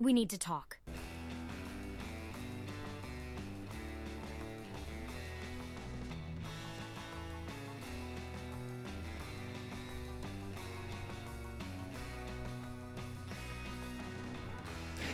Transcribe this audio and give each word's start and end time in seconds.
We 0.00 0.12
need 0.12 0.30
to 0.30 0.38
talk. 0.38 0.78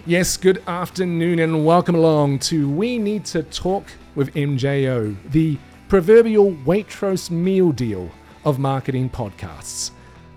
Yes, 0.05 0.37
good 0.37 0.63
afternoon 0.67 1.39
and 1.39 1.65
welcome 1.65 1.95
along 1.95 2.41
to 2.41 2.69
We 2.69 2.99
Need 2.99 3.25
to 3.27 3.43
Talk 3.43 3.87
with 4.15 4.35
MJO, 4.35 5.17
the 5.31 5.57
proverbial 5.89 6.53
Waitrose 6.67 7.31
meal 7.31 7.73
deal 7.73 8.11
of 8.45 8.59
marketing 8.59 9.09
podcasts. 9.09 9.93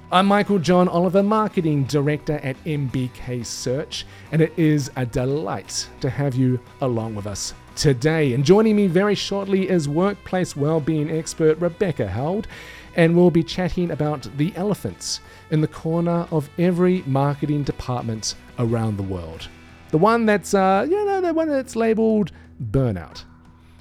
I'm 0.10 0.26
Michael 0.26 0.58
John 0.58 0.88
Oliver, 0.88 1.22
Marketing 1.22 1.84
Director 1.84 2.40
at 2.42 2.56
MBK 2.64 3.46
Search, 3.46 4.06
and 4.32 4.42
it 4.42 4.54
is 4.56 4.90
a 4.96 5.06
delight 5.06 5.90
to 6.00 6.10
have 6.10 6.34
you 6.34 6.62
along 6.80 7.14
with 7.14 7.28
us 7.28 7.54
today. 7.76 8.32
And 8.32 8.46
joining 8.46 8.78
me 8.78 8.88
very 8.88 9.16
shortly 9.16 9.68
is 9.68 9.90
workplace 9.90 10.56
well-being 10.56 11.12
expert 11.12 11.60
Rebecca 11.60 12.08
Heald, 12.08 12.48
and 12.96 13.18
we'll 13.18 13.32
be 13.32 13.44
chatting 13.44 13.92
about 13.92 14.30
the 14.38 14.54
elephants 14.56 15.20
in 15.52 15.60
the 15.60 15.68
corner 15.68 16.26
of 16.32 16.50
every 16.58 17.04
marketing 17.06 17.64
department 17.64 18.36
around 18.60 18.96
the 18.96 19.04
world. 19.04 19.50
The 19.90 19.98
one 19.98 20.26
that's, 20.26 20.54
uh, 20.54 20.88
you 20.90 21.06
know, 21.06 21.20
the 21.20 21.34
one 21.34 21.50
that's 21.50 21.76
labeled 21.76 22.32
burnout. 22.72 23.26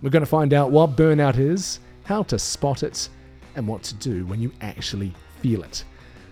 We're 0.03 0.11
going 0.11 0.25
to 0.25 0.27
find 0.27 0.53
out 0.53 0.73
what 0.73 0.97
burnout 0.97 1.39
is, 1.39 1.79
how 2.03 2.25
to 2.25 2.37
spot 2.37 2.83
it, 2.83 3.11
and 3.55 3.69
what 3.69 3.85
to 3.85 3.95
do 3.95 4.27
when 4.27 4.41
you 4.41 4.51
actually 4.61 5.15
feel 5.41 5.63
it. 5.63 5.85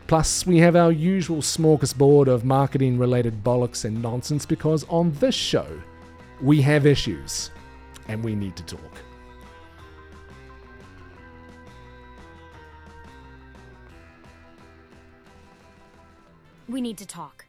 Plus, 0.06 0.46
we 0.46 0.58
have 0.58 0.76
our 0.76 0.92
usual 0.92 1.38
smorgasbord 1.38 2.26
of 2.26 2.44
marketing 2.44 2.98
related 2.98 3.42
bollocks 3.42 3.86
and 3.86 4.02
nonsense 4.02 4.44
because 4.44 4.84
on 4.88 5.12
this 5.12 5.34
show, 5.34 5.66
we 6.42 6.60
have 6.60 6.84
issues 6.84 7.50
and 8.08 8.22
we 8.22 8.34
need 8.34 8.54
to 8.56 8.62
talk. 8.64 8.80
We 16.68 16.80
need 16.80 16.98
to 16.98 17.06
talk. 17.06 17.46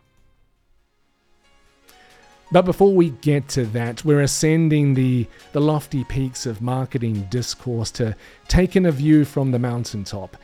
But 2.52 2.64
before 2.64 2.94
we 2.94 3.10
get 3.10 3.50
to 3.50 3.66
that, 3.68 4.06
we're 4.06 4.22
ascending 4.22 4.94
the, 4.94 5.28
the 5.52 5.60
lofty 5.60 6.04
peaks 6.04 6.46
of 6.46 6.62
marketing 6.62 7.28
discourse 7.30 7.92
to 7.92 8.16
take 8.48 8.76
in 8.76 8.86
a 8.86 8.92
view 8.92 9.26
from 9.26 9.52
the 9.52 9.60
mountaintop. 9.60 10.38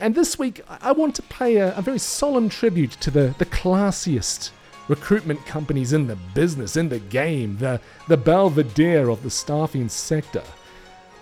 And 0.00 0.14
this 0.14 0.38
week, 0.38 0.60
I 0.68 0.92
want 0.92 1.16
to 1.16 1.22
pay 1.22 1.56
a, 1.56 1.76
a 1.76 1.82
very 1.82 1.98
solemn 1.98 2.48
tribute 2.48 2.92
to 3.00 3.10
the, 3.10 3.34
the 3.38 3.46
classiest 3.46 4.50
recruitment 4.86 5.44
companies 5.44 5.92
in 5.92 6.06
the 6.06 6.16
business, 6.34 6.76
in 6.76 6.88
the 6.88 7.00
game, 7.00 7.58
the, 7.58 7.80
the 8.06 8.16
belvedere 8.16 9.08
of 9.08 9.22
the 9.22 9.30
staffing 9.30 9.88
sector. 9.88 10.42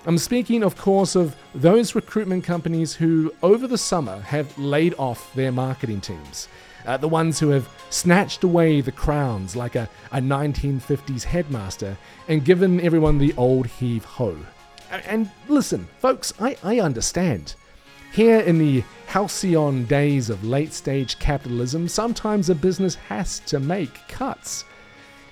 I'm 0.05 0.19
speaking, 0.19 0.63
of 0.63 0.77
course, 0.77 1.17
of 1.17 1.35
those 1.55 1.95
recruitment 1.95 2.45
companies 2.45 2.95
who, 2.95 3.35
over 3.43 3.67
the 3.67 3.79
summer, 3.79 4.21
have 4.21 4.57
laid 4.59 4.95
off 4.99 5.35
their 5.35 5.51
marketing 5.51 6.01
teams. 6.01 6.49
Uh, 6.87 6.97
the 6.97 7.09
ones 7.09 7.41
who 7.41 7.49
have 7.49 7.69
snatched 7.91 8.45
away 8.45 8.81
the 8.81 8.93
crowns 8.93 9.57
like 9.57 9.75
a, 9.75 9.89
a 10.13 10.21
1950s 10.21 11.25
headmaster 11.25 11.97
and 12.29 12.45
given 12.45 12.81
everyone 12.81 13.19
the 13.19 13.35
old 13.37 13.67
heave 13.67 14.05
ho. 14.05 14.37
And 14.91 15.29
listen, 15.49 15.89
folks, 15.99 16.33
I, 16.39 16.57
I 16.63 16.79
understand. 16.79 17.57
Here 18.17 18.41
in 18.41 18.57
the 18.57 18.83
halcyon 19.09 19.85
days 19.85 20.31
of 20.31 20.43
late 20.43 20.73
stage 20.73 21.19
capitalism, 21.19 21.87
sometimes 21.87 22.49
a 22.49 22.55
business 22.55 22.95
has 22.95 23.41
to 23.41 23.61
make 23.61 24.09
cuts. 24.09 24.65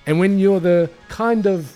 And 0.05 0.19
when 0.19 0.37
you're 0.37 0.59
the 0.59 0.91
kind 1.07 1.47
of 1.47 1.75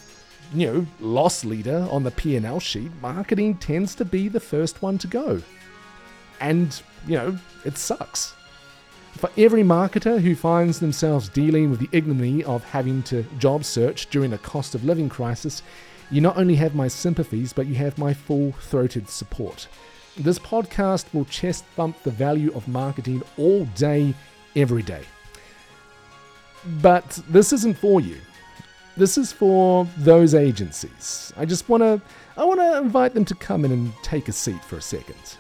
you 0.53 0.67
know, 0.67 0.85
loss 0.99 1.43
leader 1.43 1.87
on 1.89 2.03
the 2.03 2.11
P&L 2.11 2.59
sheet, 2.59 2.91
marketing 3.01 3.57
tends 3.57 3.95
to 3.95 4.05
be 4.05 4.27
the 4.27 4.39
first 4.39 4.83
one 4.83 4.99
to 4.99 5.07
go. 5.07 5.41
And, 6.41 6.79
you 7.07 7.15
know, 7.15 7.39
it 7.65 7.79
sucks. 7.79 8.35
For 9.13 9.31
every 9.35 9.63
marketer 9.63 10.21
who 10.21 10.35
finds 10.35 10.79
themselves 10.79 11.27
dealing 11.27 11.71
with 11.71 11.79
the 11.79 11.89
ignominy 11.91 12.43
of 12.43 12.63
having 12.65 13.01
to 13.05 13.23
job 13.39 13.65
search 13.65 14.11
during 14.11 14.33
a 14.33 14.37
cost 14.37 14.75
of 14.75 14.83
living 14.83 15.09
crisis, 15.09 15.63
you 16.11 16.21
not 16.21 16.37
only 16.37 16.53
have 16.57 16.75
my 16.75 16.87
sympathies, 16.87 17.51
but 17.51 17.65
you 17.65 17.73
have 17.73 17.97
my 17.97 18.13
full 18.13 18.51
throated 18.51 19.09
support. 19.09 19.67
This 20.19 20.37
podcast 20.37 21.05
will 21.13 21.23
chest 21.25 21.63
bump 21.77 22.03
the 22.03 22.11
value 22.11 22.51
of 22.53 22.67
marketing 22.67 23.23
all 23.37 23.63
day, 23.75 24.13
every 24.53 24.83
day. 24.83 25.03
But 26.81 27.21
this 27.29 27.53
isn't 27.53 27.77
for 27.77 28.01
you. 28.01 28.17
This 28.97 29.17
is 29.17 29.31
for 29.31 29.87
those 29.97 30.35
agencies. 30.35 31.31
I 31.37 31.45
just 31.45 31.69
want 31.69 31.83
to 31.83 32.01
I 32.35 32.43
want 32.43 32.59
to 32.59 32.79
invite 32.79 33.13
them 33.13 33.23
to 33.25 33.35
come 33.35 33.63
in 33.63 33.71
and 33.71 33.93
take 34.03 34.27
a 34.27 34.33
seat 34.33 34.61
for 34.65 34.75
a 34.75 34.81
second. 34.81 35.37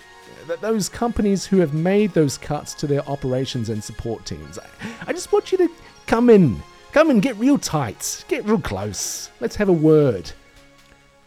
Those 0.61 0.87
companies 0.87 1.45
who 1.45 1.57
have 1.59 1.73
made 1.73 2.13
those 2.13 2.37
cuts 2.37 2.73
to 2.75 2.87
their 2.87 3.07
operations 3.07 3.67
and 3.67 3.83
support 3.83 4.25
teams. 4.25 4.57
I 5.05 5.11
just 5.11 5.33
want 5.33 5.51
you 5.51 5.57
to 5.57 5.69
come 6.07 6.29
in. 6.29 6.63
Come 6.93 7.09
and 7.09 7.21
get 7.21 7.35
real 7.35 7.57
tight. 7.57 8.23
Get 8.29 8.45
real 8.45 8.61
close. 8.61 9.29
Let's 9.41 9.57
have 9.57 9.67
a 9.67 9.73
word. 9.73 10.31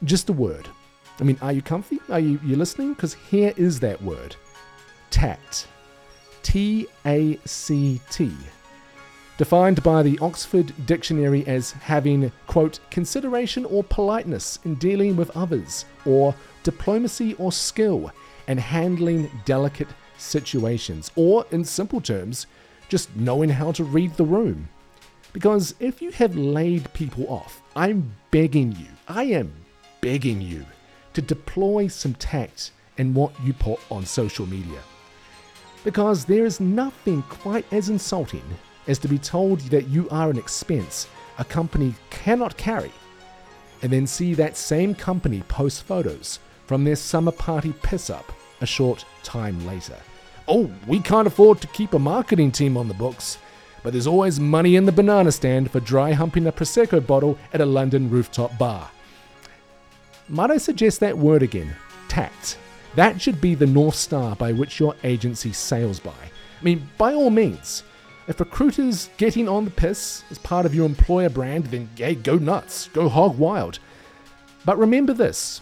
Just 0.04 0.30
a 0.30 0.32
word. 0.32 0.68
I 1.22 1.24
mean, 1.24 1.38
are 1.40 1.52
you 1.52 1.62
comfy? 1.62 2.00
Are 2.10 2.18
you 2.18 2.40
you 2.42 2.56
listening? 2.56 2.94
Because 2.94 3.14
here 3.14 3.54
is 3.56 3.78
that 3.78 4.02
word 4.02 4.34
tact. 5.10 5.68
T 6.42 6.88
A 7.06 7.38
C 7.44 8.00
T. 8.10 8.32
Defined 9.38 9.80
by 9.84 10.02
the 10.02 10.18
Oxford 10.18 10.74
Dictionary 10.84 11.46
as 11.46 11.70
having, 11.70 12.32
quote, 12.48 12.80
consideration 12.90 13.64
or 13.66 13.84
politeness 13.84 14.58
in 14.64 14.74
dealing 14.74 15.14
with 15.14 15.30
others, 15.36 15.84
or 16.04 16.34
diplomacy 16.64 17.34
or 17.34 17.52
skill 17.52 18.10
in 18.48 18.58
handling 18.58 19.30
delicate 19.44 19.88
situations, 20.18 21.12
or 21.14 21.46
in 21.52 21.64
simple 21.64 22.00
terms, 22.00 22.48
just 22.88 23.14
knowing 23.14 23.48
how 23.48 23.70
to 23.70 23.84
read 23.84 24.12
the 24.16 24.24
room. 24.24 24.68
Because 25.32 25.76
if 25.78 26.02
you 26.02 26.10
have 26.10 26.34
laid 26.34 26.92
people 26.94 27.28
off, 27.28 27.62
I'm 27.76 28.12
begging 28.32 28.72
you, 28.72 28.88
I 29.06 29.22
am 29.26 29.52
begging 30.00 30.40
you 30.40 30.66
to 31.14 31.22
deploy 31.22 31.88
some 31.88 32.14
tact 32.14 32.70
in 32.98 33.14
what 33.14 33.32
you 33.42 33.52
put 33.52 33.80
on 33.90 34.04
social 34.04 34.46
media. 34.46 34.80
Because 35.84 36.24
there 36.24 36.46
is 36.46 36.60
nothing 36.60 37.22
quite 37.22 37.70
as 37.72 37.88
insulting 37.88 38.44
as 38.86 38.98
to 38.98 39.08
be 39.08 39.18
told 39.18 39.60
that 39.70 39.88
you 39.88 40.08
are 40.10 40.30
an 40.30 40.38
expense 40.38 41.08
a 41.38 41.44
company 41.44 41.94
cannot 42.10 42.56
carry, 42.56 42.92
and 43.82 43.92
then 43.92 44.06
see 44.06 44.34
that 44.34 44.56
same 44.56 44.94
company 44.94 45.42
post 45.48 45.82
photos 45.84 46.38
from 46.66 46.84
their 46.84 46.96
summer 46.96 47.32
party 47.32 47.72
piss 47.82 48.10
up 48.10 48.32
a 48.60 48.66
short 48.66 49.04
time 49.22 49.66
later. 49.66 49.96
Oh, 50.46 50.70
we 50.86 51.00
can't 51.00 51.26
afford 51.26 51.60
to 51.60 51.66
keep 51.68 51.94
a 51.94 51.98
marketing 51.98 52.52
team 52.52 52.76
on 52.76 52.86
the 52.86 52.94
books, 52.94 53.38
but 53.82 53.92
there's 53.92 54.06
always 54.06 54.38
money 54.38 54.76
in 54.76 54.86
the 54.86 54.92
banana 54.92 55.32
stand 55.32 55.70
for 55.70 55.80
dry 55.80 56.12
humping 56.12 56.46
a 56.46 56.52
Prosecco 56.52 57.04
bottle 57.04 57.38
at 57.52 57.60
a 57.60 57.66
London 57.66 58.10
rooftop 58.10 58.56
bar. 58.58 58.90
Might 60.28 60.50
I 60.50 60.56
suggest 60.56 61.00
that 61.00 61.18
word 61.18 61.42
again? 61.42 61.74
Tact. 62.08 62.58
That 62.94 63.20
should 63.20 63.40
be 63.40 63.54
the 63.54 63.66
North 63.66 63.94
Star 63.94 64.36
by 64.36 64.52
which 64.52 64.78
your 64.78 64.94
agency 65.02 65.52
sails 65.52 65.98
by. 65.98 66.10
I 66.10 66.64
mean, 66.64 66.88
by 66.96 67.12
all 67.12 67.30
means, 67.30 67.82
if 68.28 68.38
recruiters 68.38 69.10
getting 69.16 69.48
on 69.48 69.64
the 69.64 69.70
piss 69.70 70.22
is 70.30 70.38
part 70.38 70.64
of 70.64 70.74
your 70.74 70.86
employer 70.86 71.28
brand, 71.28 71.66
then 71.66 71.88
hey, 71.96 72.14
go 72.14 72.36
nuts, 72.36 72.88
go 72.92 73.08
hog 73.08 73.36
wild. 73.36 73.80
But 74.64 74.78
remember 74.78 75.12
this 75.12 75.60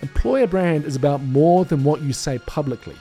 employer 0.00 0.46
brand 0.46 0.86
is 0.86 0.96
about 0.96 1.22
more 1.22 1.66
than 1.66 1.84
what 1.84 2.00
you 2.00 2.14
say 2.14 2.38
publicly, 2.38 2.96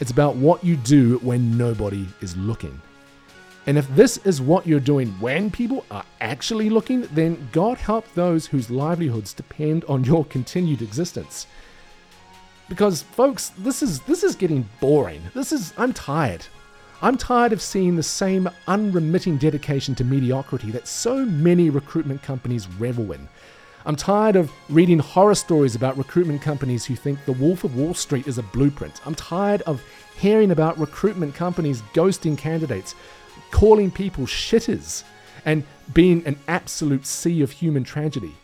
it's 0.00 0.10
about 0.10 0.34
what 0.34 0.64
you 0.64 0.76
do 0.76 1.18
when 1.18 1.56
nobody 1.56 2.08
is 2.20 2.36
looking. 2.36 2.80
And 3.66 3.78
if 3.78 3.88
this 3.94 4.16
is 4.18 4.40
what 4.40 4.66
you're 4.66 4.80
doing 4.80 5.08
when 5.20 5.50
people 5.50 5.84
are 5.90 6.04
actually 6.20 6.68
looking, 6.68 7.02
then 7.12 7.48
God 7.52 7.78
help 7.78 8.12
those 8.14 8.46
whose 8.46 8.70
livelihoods 8.70 9.32
depend 9.32 9.84
on 9.84 10.04
your 10.04 10.24
continued 10.24 10.82
existence. 10.82 11.46
Because 12.68 13.02
folks, 13.02 13.50
this 13.50 13.82
is 13.82 14.00
this 14.00 14.24
is 14.24 14.34
getting 14.34 14.68
boring. 14.80 15.22
This 15.34 15.52
is 15.52 15.72
I'm 15.76 15.92
tired. 15.92 16.44
I'm 17.02 17.16
tired 17.16 17.52
of 17.52 17.60
seeing 17.60 17.96
the 17.96 18.02
same 18.02 18.48
unremitting 18.68 19.36
dedication 19.36 19.94
to 19.96 20.04
mediocrity 20.04 20.70
that 20.70 20.86
so 20.86 21.24
many 21.24 21.68
recruitment 21.68 22.22
companies 22.22 22.68
revel 22.78 23.12
in. 23.12 23.28
I'm 23.84 23.96
tired 23.96 24.36
of 24.36 24.52
reading 24.68 25.00
horror 25.00 25.34
stories 25.34 25.74
about 25.74 25.98
recruitment 25.98 26.40
companies 26.40 26.84
who 26.84 26.94
think 26.94 27.24
the 27.24 27.32
Wolf 27.32 27.64
of 27.64 27.76
Wall 27.76 27.94
Street 27.94 28.28
is 28.28 28.38
a 28.38 28.42
blueprint. 28.44 29.04
I'm 29.04 29.16
tired 29.16 29.62
of 29.62 29.82
hearing 30.16 30.52
about 30.52 30.78
recruitment 30.78 31.34
companies 31.34 31.82
ghosting 31.92 32.38
candidates, 32.38 32.94
calling 33.50 33.90
people 33.90 34.26
shitters, 34.26 35.04
and 35.44 35.64
being 35.92 36.26
an 36.26 36.38
absolute 36.48 37.06
sea 37.06 37.42
of 37.42 37.50
human 37.50 37.84
tragedy. 37.84 38.34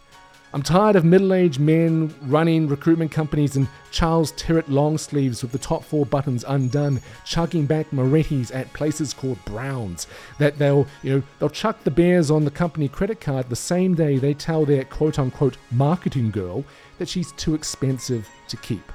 I'm 0.55 0.63
tired 0.63 0.97
of 0.97 1.05
middle 1.05 1.35
aged 1.35 1.61
men 1.61 2.15
running 2.23 2.69
recruitment 2.69 3.13
companies 3.13 3.57
in 3.57 3.69
Charles 3.91 4.33
Tyrwhitt 4.33 4.69
long 4.69 4.97
sleeves 4.97 5.43
with 5.43 5.53
the 5.53 5.59
top 5.59 5.85
four 5.85 6.07
buttons 6.07 6.43
undone, 6.49 7.03
chugging 7.27 7.67
back 7.67 7.91
Moretti's 7.91 8.51
at 8.51 8.73
places 8.73 9.13
called 9.13 9.45
Browns. 9.45 10.07
That 10.39 10.57
they'll, 10.57 10.87
you 11.03 11.17
know, 11.17 11.23
they'll 11.39 11.51
chuck 11.51 11.85
the 11.85 11.91
bears 11.91 12.31
on 12.31 12.47
the 12.47 12.51
company 12.51 12.89
credit 12.89 13.21
card 13.21 13.51
the 13.51 13.57
same 13.57 13.95
day 13.95 14.17
they 14.17 14.33
tell 14.33 14.65
their 14.65 14.85
quote 14.85 15.19
unquote 15.19 15.59
marketing 15.71 16.31
girl 16.31 16.65
that 16.97 17.11
she's 17.11 17.33
too 17.33 17.55
expensive 17.55 18.27
to 18.49 18.57
keep. 18.57 18.91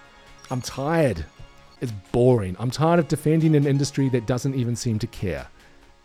I'm 0.49 0.61
tired. 0.61 1.23
It's 1.81 1.91
boring. 2.11 2.55
I'm 2.57 2.71
tired 2.71 2.99
of 2.99 3.07
defending 3.07 3.55
an 3.55 3.67
industry 3.67 4.09
that 4.09 4.25
doesn't 4.25 4.55
even 4.55 4.75
seem 4.75 4.97
to 4.99 5.07
care. 5.07 5.47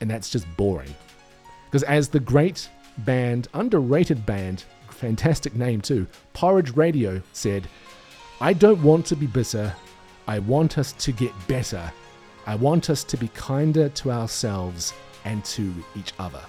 And 0.01 0.11
that's 0.11 0.31
just 0.31 0.47
boring. 0.57 0.95
Because 1.67 1.83
as 1.83 2.09
the 2.09 2.21
great 2.21 2.69
band, 2.99 3.49
underrated 3.55 4.25
band, 4.25 4.65
fantastic 4.91 5.55
name 5.55 5.81
too, 5.81 6.07
Porridge 6.33 6.77
Radio 6.77 7.23
said, 7.33 7.69
I 8.41 8.53
don't 8.53 8.83
want 8.83 9.07
to 9.07 9.17
be 9.17 9.27
bitter. 9.27 9.75
I 10.27 10.39
want 10.41 10.79
us 10.79 10.93
to 10.93 11.13
get 11.13 11.33
better. 11.47 11.93
I 12.47 12.55
want 12.55 12.91
us 12.91 13.05
to 13.05 13.17
be 13.17 13.29
kinder 13.29 13.89
to 13.89 14.11
ourselves 14.11 14.93
and 15.25 15.45
to 15.47 15.73
each 15.97 16.13
other. 16.19 16.41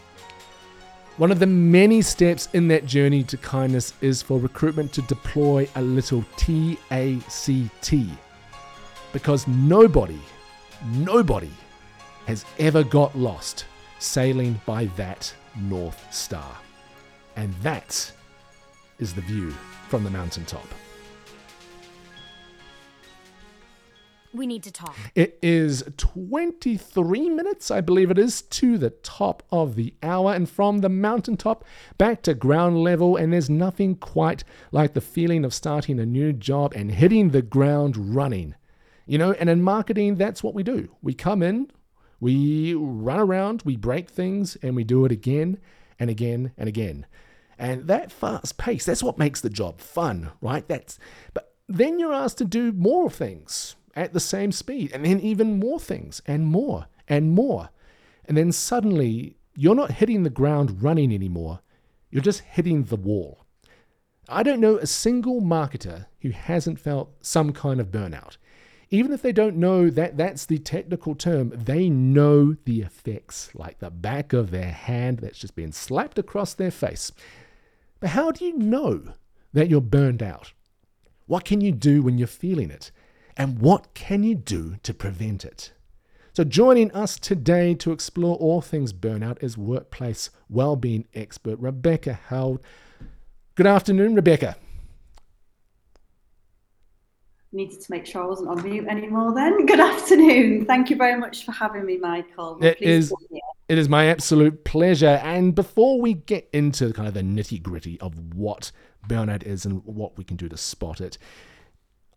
One 1.18 1.32
of 1.32 1.40
the 1.40 1.48
many 1.48 2.02
steps 2.02 2.48
in 2.54 2.70
that 2.70 2.86
journey 2.86 3.24
to 3.24 3.36
kindness 3.36 3.94
is 4.00 4.22
for 4.22 4.40
recruitment 4.40 4.94
to 4.94 5.02
deploy 5.02 5.68
a 5.76 5.82
little 5.82 6.24
TACT. 6.38 7.94
Because 9.12 9.48
nobody, 9.48 10.20
nobody 10.94 11.52
has 12.30 12.46
ever 12.60 12.84
got 12.84 13.18
lost 13.18 13.66
sailing 13.98 14.62
by 14.68 14.86
that 14.96 15.34
North 15.56 16.14
Star. 16.14 16.56
And 17.36 17.52
that 17.64 18.12
is 19.00 19.16
the 19.16 19.22
view 19.22 19.50
from 19.88 20.04
the 20.04 20.12
mountaintop. 20.12 20.68
We 24.32 24.46
need 24.46 24.62
to 24.62 24.72
talk. 24.72 24.96
It 25.16 25.40
is 25.42 25.84
23 25.98 27.30
minutes, 27.32 27.72
I 27.72 27.82
believe 27.82 28.12
it 28.12 28.20
is, 28.20 28.44
to 28.44 28.78
the 28.78 28.92
top 28.92 29.42
of 29.52 29.74
the 29.74 29.96
hour, 30.04 30.32
and 30.32 30.48
from 30.48 30.82
the 30.82 30.90
mountaintop 30.90 31.66
back 31.98 32.22
to 32.22 32.36
ground 32.36 32.84
level. 32.84 33.18
And 33.18 33.34
there's 33.34 33.50
nothing 33.50 33.96
quite 33.96 34.44
like 34.72 34.94
the 34.94 35.02
feeling 35.02 35.44
of 35.44 35.52
starting 35.52 36.00
a 36.00 36.06
new 36.06 36.32
job 36.32 36.74
and 36.76 36.92
hitting 36.92 37.30
the 37.30 37.42
ground 37.42 38.14
running. 38.16 38.54
You 39.08 39.18
know, 39.18 39.32
and 39.32 39.50
in 39.50 39.64
marketing, 39.64 40.18
that's 40.18 40.44
what 40.44 40.54
we 40.54 40.62
do. 40.62 40.90
We 41.02 41.16
come 41.16 41.42
in, 41.42 41.72
we 42.20 42.74
run 42.74 43.20
around, 43.20 43.64
we 43.64 43.76
break 43.76 44.10
things, 44.10 44.58
and 44.62 44.76
we 44.76 44.84
do 44.84 45.06
it 45.06 45.12
again 45.12 45.60
and 46.00 46.10
again 46.10 46.52
and 46.58 46.68
again. 46.68 47.06
And 47.58 47.88
that 47.88 48.12
fast 48.12 48.58
pace, 48.58 48.86
that's 48.86 49.04
what 49.04 49.18
makes 49.18 49.42
the 49.42 49.50
job 49.50 49.82
fun, 49.82 50.32
right? 50.42 50.68
That's 50.68 50.98
but 51.34 51.54
then 51.68 52.00
you're 52.00 52.14
asked 52.14 52.38
to 52.40 52.46
do 52.46 52.72
more 52.72 53.10
things 53.10 53.76
at 53.96 54.14
the 54.14 54.20
same 54.20 54.52
speed, 54.52 54.92
and 54.94 55.06
then 55.06 55.20
even 55.20 55.60
more 55.60 55.80
things, 55.80 56.22
and 56.26 56.46
more, 56.46 56.88
and 57.08 57.32
more. 57.32 57.70
And 58.26 58.38
then 58.38 58.52
suddenly, 58.52 59.36
you're 59.56 59.76
not 59.76 59.94
hitting 59.94 60.24
the 60.24 60.30
ground 60.30 60.82
running 60.84 61.14
anymore, 61.14 61.60
you're 62.10 62.22
just 62.22 62.42
hitting 62.42 62.86
the 62.86 62.96
wall. 62.96 63.46
I 64.28 64.44
don't 64.44 64.62
know 64.62 64.78
a 64.78 64.86
single 64.86 65.42
marketer 65.42 66.06
who 66.22 66.30
hasn't 66.30 66.80
felt 66.80 67.14
some 67.22 67.52
kind 67.52 67.80
of 67.80 67.92
burnout. 67.92 68.38
Even 68.92 69.14
if 69.14 69.22
they 69.22 69.32
don't 69.32 69.56
know 69.56 69.90
that 69.90 70.18
that's 70.18 70.46
the 70.46 70.58
technical 70.58 71.14
term, 71.14 71.54
they 71.56 71.90
know 71.90 72.56
the 72.66 72.82
effects 72.82 73.52
like 73.54 73.80
the 73.80 73.92
back 73.92 74.34
of 74.34 74.50
their 74.50 74.72
hand 74.72 75.20
that's 75.20 75.38
just 75.38 75.56
been 75.56 75.72
slapped 75.72 76.18
across 76.18 76.54
their 76.54 76.72
face. 76.72 77.12
But 78.00 78.12
how 78.12 78.32
do 78.32 78.46
you 78.46 78.58
know 78.58 79.14
that 79.54 79.70
you're 79.70 79.82
burned 79.82 80.24
out? 80.24 80.54
What 81.28 81.46
can 81.46 81.62
you 81.62 81.72
do 81.72 82.02
when 82.02 82.18
you're 82.18 82.28
feeling 82.28 82.72
it? 82.72 82.92
And 83.38 83.60
what 83.60 83.94
can 83.94 84.24
you 84.24 84.34
do 84.34 84.78
to 84.82 84.94
prevent 84.94 85.46
it? 85.46 85.72
So, 86.34 86.44
joining 86.44 86.92
us 86.92 87.20
today 87.20 87.74
to 87.76 87.92
explore 87.92 88.38
all 88.38 88.62
things 88.62 88.94
burnout 88.94 89.44
is 89.44 89.58
workplace 89.58 90.30
well-being 90.50 91.06
expert 91.14 91.60
Rebecca 91.60 92.20
Heald. 92.30 92.62
Good 93.56 93.68
afternoon, 93.68 94.16
Rebecca. 94.16 94.56
Needed 97.52 97.82
to 97.82 97.92
make 97.92 98.06
sure 98.06 98.24
I 98.24 98.26
wasn't 98.28 98.50
on 98.50 98.64
mute 98.64 98.88
anymore 98.88 99.34
then. 99.34 99.66
Good 99.66 99.80
afternoon. 99.80 100.66
Thank 100.66 100.90
you 100.90 100.96
very 100.96 101.20
much 101.20 101.46
for 101.46 101.52
having 101.52 101.86
me, 101.86 101.98
Michael. 101.98 102.64
It 102.64 102.80
is, 102.80 103.12
it 103.68 103.78
is 103.78 103.90
my 103.90 104.06
absolute 104.06 104.64
pleasure. 104.66 105.20
And 105.24 105.56
before 105.56 106.00
we 106.00 106.14
get 106.14 106.48
into 106.54 106.94
kind 106.94 107.08
of 107.08 107.16
the 107.16 107.22
nitty 107.22 107.62
gritty 107.64 108.00
of 108.02 108.36
what 108.36 108.72
burnout 109.08 109.44
is 109.44 109.66
and 109.66 109.84
what 109.84 110.16
we 110.16 110.24
can 110.24 110.38
do 110.38 110.48
to 110.48 110.58
spot 110.58 111.02
it, 111.02 111.18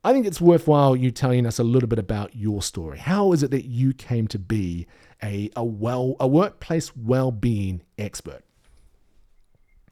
I 0.04 0.12
think 0.12 0.26
it's 0.26 0.40
worthwhile 0.40 0.96
you 0.96 1.10
telling 1.10 1.46
us 1.46 1.58
a 1.58 1.64
little 1.64 1.88
bit 1.88 1.98
about 1.98 2.34
your 2.34 2.60
story. 2.60 2.98
How 2.98 3.32
is 3.32 3.42
it 3.42 3.52
that 3.52 3.64
you 3.64 3.94
came 3.94 4.26
to 4.28 4.38
be 4.38 4.86
a, 5.22 5.48
a 5.56 5.64
well 5.64 6.16
a 6.18 6.26
workplace 6.26 6.94
well-being 6.96 7.82
expert? 7.98 8.42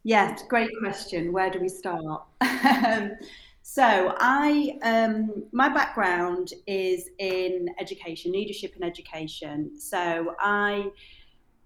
Yes, 0.02 0.42
great 0.48 0.70
question. 0.81 1.32
Where 1.32 1.50
do 1.50 1.60
we 1.60 1.69
start? 1.69 2.22
Um, 2.72 3.12
So 3.72 4.17
I 4.19 4.76
um, 4.82 5.44
my 5.52 5.69
background 5.69 6.55
is 6.67 7.08
in 7.20 7.69
education, 7.78 8.32
leadership 8.32 8.72
and 8.75 8.82
education. 8.82 9.78
So 9.78 10.34
I 10.40 10.88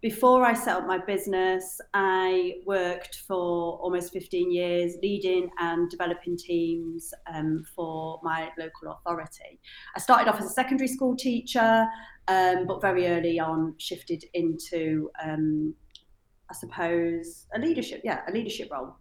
before 0.03 0.45
I 0.45 0.53
set 0.53 0.77
up 0.77 0.87
my 0.87 0.99
business, 0.99 1.81
I 1.95 2.57
worked 2.67 3.23
for 3.27 3.79
almost 3.79 4.13
15 4.13 4.53
years 4.53 4.97
leading 5.03 5.49
and 5.61 5.89
developing 5.89 6.37
teams 6.37 7.15
um, 7.35 7.65
for 7.75 8.21
my 8.23 8.51
local 8.59 8.93
authority. 8.93 9.59
I 9.97 9.99
started 9.99 10.29
off 10.29 10.39
as 10.39 10.45
a 10.45 10.51
secondary 10.51 10.89
school 10.89 11.17
teacher, 11.17 11.87
um, 12.29 12.67
but 12.67 12.83
very 12.83 13.09
early 13.09 13.41
on 13.41 13.77
shifted 13.79 14.27
into, 14.35 15.11
um, 15.25 15.75
I 16.51 16.55
suppose, 16.55 17.47
a 17.55 17.59
leadership, 17.59 18.03
yeah, 18.05 18.21
a 18.29 18.31
leadership 18.31 18.71
role. 18.71 18.95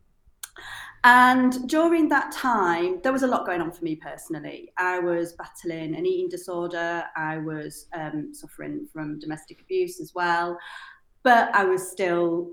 And 1.05 1.67
during 1.69 2.07
that 2.09 2.31
time, 2.31 3.01
there 3.03 3.11
was 3.11 3.23
a 3.23 3.27
lot 3.27 3.45
going 3.45 3.59
on 3.61 3.71
for 3.71 3.83
me 3.83 3.97
personally. 3.97 4.71
I 4.77 4.99
was 4.99 5.33
battling 5.33 5.95
an 5.95 6.05
eating 6.05 6.29
disorder. 6.29 7.03
I 7.17 7.39
was 7.39 7.87
um, 7.93 8.33
suffering 8.33 8.87
from 8.93 9.19
domestic 9.19 9.59
abuse 9.61 9.99
as 9.99 10.13
well 10.15 10.57
but 11.23 11.53
I 11.55 11.63
was 11.63 11.89
still 11.89 12.51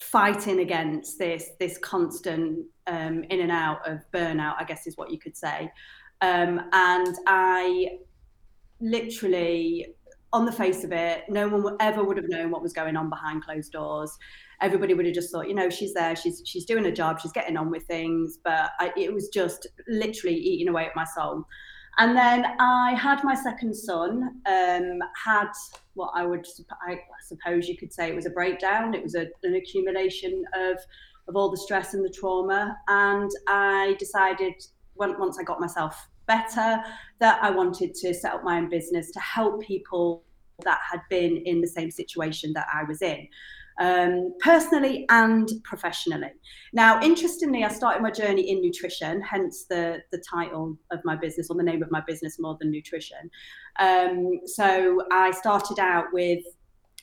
fighting 0.00 0.58
against 0.58 1.18
this 1.18 1.50
this 1.60 1.78
constant 1.78 2.66
um, 2.88 3.24
in 3.30 3.40
and 3.40 3.52
out 3.52 3.88
of 3.88 4.00
burnout. 4.12 4.56
I 4.58 4.64
guess 4.64 4.86
is 4.86 4.96
what 4.96 5.10
you 5.10 5.18
could 5.18 5.36
say. 5.36 5.72
Um, 6.20 6.68
and 6.72 7.16
I 7.26 7.98
literally, 8.80 9.94
on 10.32 10.44
the 10.44 10.52
face 10.52 10.84
of 10.84 10.92
it, 10.92 11.24
no 11.28 11.48
one 11.48 11.76
ever 11.80 12.04
would 12.04 12.16
have 12.16 12.28
known 12.28 12.50
what 12.50 12.62
was 12.62 12.72
going 12.72 12.96
on 12.96 13.08
behind 13.08 13.44
closed 13.44 13.72
doors. 13.72 14.16
Everybody 14.62 14.94
would 14.94 15.06
have 15.06 15.14
just 15.14 15.30
thought, 15.30 15.48
you 15.48 15.54
know, 15.54 15.68
she's 15.68 15.92
there, 15.92 16.16
she's 16.16 16.42
she's 16.46 16.64
doing 16.64 16.86
a 16.86 16.92
job, 16.92 17.20
she's 17.20 17.32
getting 17.32 17.56
on 17.56 17.70
with 17.70 17.82
things. 17.84 18.38
But 18.42 18.70
I, 18.78 18.92
it 18.96 19.12
was 19.12 19.28
just 19.28 19.66
literally 19.88 20.36
eating 20.36 20.68
away 20.68 20.86
at 20.86 20.96
my 20.96 21.04
soul. 21.04 21.44
And 21.98 22.16
then 22.16 22.46
I 22.58 22.94
had 22.94 23.22
my 23.22 23.34
second 23.34 23.74
son, 23.74 24.40
um, 24.46 24.98
had 25.22 25.48
what 25.94 26.12
I 26.14 26.24
would, 26.24 26.46
I 26.88 26.98
suppose 27.22 27.68
you 27.68 27.76
could 27.76 27.92
say 27.92 28.08
it 28.08 28.14
was 28.14 28.24
a 28.24 28.30
breakdown. 28.30 28.94
It 28.94 29.02
was 29.02 29.14
a, 29.14 29.26
an 29.42 29.56
accumulation 29.56 30.42
of, 30.54 30.78
of 31.28 31.36
all 31.36 31.50
the 31.50 31.56
stress 31.58 31.92
and 31.92 32.02
the 32.02 32.08
trauma. 32.08 32.78
And 32.88 33.30
I 33.46 33.94
decided 33.98 34.54
when, 34.94 35.18
once 35.18 35.38
I 35.38 35.42
got 35.42 35.60
myself 35.60 36.08
better 36.26 36.82
that 37.18 37.42
I 37.42 37.50
wanted 37.50 37.94
to 37.96 38.14
set 38.14 38.32
up 38.32 38.42
my 38.42 38.56
own 38.56 38.70
business 38.70 39.10
to 39.10 39.20
help 39.20 39.62
people 39.62 40.24
that 40.64 40.80
had 40.90 41.00
been 41.10 41.38
in 41.44 41.60
the 41.60 41.66
same 41.66 41.90
situation 41.90 42.52
that 42.54 42.68
I 42.72 42.84
was 42.84 43.02
in 43.02 43.28
um, 43.82 44.32
personally 44.38 45.06
and 45.10 45.50
professionally. 45.64 46.30
Now, 46.72 47.02
interestingly, 47.02 47.64
I 47.64 47.68
started 47.68 48.00
my 48.00 48.12
journey 48.12 48.48
in 48.50 48.62
nutrition, 48.62 49.20
hence 49.20 49.64
the, 49.68 49.98
the 50.12 50.18
title 50.18 50.78
of 50.92 51.00
my 51.04 51.16
business 51.16 51.50
or 51.50 51.56
the 51.56 51.64
name 51.64 51.82
of 51.82 51.90
my 51.90 52.02
business, 52.06 52.38
More 52.38 52.56
Than 52.60 52.70
Nutrition. 52.70 53.28
Um, 53.80 54.40
so 54.46 55.02
I 55.10 55.32
started 55.32 55.80
out 55.80 56.06
with 56.12 56.44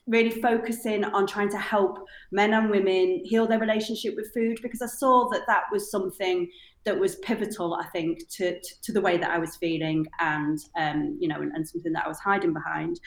really 0.07 0.41
focusing 0.41 1.03
on 1.03 1.27
trying 1.27 1.49
to 1.49 1.57
help 1.57 1.99
men 2.31 2.53
and 2.53 2.69
women 2.69 3.21
heal 3.25 3.45
their 3.45 3.59
relationship 3.59 4.15
with 4.15 4.33
food 4.33 4.57
because 4.63 4.81
I 4.81 4.87
saw 4.87 5.29
that 5.31 5.41
that 5.47 5.63
was 5.71 5.91
something 5.91 6.49
that 6.85 6.97
was 6.97 7.17
pivotal, 7.17 7.75
I 7.75 7.87
think, 7.89 8.27
to, 8.37 8.59
to, 8.59 8.75
to 8.83 8.93
the 8.93 9.01
way 9.01 9.17
that 9.17 9.29
I 9.29 9.37
was 9.37 9.57
feeling 9.57 10.07
and, 10.21 10.57
um, 10.77 11.17
you 11.19 11.27
know, 11.27 11.41
and, 11.41 11.51
and 11.53 11.67
something 11.67 11.91
that 11.91 12.05
I 12.05 12.07
was 12.07 12.19
hiding 12.19 12.53
behind. 12.53 12.99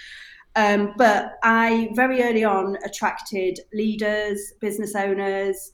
Um, 0.54 0.94
but 0.99 1.38
I 1.42 1.90
very 1.94 2.23
early 2.23 2.44
on 2.44 2.76
attracted 2.85 3.59
leaders, 3.73 4.52
business 4.61 4.94
owners 4.94 5.71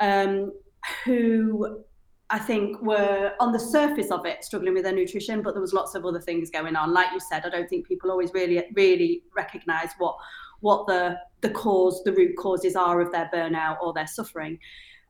um, 0.00 0.52
who 1.04 1.82
I 2.30 2.38
think 2.38 2.80
were 2.80 3.32
on 3.40 3.52
the 3.52 3.60
surface 3.60 4.10
of 4.10 4.24
it 4.24 4.42
struggling 4.42 4.72
with 4.72 4.84
their 4.84 4.94
nutrition, 4.94 5.42
but 5.42 5.52
there 5.52 5.60
was 5.60 5.74
lots 5.74 5.94
of 5.94 6.06
other 6.06 6.20
things 6.20 6.50
going 6.50 6.76
on. 6.76 6.94
Like 6.94 7.08
you 7.12 7.20
said, 7.20 7.44
I 7.44 7.50
don't 7.50 7.68
think 7.68 7.86
people 7.86 8.10
always 8.10 8.32
really 8.32 8.64
really 8.74 9.22
recognise 9.36 9.90
what 9.98 10.16
what 10.60 10.86
the 10.86 11.18
the 11.42 11.50
cause, 11.50 12.02
the 12.04 12.12
root 12.12 12.34
causes 12.38 12.74
are 12.74 13.00
of 13.00 13.12
their 13.12 13.28
burnout 13.34 13.76
or 13.82 13.92
their 13.92 14.06
suffering. 14.06 14.58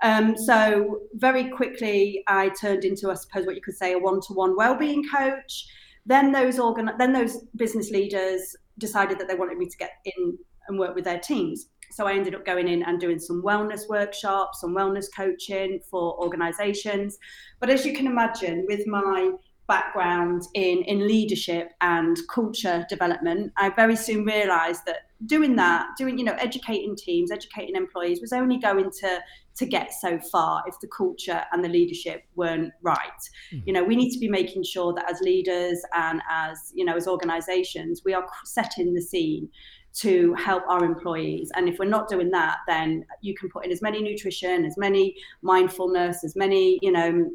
Um, 0.02 0.37
so 0.37 0.99
very 1.14 1.49
quickly, 1.50 2.25
I 2.26 2.49
turned 2.49 2.85
into, 2.85 3.11
I 3.11 3.14
suppose, 3.14 3.47
what 3.47 3.55
you 3.55 3.62
could 3.62 3.76
say, 3.76 3.93
a 3.93 3.99
one-to-one 3.99 4.57
well-being 4.57 5.05
coach. 5.09 5.67
Then 6.05 6.33
those 6.33 6.59
organ, 6.59 6.91
then 6.99 7.12
those 7.12 7.45
business 7.55 7.91
leaders 7.91 8.57
decided 8.79 9.19
that 9.19 9.29
they 9.29 9.35
wanted 9.35 9.59
me 9.59 9.67
to 9.67 9.76
get 9.76 9.93
in 10.05 10.38
and 10.69 10.79
work 10.79 10.95
with 10.95 11.05
their 11.05 11.19
teams. 11.19 11.69
So 11.93 12.07
I 12.07 12.14
ended 12.14 12.35
up 12.35 12.47
going 12.47 12.69
in 12.69 12.83
and 12.85 12.99
doing 12.99 13.19
some 13.19 13.43
wellness 13.43 13.88
workshops, 13.88 14.61
some 14.61 14.75
wellness 14.75 15.07
coaching 15.14 15.81
for 15.91 16.19
organizations. 16.23 17.19
But 17.61 17.69
as 17.69 17.85
you 17.85 17.93
can 17.93 18.07
imagine, 18.07 18.64
with 18.67 18.87
my 18.87 19.33
background 19.69 20.43
in, 20.55 20.83
in 20.85 21.07
leadership 21.07 21.71
and 21.83 22.19
culture 22.33 22.87
development, 22.88 23.52
I 23.59 23.69
very 23.71 23.97
soon 23.97 24.25
realized 24.25 24.83
that 24.87 25.09
doing 25.26 25.55
that, 25.57 25.87
doing, 25.99 26.19
you 26.19 26.25
know, 26.25 26.37
educating 26.38 26.97
teams, 26.97 27.31
educating 27.31 27.76
employees 27.76 28.21
was 28.21 28.33
only 28.33 28.59
going 28.59 28.91
to 29.00 29.21
to 29.54 29.66
get 29.66 29.92
so 29.92 30.18
far 30.18 30.62
if 30.66 30.75
the 30.80 30.88
culture 30.88 31.42
and 31.52 31.64
the 31.64 31.68
leadership 31.68 32.25
weren't 32.37 32.73
right. 32.82 33.11
Mm-hmm. 33.52 33.61
You 33.66 33.73
know, 33.75 33.85
we 33.85 33.97
need 33.97 34.11
to 34.12 34.18
be 34.18 34.28
making 34.28 34.64
sure 34.64 34.94
that 34.94 35.11
as 35.11 35.21
leaders 35.21 35.82
and 35.94 36.23
as, 36.30 36.73
you 36.75 36.85
know, 36.85 36.97
as 36.97 37.06
organizations, 37.06 38.02
we 38.04 38.14
are 38.14 38.26
setting 38.44 38.94
the 38.94 39.02
scene 39.02 39.49
to 39.94 40.32
help 40.35 40.62
our 40.68 40.85
employees. 40.85 41.50
And 41.54 41.68
if 41.68 41.78
we're 41.78 41.85
not 41.85 42.09
doing 42.09 42.30
that, 42.30 42.59
then 42.66 43.04
you 43.21 43.35
can 43.35 43.50
put 43.50 43.66
in 43.66 43.73
as 43.73 43.82
many 43.82 44.02
nutrition, 44.02 44.64
as 44.64 44.78
many 44.78 45.16
mindfulness, 45.42 46.25
as 46.25 46.35
many, 46.35 46.78
you 46.80 46.90
know, 46.90 47.30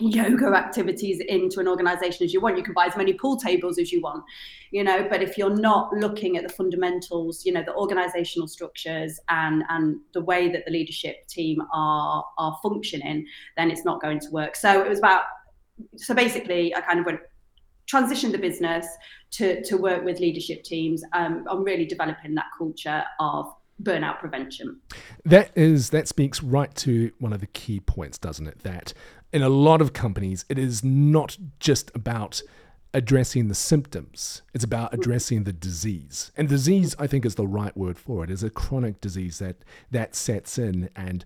yoga 0.00 0.46
activities 0.48 1.20
into 1.20 1.60
an 1.60 1.68
organization 1.68 2.24
as 2.24 2.32
you 2.32 2.40
want 2.40 2.56
you 2.56 2.62
can 2.62 2.74
buy 2.74 2.86
as 2.86 2.96
many 2.96 3.12
pool 3.12 3.36
tables 3.36 3.78
as 3.78 3.92
you 3.92 4.00
want 4.00 4.24
you 4.70 4.82
know 4.82 5.06
but 5.10 5.22
if 5.22 5.36
you're 5.36 5.54
not 5.56 5.92
looking 5.92 6.36
at 6.36 6.42
the 6.42 6.48
fundamentals 6.48 7.44
you 7.44 7.52
know 7.52 7.62
the 7.64 7.74
organizational 7.74 8.48
structures 8.48 9.20
and 9.28 9.62
and 9.68 9.98
the 10.14 10.20
way 10.20 10.50
that 10.50 10.64
the 10.64 10.70
leadership 10.70 11.26
team 11.28 11.60
are 11.72 12.24
are 12.38 12.58
functioning 12.62 13.26
then 13.56 13.70
it's 13.70 13.84
not 13.84 14.00
going 14.00 14.18
to 14.18 14.30
work 14.30 14.56
so 14.56 14.82
it 14.82 14.88
was 14.88 14.98
about 14.98 15.22
so 15.96 16.14
basically 16.14 16.74
i 16.74 16.80
kind 16.80 16.98
of 16.98 17.06
went 17.06 17.20
transitioned 17.92 18.32
the 18.32 18.38
business 18.38 18.86
to 19.30 19.62
to 19.64 19.76
work 19.76 20.04
with 20.04 20.20
leadership 20.20 20.62
teams 20.62 21.02
um, 21.12 21.44
on 21.48 21.62
really 21.64 21.84
developing 21.84 22.34
that 22.34 22.46
culture 22.56 23.04
of 23.18 23.52
burnout 23.82 24.20
prevention. 24.20 24.80
That 25.24 25.50
is 25.56 25.90
that 25.90 26.08
speaks 26.08 26.42
right 26.42 26.74
to 26.76 27.12
one 27.18 27.32
of 27.32 27.40
the 27.40 27.46
key 27.46 27.80
points, 27.80 28.18
doesn't 28.18 28.46
it? 28.46 28.60
That 28.62 28.92
in 29.32 29.42
a 29.42 29.48
lot 29.48 29.80
of 29.80 29.92
companies, 29.92 30.44
it 30.48 30.58
is 30.58 30.84
not 30.84 31.36
just 31.58 31.90
about 31.94 32.42
addressing 32.94 33.48
the 33.48 33.54
symptoms. 33.54 34.42
It's 34.52 34.64
about 34.64 34.90
hmm. 34.90 35.00
addressing 35.00 35.44
the 35.44 35.52
disease. 35.52 36.30
And 36.36 36.48
disease, 36.48 36.94
I 36.98 37.06
think, 37.06 37.24
is 37.24 37.34
the 37.34 37.46
right 37.46 37.76
word 37.76 37.98
for 37.98 38.24
it. 38.24 38.30
Is 38.30 38.42
a 38.42 38.50
chronic 38.50 39.00
disease 39.00 39.38
that 39.38 39.56
that 39.90 40.14
sets 40.14 40.58
in. 40.58 40.90
And 40.94 41.24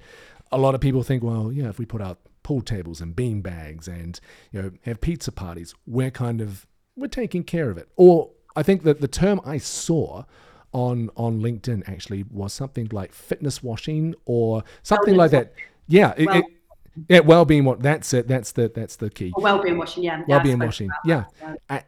a 0.52 0.58
lot 0.58 0.74
of 0.74 0.80
people 0.80 1.02
think, 1.02 1.22
well, 1.22 1.52
yeah, 1.52 1.68
if 1.68 1.78
we 1.78 1.86
put 1.86 2.00
out 2.00 2.18
pool 2.42 2.60
tables 2.60 3.00
and 3.00 3.16
bean 3.16 3.40
bags 3.40 3.88
and 3.88 4.20
you 4.52 4.62
know 4.62 4.70
have 4.82 5.00
pizza 5.00 5.32
parties, 5.32 5.74
we're 5.86 6.10
kind 6.10 6.40
of 6.40 6.66
we're 6.96 7.08
taking 7.08 7.42
care 7.42 7.70
of 7.70 7.78
it. 7.78 7.88
Or 7.96 8.30
I 8.54 8.62
think 8.62 8.84
that 8.84 9.00
the 9.00 9.08
term 9.08 9.40
I 9.44 9.58
saw 9.58 10.24
on 10.72 11.10
on 11.16 11.40
LinkedIn 11.40 11.88
actually 11.88 12.24
was 12.30 12.52
something 12.52 12.88
like 12.92 13.12
fitness 13.12 13.62
washing 13.62 14.14
or 14.24 14.62
something 14.82 15.16
like 15.16 15.32
that. 15.32 15.52
Yeah, 15.88 16.14
it, 16.16 16.26
well, 16.26 16.38
it, 16.38 16.44
yeah, 17.08 17.20
well-being. 17.20 17.64
What 17.64 17.82
that's 17.82 18.12
it. 18.14 18.28
That's 18.28 18.52
the 18.52 18.70
that's 18.74 18.96
the 18.96 19.10
key. 19.10 19.32
Well-being 19.36 19.78
washing. 19.78 20.02
Yeah. 20.02 20.22
Well-being 20.26 20.58
washing. 20.58 20.90
Yeah. 21.04 21.24
yeah. 21.70 21.82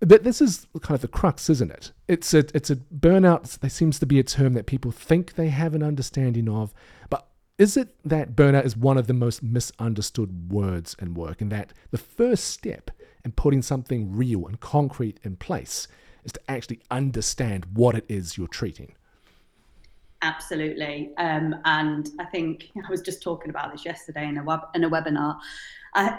but 0.00 0.24
this 0.24 0.40
is 0.40 0.66
kind 0.80 0.96
of 0.96 1.02
the 1.02 1.08
crux, 1.08 1.48
isn't 1.50 1.70
it? 1.70 1.92
It's 2.08 2.34
a 2.34 2.44
it's 2.54 2.70
a 2.70 2.76
burnout. 2.76 3.58
There 3.60 3.70
seems 3.70 3.98
to 3.98 4.06
be 4.06 4.18
a 4.18 4.24
term 4.24 4.54
that 4.54 4.66
people 4.66 4.90
think 4.90 5.34
they 5.34 5.48
have 5.48 5.74
an 5.74 5.82
understanding 5.82 6.48
of, 6.48 6.74
but 7.10 7.28
is 7.58 7.76
it 7.76 7.94
that 8.04 8.36
burnout 8.36 8.64
is 8.64 8.76
one 8.76 8.98
of 8.98 9.06
the 9.06 9.14
most 9.14 9.42
misunderstood 9.42 10.52
words 10.52 10.96
in 11.00 11.14
work, 11.14 11.40
and 11.40 11.50
that 11.52 11.72
the 11.90 11.98
first 11.98 12.44
step 12.44 12.90
in 13.24 13.32
putting 13.32 13.62
something 13.62 14.14
real 14.14 14.46
and 14.46 14.60
concrete 14.60 15.18
in 15.22 15.36
place 15.36 15.88
is 16.24 16.32
to 16.32 16.40
actually 16.48 16.80
understand 16.90 17.66
what 17.72 17.94
it 17.94 18.04
is 18.08 18.36
you're 18.36 18.48
treating? 18.48 18.94
Absolutely. 20.22 21.12
Um, 21.18 21.54
and 21.64 22.08
I 22.18 22.24
think 22.24 22.70
I 22.76 22.90
was 22.90 23.02
just 23.02 23.22
talking 23.22 23.50
about 23.50 23.72
this 23.72 23.84
yesterday 23.84 24.26
in 24.26 24.38
a 24.38 24.44
web 24.44 24.60
in 24.74 24.84
a 24.84 24.90
webinar. 24.90 25.36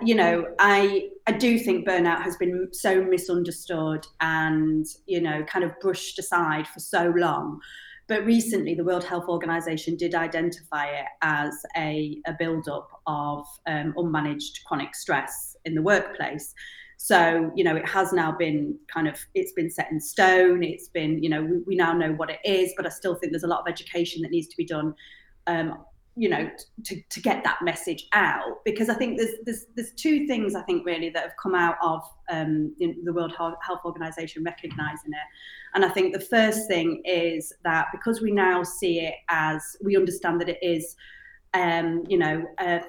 You 0.02 0.16
know, 0.16 0.48
I 0.60 1.10
I 1.28 1.34
do 1.34 1.60
think 1.60 1.88
burnout 1.88 2.22
has 2.24 2.36
been 2.38 2.70
so 2.72 3.04
misunderstood 3.04 4.08
and 4.22 4.86
you 5.06 5.22
know 5.22 5.44
kind 5.44 5.64
of 5.64 5.80
brushed 5.80 6.18
aside 6.20 6.68
for 6.68 6.80
so 6.80 7.14
long. 7.16 7.60
But 8.08 8.26
recently, 8.26 8.74
the 8.74 8.86
World 8.86 9.04
Health 9.04 9.28
Organization 9.28 9.98
did 9.98 10.16
identify 10.16 10.86
it 10.86 11.06
as 11.22 11.54
a, 11.76 12.22
a 12.26 12.34
build-up 12.40 12.90
of 13.06 13.46
um, 13.68 13.94
unmanaged 13.98 14.64
chronic 14.66 14.96
stress 14.96 15.58
in 15.66 15.76
the 15.76 15.82
workplace. 15.82 16.54
So, 17.00 17.52
you 17.56 17.64
know, 17.64 17.76
it 17.76 17.88
has 17.88 18.12
now 18.12 18.32
been 18.32 18.76
kind 18.92 19.08
of, 19.08 19.16
it's 19.36 19.54
been 19.54 19.70
set 19.70 19.92
in 19.92 20.02
stone. 20.02 20.64
It's 20.64 20.88
been, 20.88 21.24
you 21.24 21.30
know, 21.30 21.44
we, 21.44 21.58
we 21.60 21.76
now 21.76 21.94
know 21.94 22.12
what 22.14 22.32
it 22.32 22.40
is, 22.44 22.74
but 22.76 22.88
I 22.88 22.90
still 22.90 23.16
think 23.16 23.32
there's 23.32 23.44
a 23.44 23.48
lot 23.48 23.62
of 23.62 23.68
education 23.68 24.24
that 24.24 24.32
needs 24.32 24.48
to 24.48 24.58
be 24.58 24.66
done, 24.66 24.96
um, 25.46 25.78
you 26.16 26.28
know, 26.28 26.50
to, 26.86 27.02
to 27.10 27.22
get 27.22 27.44
that 27.44 27.60
message 27.62 28.08
out. 28.14 28.64
Because 28.66 28.90
I 28.90 28.96
think 28.96 29.20
there's, 29.20 29.36
there's, 29.46 29.66
there's 29.76 29.92
two 29.92 30.26
things 30.26 30.56
I 30.56 30.64
think 30.64 30.88
really 30.88 31.12
that 31.12 31.22
have 31.22 31.38
come 31.42 31.54
out 31.54 31.76
of 31.84 32.02
um, 32.32 32.76
the 32.80 33.14
World 33.14 33.34
Health 33.38 33.86
Organization 33.86 34.44
recognizing 34.44 35.12
it. 35.12 35.28
And 35.76 35.86
I 35.86 35.90
think 35.90 36.14
the 36.14 36.20
first 36.20 36.68
thing 36.68 37.04
is 37.06 37.54
that 37.64 37.90
because 37.92 38.22
we 38.22 38.32
now 38.32 38.64
see 38.64 39.02
it 39.02 39.14
as, 39.30 39.78
we 39.84 39.96
understand 39.96 40.42
that 40.42 40.50
it 40.50 40.60
is, 40.64 40.96
um, 41.54 42.04
you 42.10 42.18
know, 42.18 42.44
uh, 42.58 42.80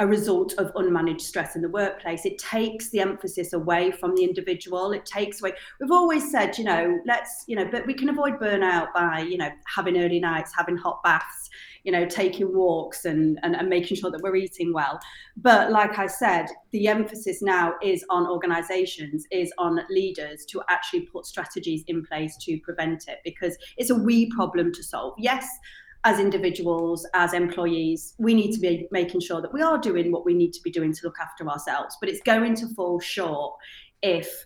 a 0.00 0.06
result 0.06 0.54
of 0.58 0.72
unmanaged 0.74 1.20
stress 1.20 1.56
in 1.56 1.62
the 1.62 1.68
workplace. 1.68 2.24
It 2.24 2.38
takes 2.38 2.90
the 2.90 3.00
emphasis 3.00 3.52
away 3.52 3.90
from 3.90 4.14
the 4.14 4.22
individual. 4.22 4.92
It 4.92 5.04
takes 5.04 5.40
away. 5.40 5.54
We've 5.80 5.90
always 5.90 6.30
said, 6.30 6.56
you 6.56 6.64
know, 6.64 7.00
let's, 7.04 7.44
you 7.48 7.56
know, 7.56 7.68
but 7.70 7.84
we 7.84 7.94
can 7.94 8.08
avoid 8.08 8.38
burnout 8.38 8.92
by, 8.94 9.20
you 9.20 9.36
know, 9.36 9.50
having 9.66 9.98
early 9.98 10.20
nights, 10.20 10.52
having 10.56 10.76
hot 10.76 11.02
baths, 11.02 11.50
you 11.82 11.90
know, 11.90 12.06
taking 12.06 12.54
walks 12.54 13.06
and, 13.06 13.40
and, 13.42 13.56
and 13.56 13.68
making 13.68 13.96
sure 13.96 14.10
that 14.10 14.22
we're 14.22 14.36
eating 14.36 14.72
well. 14.72 15.00
But 15.36 15.72
like 15.72 15.98
I 15.98 16.06
said, 16.06 16.46
the 16.70 16.86
emphasis 16.86 17.42
now 17.42 17.74
is 17.82 18.04
on 18.08 18.26
organizations, 18.26 19.26
is 19.32 19.52
on 19.58 19.80
leaders 19.90 20.44
to 20.46 20.62
actually 20.68 21.06
put 21.06 21.26
strategies 21.26 21.82
in 21.88 22.04
place 22.04 22.36
to 22.42 22.58
prevent 22.60 23.08
it 23.08 23.18
because 23.24 23.56
it's 23.76 23.90
a 23.90 23.96
we 23.96 24.30
problem 24.30 24.72
to 24.74 24.82
solve. 24.84 25.14
Yes, 25.18 25.48
as 26.04 26.18
individuals, 26.18 27.06
as 27.14 27.32
employees, 27.32 28.14
we 28.18 28.34
need 28.34 28.52
to 28.52 28.60
be 28.60 28.88
making 28.90 29.20
sure 29.20 29.42
that 29.42 29.52
we 29.52 29.62
are 29.62 29.78
doing 29.78 30.12
what 30.12 30.24
we 30.24 30.34
need 30.34 30.52
to 30.52 30.62
be 30.62 30.70
doing 30.70 30.92
to 30.92 31.00
look 31.04 31.18
after 31.20 31.48
ourselves. 31.48 31.96
But 32.00 32.08
it's 32.08 32.22
going 32.22 32.54
to 32.56 32.68
fall 32.74 33.00
short 33.00 33.54
if, 34.02 34.44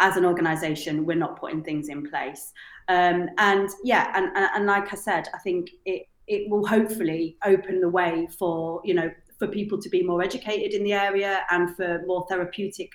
as 0.00 0.16
an 0.16 0.24
organisation, 0.24 1.04
we're 1.06 1.16
not 1.16 1.38
putting 1.38 1.62
things 1.62 1.88
in 1.88 2.08
place. 2.08 2.52
Um, 2.88 3.28
and 3.38 3.68
yeah, 3.84 4.10
and, 4.14 4.26
and, 4.36 4.50
and 4.54 4.66
like 4.66 4.92
I 4.92 4.96
said, 4.96 5.28
I 5.34 5.38
think 5.38 5.70
it 5.84 6.06
it 6.28 6.48
will 6.50 6.66
hopefully 6.66 7.36
open 7.44 7.80
the 7.80 7.88
way 7.88 8.28
for 8.38 8.80
you 8.84 8.94
know 8.94 9.10
for 9.38 9.48
people 9.48 9.80
to 9.80 9.88
be 9.88 10.02
more 10.02 10.22
educated 10.22 10.72
in 10.72 10.84
the 10.84 10.92
area 10.92 11.40
and 11.50 11.74
for 11.76 12.02
more 12.06 12.26
therapeutic 12.28 12.90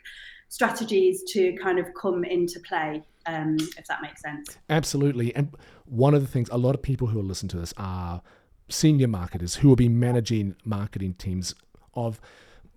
strategies 0.49 1.23
to 1.31 1.55
kind 1.61 1.79
of 1.79 1.87
come 1.99 2.23
into 2.23 2.59
play 2.59 3.01
um, 3.25 3.57
if 3.77 3.85
that 3.87 4.01
makes 4.01 4.21
sense. 4.21 4.57
Absolutely. 4.69 5.35
And 5.35 5.55
one 5.85 6.13
of 6.13 6.21
the 6.21 6.27
things, 6.27 6.49
a 6.51 6.57
lot 6.57 6.75
of 6.75 6.81
people 6.81 7.07
who 7.07 7.17
will 7.17 7.25
listen 7.25 7.49
to 7.49 7.57
this 7.57 7.73
are 7.77 8.21
senior 8.69 9.07
marketers 9.07 9.55
who 9.55 9.67
will 9.67 9.75
be 9.75 9.89
managing 9.89 10.55
marketing 10.65 11.13
teams 11.15 11.53
of, 11.93 12.19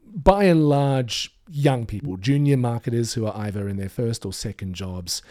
by 0.04 0.44
and 0.44 0.68
large, 0.68 1.34
young 1.48 1.86
people, 1.86 2.16
junior 2.16 2.56
marketers 2.56 3.14
who 3.14 3.26
are 3.26 3.36
either 3.36 3.68
in 3.68 3.76
their 3.76 3.88
first 3.88 4.24
or 4.24 4.32
second 4.32 4.74
jobs. 4.74 5.22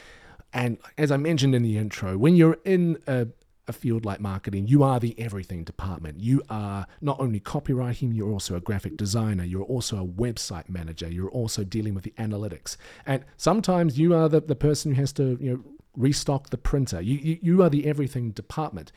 And 0.54 0.78
as 0.98 1.12
I 1.12 1.18
mentioned 1.18 1.54
in 1.54 1.64
the 1.64 1.78
intro, 1.78 2.18
when 2.18 2.36
you're 2.36 2.58
in 2.64 2.98
a, 3.08 3.28
a 3.68 3.74
field 3.74 4.06
like 4.06 4.20
marketing, 4.20 4.68
you 4.68 4.84
are 4.84 5.00
the 5.00 5.20
everything 5.20 5.64
department. 5.64 6.20
You 6.20 6.42
are 6.50 6.86
not 7.02 7.20
only 7.20 7.40
copywriting, 7.40 8.16
you're 8.16 8.32
also 8.32 8.56
a 8.56 8.62
graphic 8.62 8.98
designer, 8.98 9.44
you're 9.44 9.64
also 9.64 9.98
a 9.98 10.06
website 10.06 10.70
manager, 10.70 11.10
you're 11.10 11.30
also 11.30 11.64
dealing 11.64 11.94
with 11.96 12.04
the 12.04 12.14
analytics. 12.18 12.78
And 13.06 13.26
sometimes 13.38 13.98
you 13.98 14.14
are 14.14 14.30
the, 14.30 14.42
the 14.42 14.56
person 14.56 14.94
who 14.94 15.02
has 15.02 15.14
to, 15.14 15.38
you 15.42 15.52
know, 15.52 15.64
restock 15.96 16.50
the 16.50 16.58
printer. 16.58 17.02
You, 17.02 17.18
you, 17.18 17.40
you 17.42 17.64
are 17.64 17.70
the 17.70 17.88
everything 17.88 18.32
department. 18.32 18.92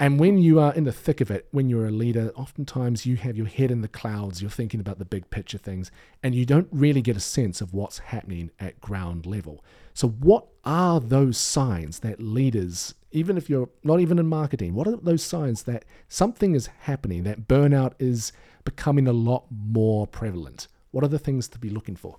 And 0.00 0.18
when 0.18 0.38
you 0.38 0.58
are 0.58 0.72
in 0.72 0.84
the 0.84 0.92
thick 0.92 1.20
of 1.20 1.30
it, 1.30 1.46
when 1.50 1.68
you're 1.68 1.86
a 1.86 1.90
leader, 1.90 2.32
oftentimes 2.34 3.04
you 3.04 3.16
have 3.16 3.36
your 3.36 3.46
head 3.46 3.70
in 3.70 3.82
the 3.82 3.88
clouds, 3.88 4.40
you're 4.40 4.50
thinking 4.50 4.80
about 4.80 4.98
the 4.98 5.04
big 5.04 5.28
picture 5.28 5.58
things, 5.58 5.90
and 6.22 6.34
you 6.34 6.46
don't 6.46 6.68
really 6.72 7.02
get 7.02 7.18
a 7.18 7.20
sense 7.20 7.60
of 7.60 7.74
what's 7.74 7.98
happening 7.98 8.50
at 8.58 8.80
ground 8.80 9.26
level. 9.26 9.62
So, 9.92 10.08
what 10.08 10.46
are 10.64 11.00
those 11.00 11.36
signs 11.36 11.98
that 11.98 12.18
leaders, 12.18 12.94
even 13.12 13.36
if 13.36 13.50
you're 13.50 13.68
not 13.84 14.00
even 14.00 14.18
in 14.18 14.26
marketing, 14.26 14.74
what 14.74 14.88
are 14.88 14.96
those 14.96 15.22
signs 15.22 15.64
that 15.64 15.84
something 16.08 16.54
is 16.54 16.68
happening, 16.80 17.24
that 17.24 17.46
burnout 17.46 17.92
is 17.98 18.32
becoming 18.64 19.06
a 19.06 19.12
lot 19.12 19.44
more 19.50 20.06
prevalent? 20.06 20.66
What 20.92 21.04
are 21.04 21.08
the 21.08 21.18
things 21.18 21.46
to 21.48 21.58
be 21.58 21.68
looking 21.68 21.96
for? 21.96 22.16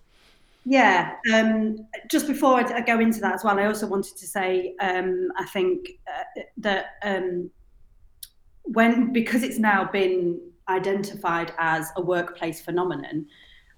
Yeah, 0.65 1.15
um, 1.33 1.88
just 2.11 2.27
before 2.27 2.57
I 2.57 2.81
go 2.81 3.00
into 3.00 3.21
that 3.21 3.33
as 3.33 3.43
well, 3.43 3.57
I 3.57 3.65
also 3.65 3.88
wanted 3.88 4.17
to 4.17 4.27
say 4.27 4.75
um, 4.79 5.29
I 5.35 5.45
think 5.45 5.93
uh, 6.07 6.41
that 6.57 6.97
um, 7.01 7.50
when 8.63 9.12
because 9.13 9.44
it's 9.44 9.60
now 9.60 9.89
been 9.91 10.39
identified 10.70 11.53
as 11.58 11.89
a 11.98 12.01
workplace 12.01 12.62
phenomenon, 12.62 13.25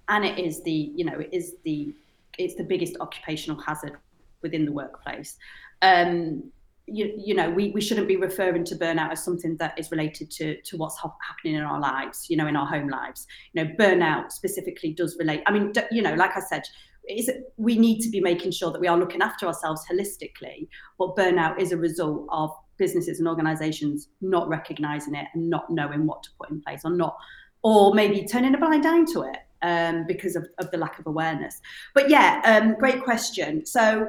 and 0.09 0.25
it 0.25 0.37
is 0.39 0.63
the 0.63 0.91
you 0.95 1.05
know 1.05 1.19
it 1.19 1.29
is 1.31 1.55
the 1.63 1.93
it's 2.37 2.55
the 2.55 2.63
biggest 2.63 2.97
occupational 2.99 3.59
hazard 3.61 3.97
within 4.41 4.65
the 4.65 4.71
workplace. 4.71 5.37
Um, 5.81 6.51
you, 6.85 7.13
you 7.17 7.33
know, 7.33 7.49
we, 7.49 7.71
we 7.71 7.79
shouldn't 7.79 8.07
be 8.07 8.17
referring 8.17 8.65
to 8.65 8.75
burnout 8.75 9.11
as 9.11 9.23
something 9.23 9.55
that 9.57 9.77
is 9.79 9.89
related 9.89 10.29
to, 10.31 10.61
to 10.63 10.77
what's 10.77 10.97
ha- 10.97 11.15
happening 11.25 11.55
in 11.55 11.61
our 11.61 11.79
lives, 11.79 12.25
you 12.29 12.35
know, 12.35 12.47
in 12.47 12.57
our 12.57 12.65
home 12.65 12.89
lives. 12.89 13.25
You 13.53 13.63
know, 13.63 13.71
burnout 13.79 14.31
specifically 14.31 14.91
does 14.91 15.15
relate. 15.17 15.43
I 15.47 15.53
mean, 15.53 15.71
you 15.91 16.01
know, 16.01 16.13
like 16.15 16.35
I 16.35 16.41
said, 16.41 16.63
is 17.07 17.29
we 17.57 17.77
need 17.77 18.01
to 18.01 18.09
be 18.09 18.19
making 18.19 18.51
sure 18.51 18.71
that 18.71 18.81
we 18.81 18.87
are 18.87 18.97
looking 18.97 19.21
after 19.21 19.45
ourselves 19.45 19.83
holistically, 19.89 20.67
but 20.97 21.15
burnout 21.15 21.59
is 21.59 21.71
a 21.71 21.77
result 21.77 22.27
of 22.29 22.51
businesses 22.77 23.19
and 23.19 23.27
organizations 23.27 24.09
not 24.21 24.47
recognizing 24.47 25.15
it 25.15 25.27
and 25.33 25.49
not 25.49 25.69
knowing 25.69 26.05
what 26.05 26.23
to 26.23 26.29
put 26.39 26.49
in 26.49 26.61
place 26.61 26.81
or 26.83 26.91
not, 26.91 27.17
or 27.63 27.93
maybe 27.93 28.25
turning 28.25 28.53
a 28.55 28.57
blind 28.57 28.85
eye 28.85 29.03
to 29.13 29.21
it 29.23 29.37
um, 29.63 30.05
because 30.07 30.35
of, 30.35 30.47
of 30.59 30.69
the 30.71 30.77
lack 30.77 30.99
of 30.99 31.07
awareness. 31.07 31.61
But 31.93 32.09
yeah, 32.09 32.41
um, 32.45 32.75
great 32.75 33.03
question. 33.03 33.65
So, 33.65 34.07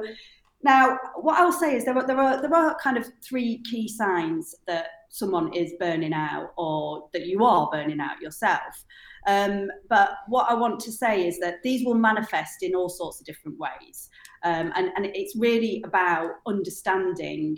now, 0.63 0.97
what 1.17 1.37
I'll 1.37 1.51
say 1.51 1.75
is 1.75 1.85
there 1.85 1.95
are, 1.95 2.07
there 2.07 2.17
are 2.17 2.41
there 2.41 2.53
are 2.53 2.75
kind 2.81 2.97
of 2.97 3.07
three 3.23 3.61
key 3.69 3.87
signs 3.87 4.55
that 4.65 4.87
someone 5.09 5.53
is 5.53 5.73
burning 5.79 6.13
out 6.13 6.53
or 6.57 7.07
that 7.13 7.27
you 7.27 7.45
are 7.45 7.69
burning 7.71 7.99
out 7.99 8.19
yourself. 8.19 8.83
Um, 9.27 9.69
but 9.89 10.17
what 10.27 10.49
I 10.49 10.55
want 10.55 10.79
to 10.81 10.91
say 10.91 11.27
is 11.27 11.39
that 11.39 11.61
these 11.63 11.85
will 11.85 11.95
manifest 11.95 12.63
in 12.63 12.75
all 12.75 12.89
sorts 12.89 13.19
of 13.19 13.25
different 13.25 13.57
ways, 13.59 14.09
um, 14.43 14.71
and 14.75 14.91
and 14.95 15.05
it's 15.05 15.35
really 15.35 15.83
about 15.85 16.31
understanding 16.45 17.57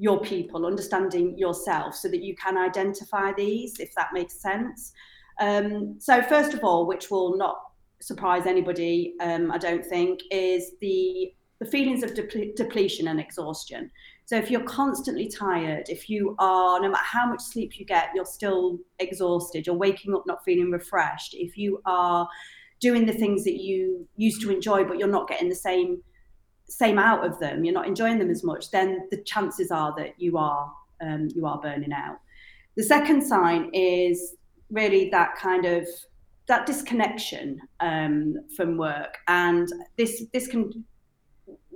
your 0.00 0.18
people, 0.22 0.64
understanding 0.64 1.36
yourself, 1.36 1.94
so 1.94 2.08
that 2.08 2.22
you 2.22 2.34
can 2.34 2.56
identify 2.56 3.32
these, 3.36 3.78
if 3.78 3.94
that 3.94 4.08
makes 4.14 4.40
sense. 4.40 4.92
Um, 5.38 5.96
so 5.98 6.22
first 6.22 6.54
of 6.54 6.64
all, 6.64 6.86
which 6.86 7.10
will 7.10 7.36
not 7.36 7.56
surprise 8.00 8.46
anybody, 8.46 9.14
um, 9.20 9.52
I 9.52 9.58
don't 9.58 9.84
think, 9.84 10.20
is 10.30 10.72
the 10.80 11.32
the 11.60 11.66
feelings 11.66 12.02
of 12.02 12.14
deple- 12.14 12.56
depletion 12.56 13.08
and 13.08 13.20
exhaustion. 13.20 13.90
So 14.24 14.36
if 14.36 14.50
you're 14.50 14.64
constantly 14.64 15.28
tired, 15.28 15.90
if 15.90 16.08
you 16.08 16.34
are, 16.38 16.80
no 16.80 16.88
matter 16.88 17.04
how 17.04 17.26
much 17.26 17.42
sleep 17.42 17.78
you 17.78 17.84
get, 17.84 18.08
you're 18.14 18.24
still 18.24 18.78
exhausted, 18.98 19.66
you're 19.66 19.76
waking 19.76 20.14
up 20.14 20.22
not 20.26 20.42
feeling 20.42 20.70
refreshed, 20.70 21.34
if 21.34 21.58
you 21.58 21.82
are 21.84 22.26
doing 22.80 23.04
the 23.04 23.12
things 23.12 23.44
that 23.44 23.60
you 23.60 24.08
used 24.16 24.40
to 24.40 24.50
enjoy, 24.50 24.84
but 24.84 24.98
you're 24.98 25.16
not 25.18 25.28
getting 25.28 25.50
the 25.50 25.54
same 25.54 26.02
same 26.70 26.98
out 26.98 27.26
of 27.26 27.38
them, 27.40 27.64
you're 27.64 27.74
not 27.74 27.86
enjoying 27.86 28.18
them 28.18 28.30
as 28.30 28.44
much, 28.44 28.70
then 28.70 29.08
the 29.10 29.18
chances 29.24 29.70
are 29.70 29.94
that 29.96 30.14
you 30.18 30.38
are 30.38 30.72
um, 31.02 31.28
you 31.34 31.46
are 31.46 31.60
burning 31.60 31.92
out. 31.92 32.18
The 32.76 32.82
second 32.82 33.22
sign 33.22 33.70
is 33.72 34.36
really 34.70 35.10
that 35.10 35.34
kind 35.36 35.64
of 35.64 35.88
that 36.46 36.66
disconnection 36.66 37.60
um, 37.80 38.34
from 38.56 38.76
work, 38.76 39.18
and 39.28 39.68
this 39.96 40.24
this 40.32 40.46
can 40.46 40.84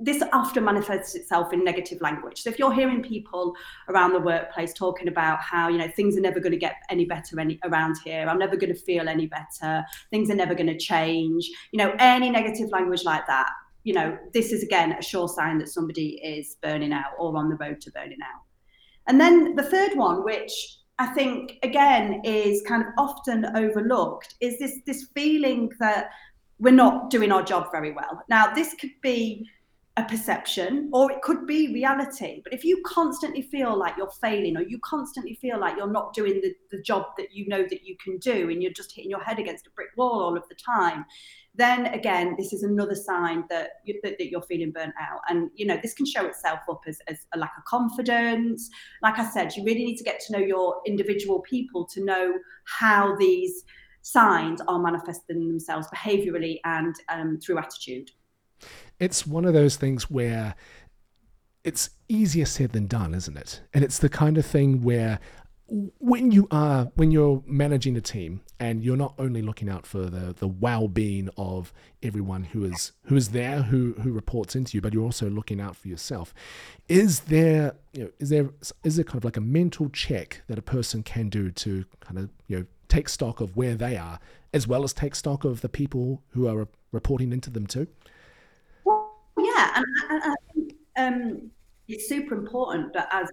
this 0.00 0.22
often 0.32 0.64
manifests 0.64 1.14
itself 1.14 1.52
in 1.52 1.64
negative 1.64 2.00
language. 2.00 2.42
So 2.42 2.50
if 2.50 2.58
you're 2.58 2.72
hearing 2.72 3.02
people 3.02 3.54
around 3.88 4.12
the 4.12 4.20
workplace 4.20 4.72
talking 4.72 5.08
about 5.08 5.40
how 5.40 5.68
you 5.68 5.78
know 5.78 5.88
things 5.88 6.16
are 6.16 6.20
never 6.20 6.40
going 6.40 6.52
to 6.52 6.58
get 6.58 6.76
any 6.90 7.04
better 7.04 7.40
any 7.40 7.58
around 7.64 7.96
here, 8.04 8.26
I'm 8.28 8.38
never 8.38 8.56
going 8.56 8.72
to 8.72 8.78
feel 8.78 9.08
any 9.08 9.26
better, 9.26 9.84
things 10.10 10.30
are 10.30 10.34
never 10.34 10.54
going 10.54 10.66
to 10.66 10.78
change, 10.78 11.48
you 11.72 11.78
know, 11.78 11.94
any 11.98 12.30
negative 12.30 12.70
language 12.70 13.04
like 13.04 13.26
that, 13.26 13.50
you 13.84 13.94
know, 13.94 14.18
this 14.32 14.52
is 14.52 14.62
again 14.62 14.92
a 14.92 15.02
sure 15.02 15.28
sign 15.28 15.58
that 15.58 15.68
somebody 15.68 16.20
is 16.22 16.56
burning 16.62 16.92
out 16.92 17.12
or 17.18 17.36
on 17.36 17.48
the 17.48 17.56
road 17.56 17.80
to 17.82 17.90
burning 17.92 18.18
out. 18.22 18.42
And 19.06 19.20
then 19.20 19.54
the 19.54 19.62
third 19.62 19.96
one, 19.96 20.24
which 20.24 20.78
I 20.98 21.06
think 21.08 21.58
again 21.62 22.22
is 22.24 22.62
kind 22.66 22.82
of 22.82 22.88
often 22.98 23.44
overlooked, 23.56 24.34
is 24.40 24.58
this 24.58 24.80
this 24.86 25.08
feeling 25.14 25.70
that 25.80 26.10
we're 26.58 26.72
not 26.72 27.10
doing 27.10 27.30
our 27.30 27.42
job 27.42 27.70
very 27.70 27.92
well. 27.92 28.22
Now, 28.28 28.54
this 28.54 28.74
could 28.74 28.92
be 29.02 29.46
a 29.96 30.04
perception 30.04 30.90
or 30.92 31.12
it 31.12 31.22
could 31.22 31.46
be 31.46 31.72
reality. 31.72 32.40
But 32.42 32.52
if 32.52 32.64
you 32.64 32.82
constantly 32.84 33.42
feel 33.42 33.78
like 33.78 33.96
you're 33.96 34.10
failing 34.20 34.56
or 34.56 34.62
you 34.62 34.78
constantly 34.80 35.38
feel 35.40 35.58
like 35.58 35.76
you're 35.76 35.90
not 35.90 36.14
doing 36.14 36.40
the, 36.40 36.52
the 36.72 36.82
job 36.82 37.04
that 37.16 37.32
you 37.32 37.46
know 37.46 37.62
that 37.62 37.84
you 37.84 37.96
can 38.02 38.18
do 38.18 38.50
and 38.50 38.60
you're 38.60 38.72
just 38.72 38.92
hitting 38.92 39.10
your 39.10 39.22
head 39.22 39.38
against 39.38 39.68
a 39.68 39.70
brick 39.70 39.90
wall 39.96 40.20
all 40.20 40.36
of 40.36 40.48
the 40.48 40.56
time, 40.56 41.04
then 41.54 41.86
again, 41.86 42.34
this 42.36 42.52
is 42.52 42.62
another 42.62 42.94
sign 42.94 43.44
that, 43.48 43.70
you, 43.84 44.00
that, 44.02 44.18
that, 44.18 44.28
you're 44.28 44.42
feeling 44.42 44.72
burnt 44.72 44.94
out. 45.00 45.20
And, 45.28 45.50
you 45.54 45.66
know, 45.66 45.78
this 45.80 45.94
can 45.94 46.06
show 46.06 46.26
itself 46.26 46.60
up 46.68 46.80
as, 46.86 46.98
as 47.06 47.26
a 47.32 47.38
lack 47.38 47.52
of 47.56 47.64
confidence. 47.64 48.68
Like 49.02 49.18
I 49.18 49.30
said, 49.30 49.54
you 49.56 49.64
really 49.64 49.84
need 49.84 49.96
to 49.96 50.04
get 50.04 50.20
to 50.26 50.32
know 50.32 50.44
your 50.44 50.80
individual 50.86 51.40
people 51.40 51.86
to 51.86 52.04
know 52.04 52.34
how 52.64 53.16
these 53.16 53.64
signs 54.02 54.60
are 54.68 54.80
manifesting 54.80 55.48
themselves 55.48 55.86
behaviorally 55.94 56.58
and 56.64 56.94
um, 57.08 57.38
through 57.40 57.58
attitude 57.58 58.10
it's 58.98 59.26
one 59.26 59.44
of 59.44 59.54
those 59.54 59.76
things 59.76 60.10
where 60.10 60.54
it's 61.62 61.90
easier 62.08 62.44
said 62.44 62.72
than 62.72 62.86
done, 62.86 63.14
isn't 63.14 63.36
it? 63.36 63.62
And 63.72 63.82
it's 63.82 63.98
the 63.98 64.08
kind 64.08 64.38
of 64.38 64.44
thing 64.44 64.82
where 64.82 65.18
when 65.68 66.30
you 66.30 66.46
are 66.50 66.90
when 66.94 67.10
you're 67.10 67.42
managing 67.46 67.96
a 67.96 68.00
team 68.00 68.42
and 68.60 68.84
you're 68.84 68.96
not 68.96 69.14
only 69.18 69.40
looking 69.40 69.68
out 69.68 69.86
for 69.86 70.10
the 70.10 70.34
the 70.34 70.46
well-being 70.46 71.30
of 71.38 71.72
everyone 72.02 72.44
who 72.44 72.64
is 72.64 72.92
who 73.04 73.16
is 73.16 73.30
there 73.30 73.62
who 73.62 73.94
who 74.02 74.12
reports 74.12 74.54
into 74.54 74.76
you 74.76 74.82
but 74.82 74.92
you're 74.92 75.02
also 75.02 75.28
looking 75.30 75.60
out 75.60 75.74
for 75.74 75.88
yourself 75.88 76.34
is 76.88 77.20
there 77.20 77.74
you 77.94 78.04
know 78.04 78.10
is 78.18 78.28
there 78.28 78.50
is 78.84 78.96
there 78.96 79.04
kind 79.04 79.16
of 79.16 79.24
like 79.24 79.38
a 79.38 79.40
mental 79.40 79.88
check 79.88 80.42
that 80.48 80.58
a 80.58 80.62
person 80.62 81.02
can 81.02 81.30
do 81.30 81.50
to 81.50 81.86
kind 82.00 82.18
of 82.18 82.28
you 82.46 82.58
know 82.58 82.66
take 82.88 83.08
stock 83.08 83.40
of 83.40 83.56
where 83.56 83.74
they 83.74 83.96
are 83.96 84.20
as 84.52 84.68
well 84.68 84.84
as 84.84 84.92
take 84.92 85.14
stock 85.14 85.44
of 85.44 85.62
the 85.62 85.68
people 85.68 86.22
who 86.30 86.46
are 86.46 86.68
reporting 86.92 87.32
into 87.32 87.50
them 87.50 87.66
too? 87.66 87.88
Well 88.84 89.12
yeah, 89.38 89.72
and, 89.76 89.86
and 90.10 90.22
I 90.22 90.34
think 90.52 90.74
um, 90.96 91.50
it's 91.88 92.08
super 92.08 92.36
important 92.36 92.92
that 92.92 93.08
as 93.10 93.28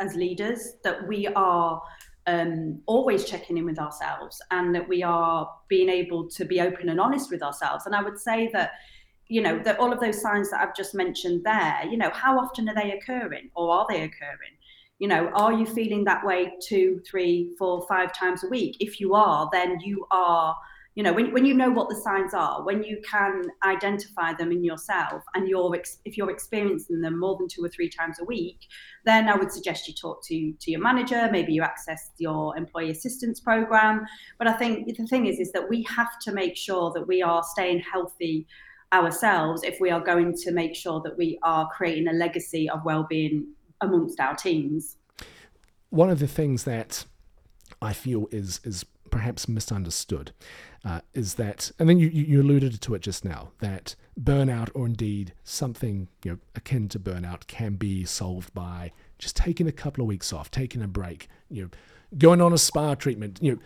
as 0.00 0.14
leaders 0.14 0.74
that 0.84 1.06
we 1.06 1.26
are 1.28 1.82
um, 2.26 2.80
always 2.86 3.24
checking 3.24 3.58
in 3.58 3.64
with 3.64 3.78
ourselves 3.78 4.40
and 4.50 4.74
that 4.74 4.88
we 4.88 5.02
are 5.02 5.50
being 5.68 5.88
able 5.88 6.28
to 6.30 6.44
be 6.44 6.60
open 6.60 6.88
and 6.88 7.00
honest 7.00 7.30
with 7.30 7.42
ourselves. 7.42 7.86
And 7.86 7.94
I 7.94 8.02
would 8.02 8.18
say 8.18 8.48
that 8.52 8.72
you 9.28 9.40
know 9.40 9.58
that 9.64 9.78
all 9.78 9.92
of 9.92 10.00
those 10.00 10.20
signs 10.20 10.50
that 10.50 10.60
I've 10.60 10.76
just 10.76 10.94
mentioned 10.94 11.42
there, 11.44 11.84
you 11.90 11.96
know, 11.96 12.10
how 12.10 12.38
often 12.38 12.68
are 12.68 12.74
they 12.74 12.92
occurring 12.92 13.50
or 13.54 13.72
are 13.72 13.86
they 13.88 14.02
occurring? 14.02 14.56
You 14.98 15.08
know, 15.08 15.28
are 15.34 15.52
you 15.52 15.66
feeling 15.66 16.04
that 16.04 16.24
way 16.24 16.52
two, 16.62 17.00
three, 17.04 17.54
four, 17.58 17.84
five 17.88 18.12
times 18.12 18.44
a 18.44 18.48
week? 18.48 18.76
If 18.78 19.00
you 19.00 19.14
are, 19.14 19.48
then 19.52 19.80
you 19.80 20.06
are 20.10 20.54
you 20.94 21.02
know 21.02 21.12
when, 21.12 21.32
when 21.32 21.46
you 21.46 21.54
know 21.54 21.70
what 21.70 21.88
the 21.88 21.96
signs 21.96 22.34
are 22.34 22.64
when 22.64 22.82
you 22.82 23.00
can 23.08 23.44
identify 23.64 24.32
them 24.34 24.52
in 24.52 24.62
yourself 24.62 25.22
and 25.34 25.48
you're 25.48 25.74
if 26.04 26.16
you're 26.16 26.30
experiencing 26.30 27.00
them 27.00 27.18
more 27.18 27.36
than 27.38 27.48
two 27.48 27.64
or 27.64 27.68
three 27.68 27.88
times 27.88 28.18
a 28.20 28.24
week 28.24 28.58
then 29.04 29.28
i 29.28 29.34
would 29.34 29.50
suggest 29.50 29.88
you 29.88 29.94
talk 29.94 30.22
to 30.24 30.52
to 30.60 30.70
your 30.70 30.80
manager 30.80 31.28
maybe 31.32 31.52
you 31.52 31.62
access 31.62 32.10
your 32.18 32.56
employee 32.56 32.90
assistance 32.90 33.40
program. 33.40 34.04
But 34.38 34.48
i 34.48 34.52
think 34.52 34.86
the 34.86 35.06
thing 35.06 35.26
is 35.26 35.38
is 35.38 35.52
that 35.52 35.68
we 35.68 35.82
have 35.84 36.18
to 36.22 36.32
make 36.32 36.56
sure 36.56 36.92
that 36.94 37.06
we 37.06 37.22
are 37.22 37.42
staying 37.42 37.80
healthy 37.80 38.46
ourselves 38.92 39.62
if 39.62 39.80
we 39.80 39.90
are 39.90 40.00
going 40.00 40.34
to 40.36 40.52
make 40.52 40.74
sure 40.74 41.00
that 41.02 41.16
we 41.16 41.38
are 41.42 41.68
creating 41.70 42.08
a 42.08 42.12
legacy 42.12 42.68
of 42.68 42.84
well-being 42.84 43.46
amongst 43.80 44.20
our 44.20 44.34
teams. 44.34 44.96
One 45.88 46.10
of 46.10 46.18
the 46.18 46.28
things 46.28 46.64
that 46.64 47.06
i 47.80 47.92
feel 47.92 48.28
is 48.30 48.60
is 48.64 48.84
perhaps 49.10 49.48
misunderstood 49.48 50.32
uh, 50.84 51.00
is 51.14 51.34
that, 51.34 51.70
and 51.78 51.88
then 51.88 51.98
you, 51.98 52.08
you 52.08 52.42
alluded 52.42 52.80
to 52.80 52.94
it 52.94 53.02
just 53.02 53.24
now, 53.24 53.52
that 53.60 53.94
burnout 54.20 54.68
or 54.74 54.86
indeed 54.86 55.32
something 55.44 56.08
you 56.24 56.32
know 56.32 56.38
akin 56.54 56.88
to 56.88 56.98
burnout 56.98 57.46
can 57.46 57.74
be 57.74 58.04
solved 58.04 58.52
by 58.52 58.92
just 59.18 59.36
taking 59.36 59.68
a 59.68 59.72
couple 59.72 60.02
of 60.02 60.08
weeks 60.08 60.32
off, 60.32 60.50
taking 60.50 60.82
a 60.82 60.88
break, 60.88 61.28
you 61.48 61.62
know, 61.62 61.70
going 62.18 62.40
on 62.40 62.52
a 62.52 62.58
spa 62.58 62.94
treatment, 62.94 63.38
you 63.40 63.52
know, 63.52 63.58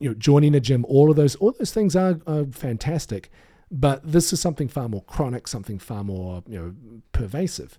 you 0.00 0.08
know, 0.08 0.14
joining 0.14 0.54
a 0.54 0.60
gym. 0.60 0.84
All 0.88 1.10
of 1.10 1.16
those, 1.16 1.36
all 1.36 1.52
those 1.52 1.72
things 1.72 1.94
are, 1.94 2.20
are 2.26 2.44
fantastic, 2.46 3.30
but 3.70 4.00
this 4.04 4.32
is 4.32 4.40
something 4.40 4.66
far 4.68 4.88
more 4.88 5.04
chronic, 5.04 5.46
something 5.46 5.78
far 5.78 6.02
more 6.02 6.42
you 6.48 6.58
know 6.58 7.00
pervasive. 7.12 7.78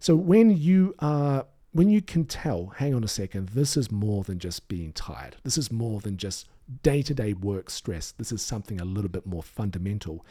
So 0.00 0.16
when 0.16 0.56
you 0.56 0.94
are 0.98 1.46
when 1.72 1.88
you 1.88 2.02
can 2.02 2.24
tell, 2.24 2.72
hang 2.78 2.94
on 2.94 3.04
a 3.04 3.08
second, 3.08 3.50
this 3.50 3.76
is 3.76 3.92
more 3.92 4.24
than 4.24 4.38
just 4.38 4.66
being 4.66 4.92
tired. 4.92 5.36
This 5.44 5.56
is 5.56 5.70
more 5.70 6.00
than 6.00 6.16
just 6.16 6.48
day 6.82 7.02
to 7.02 7.14
day 7.14 7.32
work 7.32 7.70
stress. 7.70 8.12
This 8.12 8.32
is 8.32 8.42
something 8.42 8.80
a 8.80 8.84
little 8.84 9.10
bit 9.10 9.26
more 9.26 9.42
fundamental. 9.42 10.24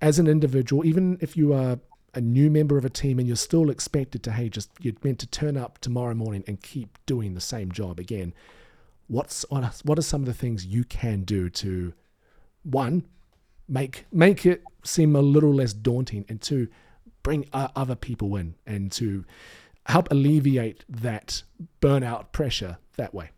As 0.00 0.18
an 0.18 0.26
individual, 0.26 0.84
even 0.84 1.18
if 1.20 1.36
you 1.36 1.52
are 1.54 1.78
a 2.14 2.20
new 2.20 2.50
member 2.50 2.78
of 2.78 2.84
a 2.84 2.90
team 2.90 3.18
and 3.18 3.28
you're 3.28 3.36
still 3.36 3.70
expected 3.70 4.22
to, 4.22 4.32
hey, 4.32 4.48
just 4.48 4.70
you're 4.80 4.94
meant 5.04 5.18
to 5.18 5.26
turn 5.26 5.56
up 5.56 5.78
tomorrow 5.78 6.14
morning 6.14 6.42
and 6.46 6.62
keep 6.62 6.98
doing 7.06 7.34
the 7.34 7.40
same 7.40 7.70
job 7.70 8.00
again. 8.00 8.34
What's 9.06 9.44
what 9.50 9.98
are 9.98 10.02
some 10.02 10.22
of 10.22 10.26
the 10.26 10.34
things 10.34 10.66
you 10.66 10.84
can 10.84 11.22
do 11.22 11.48
to 11.50 11.92
one 12.62 13.06
make 13.68 14.06
make 14.10 14.46
it 14.46 14.64
seem 14.82 15.14
a 15.14 15.20
little 15.20 15.54
less 15.54 15.72
daunting 15.72 16.24
and 16.28 16.40
two 16.40 16.68
bring 17.22 17.48
other 17.52 17.94
people 17.94 18.36
in 18.36 18.54
and 18.66 18.90
to 18.92 19.24
help 19.86 20.10
alleviate 20.10 20.84
that 20.88 21.42
burnout 21.80 22.32
pressure 22.32 22.78
that 22.96 23.14
way? 23.14 23.30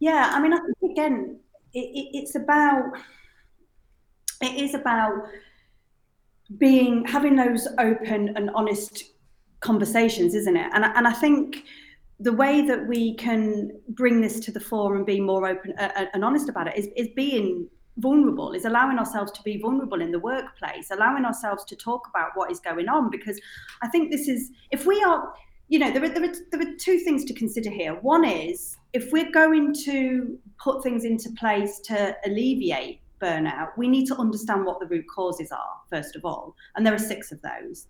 Yeah, 0.00 0.30
I 0.32 0.40
mean, 0.40 0.52
I 0.52 0.58
think 0.58 0.92
again, 0.92 1.38
it, 1.72 1.78
it, 1.78 2.08
it's 2.14 2.34
about 2.34 2.92
it 4.42 4.60
is 4.60 4.74
about 4.74 5.28
being 6.58 7.04
having 7.04 7.36
those 7.36 7.68
open 7.78 8.36
and 8.36 8.50
honest 8.54 9.04
conversations, 9.60 10.34
isn't 10.34 10.56
it? 10.56 10.70
And 10.72 10.84
and 10.84 11.06
I 11.06 11.12
think 11.12 11.64
the 12.18 12.32
way 12.32 12.66
that 12.66 12.86
we 12.86 13.14
can 13.14 13.70
bring 13.88 14.20
this 14.20 14.40
to 14.40 14.52
the 14.52 14.60
fore 14.60 14.94
and 14.96 15.06
be 15.06 15.20
more 15.20 15.48
open 15.48 15.72
uh, 15.78 16.06
and 16.12 16.24
honest 16.24 16.48
about 16.48 16.66
it 16.66 16.76
is, 16.76 16.88
is 16.96 17.08
being 17.16 17.68
vulnerable 17.96 18.52
is 18.52 18.66
allowing 18.66 18.98
ourselves 18.98 19.32
to 19.32 19.42
be 19.42 19.58
vulnerable 19.58 20.00
in 20.00 20.12
the 20.12 20.18
workplace 20.18 20.90
allowing 20.90 21.24
ourselves 21.24 21.64
to 21.64 21.74
talk 21.74 22.06
about 22.08 22.30
what 22.34 22.50
is 22.50 22.60
going 22.60 22.88
on 22.88 23.10
because 23.10 23.38
i 23.82 23.88
think 23.88 24.10
this 24.10 24.28
is 24.28 24.50
if 24.70 24.86
we 24.86 25.02
are 25.02 25.34
you 25.68 25.78
know 25.78 25.90
there 25.90 26.04
are, 26.04 26.08
there 26.08 26.24
are, 26.24 26.34
there 26.52 26.60
are 26.60 26.74
two 26.78 26.98
things 27.00 27.24
to 27.24 27.34
consider 27.34 27.68
here 27.68 27.94
one 27.94 28.24
is 28.24 28.76
if 28.92 29.12
we're 29.12 29.30
going 29.30 29.74
to 29.84 30.38
put 30.58 30.82
things 30.82 31.04
into 31.04 31.30
place 31.38 31.80
to 31.80 32.16
alleviate 32.26 33.00
burnout 33.20 33.68
we 33.76 33.86
need 33.86 34.06
to 34.06 34.16
understand 34.16 34.64
what 34.64 34.80
the 34.80 34.86
root 34.86 35.04
causes 35.14 35.52
are 35.52 35.76
first 35.90 36.16
of 36.16 36.24
all. 36.24 36.54
And 36.74 36.86
there 36.86 36.94
are 36.94 36.98
six 36.98 37.32
of 37.32 37.40
those. 37.42 37.86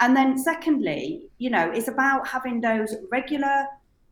And 0.00 0.16
then 0.16 0.38
secondly 0.38 1.28
you 1.38 1.50
know 1.50 1.70
it's 1.70 1.88
about 1.88 2.26
having 2.26 2.60
those 2.60 2.94
regular 3.10 3.66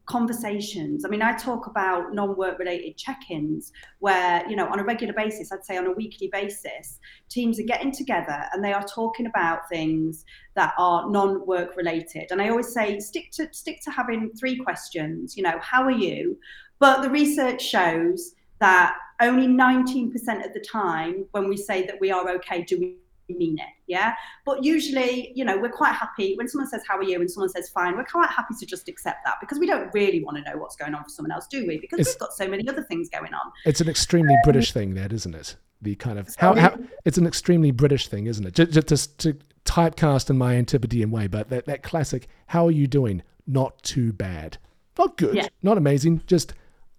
conversations. 0.06 1.04
I 1.04 1.08
mean, 1.08 1.22
I 1.22 1.36
talk 1.36 1.66
about 1.66 2.12
non-work 2.12 2.58
related 2.58 2.96
check-ins 2.96 3.72
where, 4.00 4.44
you 4.48 4.56
know, 4.56 4.66
on 4.66 4.80
a 4.80 4.84
regular 4.84 5.14
basis, 5.14 5.52
I'd 5.52 5.64
say 5.64 5.76
on 5.76 5.86
a 5.86 5.92
weekly 5.92 6.28
basis, 6.32 6.98
teams 7.28 7.60
are 7.60 7.64
getting 7.64 7.92
together 7.92 8.44
and 8.52 8.64
they 8.64 8.72
are 8.72 8.84
talking 8.84 9.26
about 9.26 9.68
things 9.68 10.24
that 10.56 10.74
are 10.78 11.08
non-work 11.08 11.76
related. 11.76 12.32
And 12.32 12.42
I 12.42 12.48
always 12.48 12.72
say 12.72 12.98
stick 12.98 13.30
to 13.32 13.48
stick 13.52 13.80
to 13.84 13.90
having 13.90 14.30
three 14.32 14.56
questions, 14.56 15.36
you 15.36 15.42
know, 15.42 15.58
how 15.60 15.84
are 15.84 15.90
you? 15.90 16.36
But 16.80 17.02
the 17.02 17.10
research 17.10 17.62
shows 17.62 18.34
that 18.58 18.96
only 19.20 19.46
19% 19.46 20.12
of 20.44 20.52
the 20.54 20.60
time 20.60 21.26
when 21.32 21.48
we 21.48 21.56
say 21.56 21.86
that 21.86 22.00
we 22.00 22.10
are 22.10 22.28
okay 22.30 22.62
do 22.62 22.78
we 22.78 22.96
mean 23.36 23.58
it. 23.58 23.68
Yeah. 23.86 24.14
But 24.44 24.64
usually, 24.64 25.32
you 25.34 25.44
know, 25.44 25.58
we're 25.58 25.70
quite 25.70 25.92
happy 25.94 26.34
when 26.36 26.48
someone 26.48 26.68
says, 26.68 26.82
How 26.88 26.96
are 26.96 27.02
you? 27.02 27.20
and 27.20 27.30
someone 27.30 27.48
says, 27.48 27.68
Fine, 27.70 27.96
we're 27.96 28.04
quite 28.04 28.30
happy 28.30 28.54
to 28.58 28.66
just 28.66 28.88
accept 28.88 29.24
that 29.24 29.36
because 29.40 29.58
we 29.58 29.66
don't 29.66 29.92
really 29.92 30.22
want 30.22 30.36
to 30.38 30.50
know 30.50 30.58
what's 30.58 30.76
going 30.76 30.94
on 30.94 31.02
for 31.02 31.10
someone 31.10 31.32
else, 31.32 31.46
do 31.46 31.66
we? 31.66 31.78
Because 31.78 32.00
it's, 32.00 32.10
we've 32.10 32.18
got 32.18 32.32
so 32.32 32.48
many 32.48 32.68
other 32.68 32.82
things 32.84 33.08
going 33.08 33.34
on. 33.34 33.52
It's 33.64 33.80
an 33.80 33.88
extremely 33.88 34.34
um, 34.34 34.40
British 34.44 34.72
thing, 34.72 34.94
that, 34.94 35.12
isn't 35.12 35.34
it? 35.34 35.56
The 35.82 35.94
kind 35.94 36.18
of 36.18 36.28
how, 36.38 36.54
how 36.54 36.78
it's 37.04 37.16
an 37.16 37.26
extremely 37.26 37.70
British 37.70 38.08
thing, 38.08 38.26
isn't 38.26 38.46
it? 38.46 38.54
Just, 38.54 38.86
just 38.88 39.18
to 39.18 39.36
typecast 39.64 40.30
in 40.30 40.36
my 40.36 40.56
Antipodean 40.56 41.10
way, 41.10 41.26
but 41.26 41.48
that, 41.50 41.66
that 41.66 41.82
classic, 41.82 42.28
How 42.46 42.66
are 42.66 42.72
you 42.72 42.86
doing? 42.86 43.22
Not 43.46 43.82
too 43.82 44.12
bad. 44.12 44.58
Not 44.98 45.16
good, 45.16 45.34
yeah. 45.34 45.48
not 45.62 45.78
amazing, 45.78 46.22
just 46.26 46.52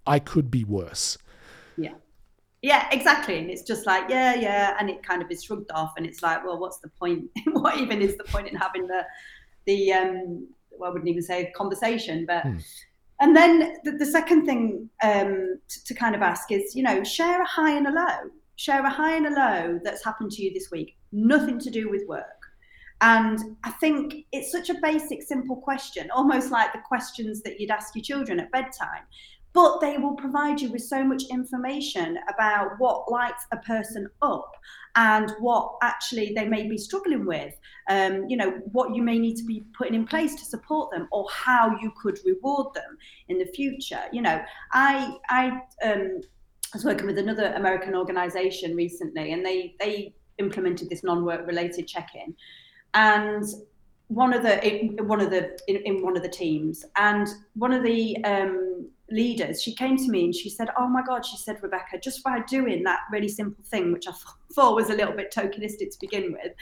I 0.08 0.20
could 0.20 0.50
be 0.50 0.64
worse. 0.64 1.18
Yeah 2.62 2.88
exactly 2.92 3.40
and 3.40 3.50
it's 3.50 3.64
just 3.64 3.86
like 3.88 4.10
yeah 4.10 4.36
yeah 4.36 4.76
and 4.80 4.90
it 4.90 5.02
kind 5.02 5.22
of 5.22 5.32
is 5.32 5.44
shrugged 5.44 5.72
off 5.72 5.94
and 5.98 6.06
it's 6.06 6.22
like 6.22 6.46
well 6.46 6.60
what's 6.60 6.80
the 6.80 6.90
point? 6.90 7.26
What 7.54 7.78
even 7.78 8.02
is 8.02 8.18
the 8.18 8.24
point 8.26 8.48
in 8.48 8.56
having 8.56 8.88
the 8.88 9.04
the 9.66 9.94
um 9.94 10.48
well, 10.72 10.90
i 10.90 10.94
wouldn't 10.94 11.10
even 11.10 11.22
say 11.22 11.52
conversation 11.56 12.26
but 12.26 12.44
hmm. 12.44 12.58
and 13.20 13.36
then 13.36 13.78
the, 13.84 13.92
the 13.92 14.06
second 14.06 14.46
thing 14.46 14.90
um 15.04 15.60
to, 15.68 15.84
to 15.86 15.94
kind 15.94 16.16
of 16.16 16.22
ask 16.22 16.52
is 16.52 16.76
you 16.76 16.84
know 16.84 17.04
share 17.04 17.42
a 17.42 17.48
high 17.48 17.72
and 17.72 17.88
a 17.88 17.92
low. 17.92 18.30
Share 18.58 18.86
a 18.86 18.90
high 18.90 19.16
and 19.16 19.26
a 19.26 19.32
low 19.32 19.80
that's 19.84 20.04
happened 20.04 20.32
to 20.34 20.44
you 20.44 20.54
this 20.54 20.70
week. 20.70 20.96
Nothing 21.12 21.58
to 21.60 21.72
do 21.72 21.90
with 21.90 22.08
work. 22.08 22.42
And 23.02 23.58
I 23.64 23.72
think 23.72 24.28
it's 24.32 24.52
such 24.52 24.70
a 24.70 24.76
basic, 24.80 25.24
simple 25.24 25.56
question, 25.56 26.12
almost 26.12 26.52
like 26.52 26.72
the 26.72 26.80
questions 26.88 27.42
that 27.42 27.60
you'd 27.60 27.72
ask 27.72 27.96
your 27.96 28.04
children 28.04 28.40
at 28.40 28.52
bedtime 28.52 29.06
but 29.54 29.80
they 29.82 29.98
will 29.98 30.16
provide 30.16 30.62
you 30.62 30.72
with 30.72 30.84
so 30.84 31.04
much 31.04 31.24
information 31.30 32.18
about 32.34 32.72
what 32.78 33.12
lights 33.12 33.46
a 33.52 33.58
person 33.58 34.08
up 34.22 34.52
and 34.96 35.32
what 35.40 35.76
actually 35.82 36.34
they 36.36 36.48
may 36.48 36.68
be 36.68 36.78
struggling 36.78 37.26
with. 37.26 37.54
Um, 37.90 38.26
you 38.30 38.38
know 38.38 38.52
what 38.72 38.96
you 38.96 39.02
may 39.02 39.20
need 39.20 39.36
to 39.38 39.46
be 39.46 39.66
putting 39.78 39.96
in 39.96 40.06
place 40.06 40.36
to 40.36 40.46
support 40.46 40.92
them 40.92 41.08
or 41.12 41.28
how 41.32 41.78
you 41.82 41.92
could 42.02 42.20
reward 42.26 42.74
them 42.74 42.98
in 43.30 43.38
the 43.38 43.46
future. 43.46 44.02
You 44.12 44.22
know 44.22 44.42
i 44.74 45.16
i 45.30 45.62
um, 45.84 46.22
was 46.74 46.86
working 46.86 47.06
with 47.06 47.18
another 47.18 47.54
american 47.56 47.96
organization 47.96 48.76
recently 48.76 49.34
and 49.34 49.46
they 49.46 49.76
they 49.80 50.14
implemented 50.42 50.90
this 50.90 51.04
non-work 51.04 51.48
related 51.48 51.88
check-in. 51.88 52.36
And 52.94 53.46
one 54.08 54.34
of 54.34 54.44
the 54.44 54.56
in, 54.68 55.08
one 55.08 55.22
of 55.22 55.30
the 55.30 55.58
in, 55.68 55.78
in, 55.86 56.04
one 56.04 56.18
of 56.18 56.24
the 56.24 56.30
teams. 56.30 56.84
And 56.98 57.28
one 57.54 57.72
of 57.72 57.84
the 57.84 58.18
um, 58.26 58.90
leaders, 59.12 59.62
she 59.62 59.74
came 59.74 59.98
to 59.98 60.10
me 60.10 60.26
and 60.26 60.36
she 60.36 60.50
said, 60.50 60.70
Oh 60.78 60.88
my 60.88 61.02
God, 61.02 61.26
she 61.26 61.38
said, 61.38 61.62
Rebecca, 61.62 62.00
just 62.00 62.24
by 62.24 62.40
doing 62.42 62.84
that 62.84 63.02
really 63.12 63.30
simple 63.30 63.64
thing, 63.66 63.92
which 63.92 64.08
I 64.08 64.12
thought 64.12 64.41
was 64.56 64.90
a 64.90 64.96
little 64.96 65.14
bit 65.14 65.34
tokenistic 65.34 65.92
to 65.92 65.98
begin 66.00 66.32
with, 66.34 66.54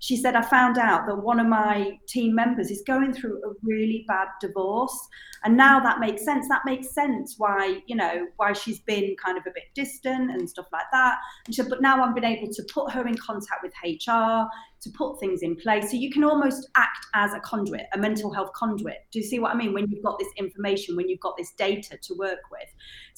she 0.00 0.16
said, 0.16 0.34
I 0.34 0.40
found 0.40 0.78
out 0.78 1.06
that 1.06 1.16
one 1.16 1.38
of 1.38 1.46
my 1.46 1.98
team 2.08 2.34
members 2.34 2.70
is 2.70 2.82
going 2.86 3.12
through 3.12 3.36
a 3.44 3.52
really 3.62 4.06
bad 4.08 4.28
divorce. 4.40 4.98
And 5.44 5.56
now 5.56 5.78
that 5.80 6.00
makes 6.00 6.24
sense. 6.24 6.48
That 6.48 6.62
makes 6.64 6.94
sense 6.94 7.34
why, 7.36 7.82
you 7.86 7.96
know, 7.96 8.26
why 8.36 8.54
she's 8.54 8.80
been 8.80 9.14
kind 9.22 9.36
of 9.36 9.44
a 9.46 9.50
bit 9.54 9.64
distant 9.74 10.30
and 10.30 10.48
stuff 10.48 10.66
like 10.72 10.86
that. 10.92 11.18
And 11.44 11.54
she 11.54 11.60
said, 11.60 11.70
but 11.70 11.82
now 11.82 12.02
I've 12.02 12.14
been 12.14 12.24
able 12.24 12.50
to 12.50 12.62
put 12.72 12.90
her 12.92 13.06
in 13.06 13.16
contact 13.16 13.62
with 13.62 13.72
HR 13.84 14.48
to 14.80 14.90
put 14.94 15.20
things 15.20 15.42
in 15.42 15.54
place. 15.56 15.90
So 15.90 15.96
you 15.98 16.10
can 16.10 16.24
almost 16.24 16.70
act 16.76 17.06
as 17.14 17.34
a 17.34 17.40
conduit, 17.40 17.86
a 17.92 17.98
mental 17.98 18.32
health 18.32 18.52
conduit. 18.54 19.06
Do 19.12 19.18
you 19.18 19.24
see 19.24 19.38
what 19.38 19.54
I 19.54 19.54
mean? 19.54 19.74
When 19.74 19.86
you've 19.90 20.02
got 20.02 20.18
this 20.18 20.32
information, 20.38 20.96
when 20.96 21.08
you've 21.10 21.20
got 21.20 21.36
this 21.36 21.52
data 21.52 21.98
to 22.00 22.14
work 22.14 22.40
with. 22.50 22.68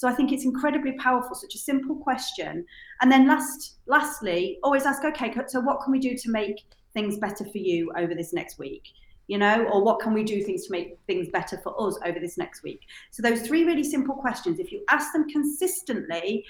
So 0.02 0.08
I 0.08 0.14
think 0.14 0.32
it's 0.32 0.44
incredibly 0.44 0.94
powerful, 0.98 1.36
such 1.36 1.54
a 1.54 1.58
simple 1.58 1.94
question. 1.94 2.66
And 3.00 3.12
then 3.12 3.28
last, 3.28 3.76
lastly, 3.86 4.58
always 4.64 4.84
ask, 4.84 5.04
okay, 5.04 5.32
so 5.46 5.60
what 5.60 5.80
can 5.80 5.92
we 5.92 6.00
do 6.00 6.16
to 6.16 6.28
make 6.28 6.56
things 6.92 7.18
better 7.18 7.44
for 7.44 7.58
you 7.58 7.92
over 7.96 8.12
this 8.12 8.32
next 8.32 8.58
week? 8.58 8.82
You 9.28 9.38
know, 9.38 9.64
or 9.66 9.84
what 9.84 10.00
can 10.00 10.12
we 10.12 10.24
do 10.24 10.42
things 10.42 10.66
to 10.66 10.72
make 10.72 10.98
things 11.06 11.28
better 11.28 11.56
for 11.62 11.80
us 11.80 12.00
over 12.04 12.18
this 12.18 12.36
next 12.36 12.64
week? 12.64 12.80
So 13.12 13.22
those 13.22 13.42
three 13.42 13.62
really 13.62 13.84
simple 13.84 14.16
questions, 14.16 14.58
if 14.58 14.72
you 14.72 14.82
ask 14.90 15.12
them 15.12 15.28
consistently 15.28 16.44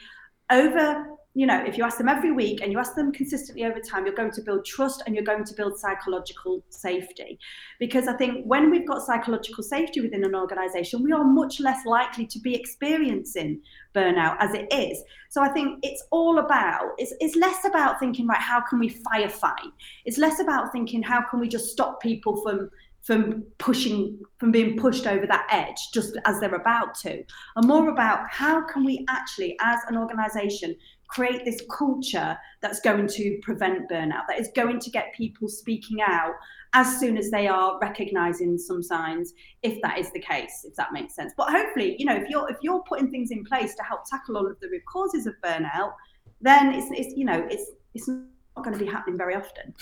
over 0.49 1.05
you 1.35 1.47
know, 1.47 1.65
if 1.67 1.79
you 1.79 1.85
ask 1.85 1.97
them 1.97 2.11
every 2.11 2.31
week 2.31 2.61
and 2.61 2.71
you 2.71 2.79
ask 2.79 2.95
them 2.95 3.11
consistently 3.11 3.65
over 3.65 3.81
time, 3.81 4.05
you're 4.05 4.15
going 4.15 4.33
to 4.33 4.43
build 4.43 4.67
trust 4.67 5.03
and 5.07 5.15
you're 5.15 5.25
going 5.25 5.45
to 5.45 5.55
build 5.55 5.79
psychological 5.79 6.63
safety. 6.69 7.39
Because 7.81 8.07
I 8.07 8.13
think 8.15 8.45
when 8.45 8.71
we've 8.71 8.87
got 8.87 9.01
psychological 9.01 9.65
safety 9.65 10.03
within 10.03 10.25
an 10.25 10.35
organization, 10.35 11.03
we 11.03 11.13
are 11.13 11.25
much 11.25 11.59
less 11.59 11.87
likely 11.87 12.27
to 12.27 12.39
be 12.39 12.55
experiencing 12.55 13.63
burnout 13.95 14.37
as 14.41 14.53
it 14.53 14.71
is. 14.71 15.03
So 15.31 15.41
I 15.43 15.49
think 15.49 15.79
it's 15.83 16.05
all 16.11 16.39
about, 16.39 16.91
it's, 16.99 17.15
it's 17.19 17.37
less 17.37 17.65
about 17.65 17.99
thinking, 17.99 18.27
right, 18.27 18.39
how 18.39 18.61
can 18.61 18.79
we 18.79 18.91
firefight? 18.91 19.73
It's 20.05 20.19
less 20.19 20.39
about 20.39 20.71
thinking, 20.71 21.03
how 21.03 21.23
can 21.31 21.41
we 21.41 21.49
just 21.49 21.71
stop 21.71 22.03
people 22.03 22.43
from 22.43 22.69
from 23.03 23.43
pushing 23.59 24.19
from 24.39 24.53
being 24.53 24.77
pushed 24.77 25.07
over 25.07 25.27
that 25.27 25.47
edge 25.51 25.91
just 25.93 26.17
as 26.25 26.39
they're 26.39 26.55
about 26.55 26.95
to 26.95 27.23
and 27.57 27.67
more 27.67 27.89
about 27.89 28.21
how 28.31 28.65
can 28.65 28.85
we 28.85 29.05
actually 29.09 29.57
as 29.61 29.81
an 29.89 29.97
organization 29.97 30.75
create 31.13 31.45
this 31.45 31.61
culture 31.71 32.37
that's 32.63 32.81
going 32.81 33.07
to 33.07 33.39
prevent 33.43 33.89
burnout, 33.91 34.27
that 34.29 34.41
is 34.41 34.49
going 34.57 34.81
to 34.81 34.91
get 34.91 35.13
people 35.15 35.47
speaking 35.47 36.01
out 36.01 36.33
as 36.73 36.99
soon 36.99 37.19
as 37.19 37.31
they 37.31 37.47
are 37.47 37.79
recognizing 37.81 38.57
some 38.57 38.83
signs, 38.83 39.35
if 39.63 39.81
that 39.83 39.99
is 39.99 40.11
the 40.13 40.21
case, 40.21 40.65
if 40.67 40.75
that 40.77 40.93
makes 40.93 41.15
sense. 41.15 41.35
But 41.37 41.51
hopefully, 41.51 41.97
you 41.99 42.07
know, 42.07 42.17
if 42.17 42.31
you're 42.31 42.51
if 42.51 42.57
you're 42.63 42.83
putting 42.85 43.11
things 43.11 43.31
in 43.31 43.45
place 43.45 43.75
to 43.75 43.83
help 43.83 44.09
tackle 44.09 44.39
all 44.39 44.47
of 44.47 44.59
the 44.61 44.69
root 44.69 44.85
causes 44.87 45.27
of 45.27 45.35
burnout, 45.45 45.93
then 46.41 46.73
it's, 46.73 46.87
it's 46.91 47.15
you 47.15 47.27
know, 47.27 47.47
it's 47.51 47.71
it's 47.95 48.09
not 48.09 48.65
going 48.65 48.77
to 48.77 48.83
be 48.83 48.91
happening 48.91 49.19
very 49.19 49.35
often. 49.35 49.75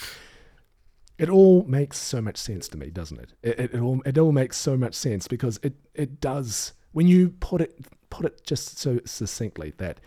It 1.16 1.28
all 1.28 1.64
makes 1.64 1.98
so 1.98 2.20
much 2.20 2.38
sense 2.38 2.66
to 2.68 2.78
me, 2.78 2.90
doesn't 2.90 3.20
it? 3.20 3.34
It, 3.42 3.60
it, 3.60 3.74
it 3.74 3.80
all 3.80 4.02
it 4.04 4.18
all 4.18 4.32
makes 4.32 4.56
so 4.56 4.76
much 4.76 4.94
sense 4.94 5.28
because 5.28 5.60
it 5.62 5.74
it 5.94 6.20
does 6.20 6.72
when 6.90 7.06
you 7.06 7.30
put 7.38 7.60
it 7.60 7.78
put 8.08 8.26
it 8.26 8.44
just 8.44 8.78
so 8.80 8.98
succinctly 9.04 9.74
that 9.78 10.00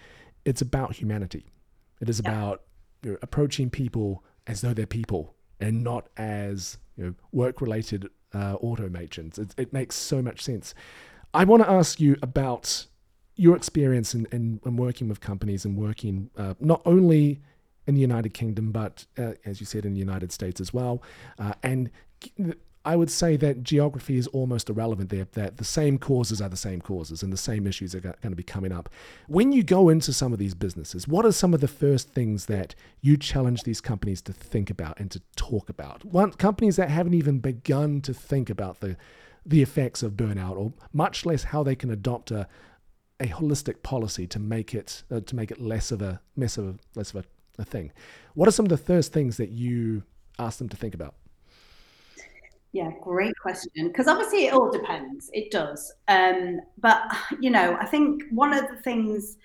it's 0.46 0.62
about 0.62 0.96
humanity. 0.96 1.46
It 2.02 2.10
is 2.10 2.22
yeah. 2.24 2.32
about 2.32 2.62
you 3.02 3.12
know, 3.12 3.18
approaching 3.22 3.70
people 3.70 4.24
as 4.48 4.62
though 4.62 4.74
they're 4.74 4.86
people 4.86 5.36
and 5.60 5.84
not 5.84 6.08
as 6.18 6.78
you 6.98 7.06
know, 7.06 7.14
work-related 7.32 8.10
uh, 8.34 8.58
automations. 8.58 9.38
It, 9.40 9.54
it, 9.58 9.74
makes 9.74 9.96
so 9.96 10.22
much 10.22 10.42
sense. 10.42 10.74
I 11.34 11.44
want 11.46 11.64
to 11.64 11.70
ask 11.70 12.00
you 12.00 12.18
about 12.22 12.88
your 13.36 13.56
experience 13.56 14.14
in, 14.14 14.28
in, 14.32 14.60
in 14.66 14.76
working 14.76 15.08
with 15.08 15.22
companies 15.22 15.66
and 15.66 15.78
working 15.78 16.30
uh, 16.38 16.56
not 16.60 16.82
only 16.86 17.42
in 17.88 17.96
the 17.96 18.02
United 18.02 18.34
Kingdom, 18.34 18.72
but 18.72 19.06
uh, 19.18 19.34
as 19.46 19.60
you 19.60 19.66
said, 19.66 19.86
in 19.86 19.94
the 19.94 20.00
United 20.00 20.32
States 20.32 20.62
as 20.62 20.74
well, 20.74 21.02
uh, 21.40 21.54
and 21.64 21.90
I 22.86 22.98
would 22.98 23.10
say 23.10 23.38
that 23.38 23.64
geography 23.64 24.18
is 24.18 24.28
almost 24.28 24.70
irrelevant 24.70 25.10
there, 25.10 25.26
that 25.34 25.56
the 25.56 25.64
same 25.64 25.98
causes 25.98 26.42
are 26.42 26.50
the 26.50 26.58
same 26.58 26.82
causes 26.82 27.24
and 27.24 27.32
the 27.32 27.38
same 27.38 27.66
issues 27.66 27.96
are 27.96 28.02
going 28.02 28.18
to 28.22 28.36
be 28.36 28.44
coming 28.44 28.74
up. 28.74 28.90
When 29.28 29.54
you 29.54 29.64
go 29.64 29.88
into 29.88 30.12
some 30.12 30.34
of 30.34 30.40
these 30.40 30.54
businesses, 30.54 31.08
what 31.08 31.26
are 31.26 31.32
some 31.32 31.54
of 31.54 31.62
the 31.62 31.68
first 31.68 32.10
things 32.10 32.48
that 32.48 32.76
you 33.00 33.16
challenge 33.16 33.64
these 33.64 33.80
companies 33.80 34.22
to 34.24 34.34
think 34.34 34.70
about 34.70 35.00
and 35.00 35.10
to 35.12 35.22
talk 35.38 35.70
about? 35.70 36.04
One, 36.04 36.34
companies 36.34 36.76
that 36.76 36.90
haven't 36.90 37.14
even 37.14 37.40
begun 37.40 38.02
to 38.02 38.14
think 38.14 38.50
about 38.50 38.82
the, 38.82 38.98
the 39.46 39.62
effects 39.62 40.04
of 40.04 40.14
burnout 40.14 40.58
or 40.58 40.74
much 40.92 41.26
less 41.26 41.46
how 41.46 41.64
they 41.64 41.76
can 41.76 41.90
adopt 41.90 42.32
a, 42.32 42.50
a 43.22 43.28
holistic 43.28 43.82
policy 43.82 44.28
to 44.28 44.40
make 44.40 44.76
it 44.76 45.04
uh, 45.10 45.22
to 45.22 45.36
make 45.36 45.52
it 45.52 45.62
less 45.62 45.92
of 45.92 46.02
a 46.02 46.20
less 46.36 46.58
of 46.58 46.68
a 46.68 46.76
less 46.96 47.12
of 47.12 47.24
a, 47.24 47.62
a 47.62 47.66
thing. 47.66 47.92
What 48.34 48.48
are 48.50 48.52
some 48.52 48.66
of 48.66 48.70
the 48.70 48.78
first 48.78 49.14
things 49.14 49.38
that 49.38 49.50
you 49.50 50.04
ask 50.38 50.58
them 50.58 50.68
to 50.70 50.76
think 50.76 50.94
about? 50.94 51.16
Yeah, 52.74 52.90
great 53.02 53.36
question. 53.42 53.88
Because 53.88 54.08
obviously 54.08 54.48
it 54.48 54.54
all 54.54 54.72
depends. 54.72 55.30
It 55.32 55.52
does. 55.52 55.94
Um, 56.08 56.60
but 56.80 57.04
you 57.40 57.50
know, 57.50 57.78
I 57.80 57.86
think 57.86 58.24
one 58.32 58.52
of 58.52 58.68
the 58.68 58.82
things 58.82 59.38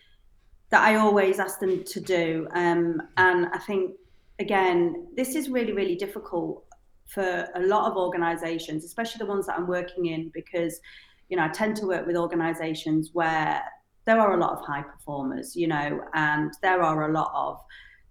that 0.71 0.83
I 0.83 0.97
always 0.97 1.39
ask 1.39 1.61
them 1.61 1.85
to 1.85 2.01
do, 2.01 2.49
um, 2.53 3.01
and 3.17 3.47
I 3.53 3.59
think 3.59 3.93
again, 4.39 5.07
this 5.17 5.35
is 5.35 5.49
really, 5.49 5.73
really 5.73 5.97
difficult 5.97 6.65
for 7.07 7.49
a 7.55 7.61
lot 7.61 7.91
of 7.91 7.97
organizations, 7.97 8.85
especially 8.85 9.19
the 9.19 9.27
ones 9.27 9.47
that 9.47 9.59
I'm 9.59 9.67
working 9.67 10.07
in, 10.07 10.31
because, 10.33 10.81
you 11.29 11.37
know, 11.37 11.45
I 11.45 11.49
tend 11.49 11.77
to 11.77 11.87
work 11.87 12.07
with 12.07 12.17
organizations 12.17 13.11
where 13.13 13.63
there 14.05 14.21
are 14.21 14.35
a 14.35 14.41
lot 14.41 14.53
of 14.53 14.65
high 14.65 14.83
performers, 14.83 15.57
you 15.57 15.69
know, 15.69 16.01
and 16.15 16.53
there 16.63 16.83
are 16.83 17.11
a 17.11 17.13
lot 17.13 17.31
of, 17.35 17.61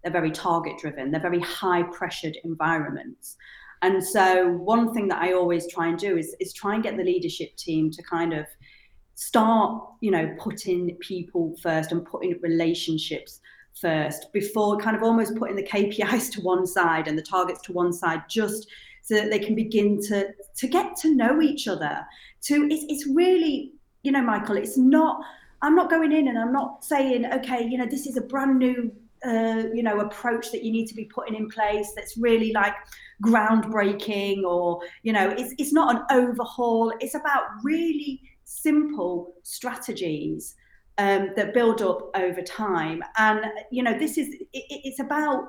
they're 0.04 0.12
very 0.12 0.32
target 0.32 0.78
driven, 0.80 1.12
they're 1.12 1.22
very 1.22 1.40
high 1.40 1.84
pressured 1.84 2.38
environments. 2.44 3.38
And 3.82 4.04
so 4.04 4.50
one 4.50 4.94
thing 4.94 5.08
that 5.10 5.22
I 5.22 5.34
always 5.34 5.72
try 5.72 5.88
and 5.88 5.98
do 5.98 6.18
is, 6.18 6.36
is 6.40 6.54
try 6.54 6.74
and 6.74 6.84
get 6.84 6.98
the 6.98 7.04
leadership 7.04 7.56
team 7.58 7.92
to 7.92 8.02
kind 8.04 8.34
of 8.34 8.46
start, 9.16 9.84
you 10.02 10.12
know, 10.12 10.34
putting 10.40 10.96
people 10.98 11.56
first 11.62 11.92
and 11.92 12.06
putting 12.06 12.40
relationships 12.42 13.40
first 13.80 14.32
before 14.34 14.78
kind 14.78 14.96
of 14.96 15.04
almost 15.04 15.36
putting 15.36 15.56
the 15.56 15.64
KPIs 15.64 16.32
to 16.34 16.42
one 16.42 16.66
side 16.66 17.08
and 17.08 17.18
the 17.18 17.24
targets 17.24 17.62
to 17.64 17.74
one 17.74 17.94
side 17.94 18.24
just 18.30 18.68
so 19.04 19.16
that 19.16 19.30
they 19.30 19.40
can 19.40 19.56
begin 19.56 20.02
to 20.04 20.28
to 20.56 20.68
get 20.68 20.96
to 20.98 21.16
know 21.16 21.42
each 21.42 21.68
other. 21.68 22.06
To 22.44 22.68
it's, 22.70 22.86
it's 22.90 23.08
really, 23.08 23.72
you 24.04 24.12
know, 24.12 24.22
Michael, 24.22 24.58
it's 24.58 24.78
not. 24.78 25.22
I'm 25.64 25.76
not 25.76 25.90
going 25.90 26.12
in 26.12 26.28
and 26.28 26.38
I'm 26.38 26.54
not 26.54 26.86
saying, 26.86 27.26
okay, 27.26 27.68
you 27.68 27.80
know, 27.80 27.88
this 27.88 28.06
is 28.06 28.16
a 28.16 28.22
brand 28.22 28.60
new, 28.60 28.92
you 29.26 29.84
know, 29.84 30.00
approach 30.00 30.52
that 30.52 30.64
you 30.64 30.72
need 30.72 30.88
to 30.88 30.96
be 30.96 31.06
putting 31.06 31.36
in 31.36 31.50
place. 31.50 31.94
That's 31.96 32.18
really 32.18 32.52
like 32.54 32.74
groundbreaking, 33.24 34.44
or 34.44 34.82
you 35.04 35.14
know, 35.14 35.30
it's 35.30 35.54
it's 35.58 35.74
not 35.74 35.96
an 35.96 36.04
overhaul. 36.12 36.94
It's 37.00 37.16
about 37.16 37.44
really 37.64 38.22
simple 38.44 39.36
strategies 39.44 40.56
um, 40.98 41.32
that 41.36 41.54
build 41.54 41.82
up 41.82 42.10
over 42.16 42.42
time. 42.42 43.04
And 43.18 43.46
you 43.72 43.84
know, 43.84 43.98
this 43.98 44.18
is 44.18 44.34
it, 44.34 44.48
it's 44.54 45.00
about 45.00 45.48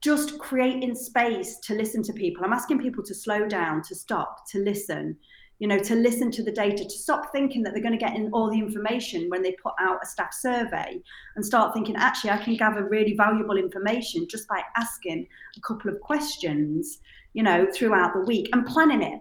just 0.00 0.38
creating 0.38 0.94
space 0.96 1.58
to 1.60 1.74
listen 1.74 2.02
to 2.02 2.12
people. 2.12 2.44
I'm 2.44 2.52
asking 2.52 2.80
people 2.80 3.04
to 3.04 3.14
slow 3.14 3.46
down, 3.46 3.82
to 3.82 3.94
stop, 3.94 4.48
to 4.50 4.58
listen, 4.58 5.16
you 5.62 5.68
know, 5.68 5.78
to 5.78 5.94
listen 5.94 6.28
to 6.28 6.42
the 6.42 6.50
data, 6.50 6.82
to 6.82 6.90
stop 6.90 7.30
thinking 7.30 7.62
that 7.62 7.72
they're 7.72 7.84
going 7.84 7.96
to 7.96 8.06
get 8.06 8.16
in 8.16 8.28
all 8.32 8.50
the 8.50 8.58
information 8.58 9.30
when 9.30 9.42
they 9.42 9.52
put 9.62 9.74
out 9.78 10.00
a 10.02 10.06
staff 10.06 10.34
survey 10.34 11.00
and 11.36 11.46
start 11.46 11.72
thinking, 11.72 11.94
actually, 11.94 12.30
I 12.30 12.38
can 12.38 12.56
gather 12.56 12.88
really 12.88 13.14
valuable 13.14 13.56
information 13.56 14.26
just 14.28 14.48
by 14.48 14.60
asking 14.76 15.24
a 15.56 15.60
couple 15.60 15.88
of 15.88 16.00
questions, 16.00 16.98
you 17.34 17.44
know, 17.44 17.68
throughout 17.72 18.12
the 18.12 18.22
week 18.22 18.48
and 18.52 18.66
planning 18.66 19.02
it. 19.02 19.20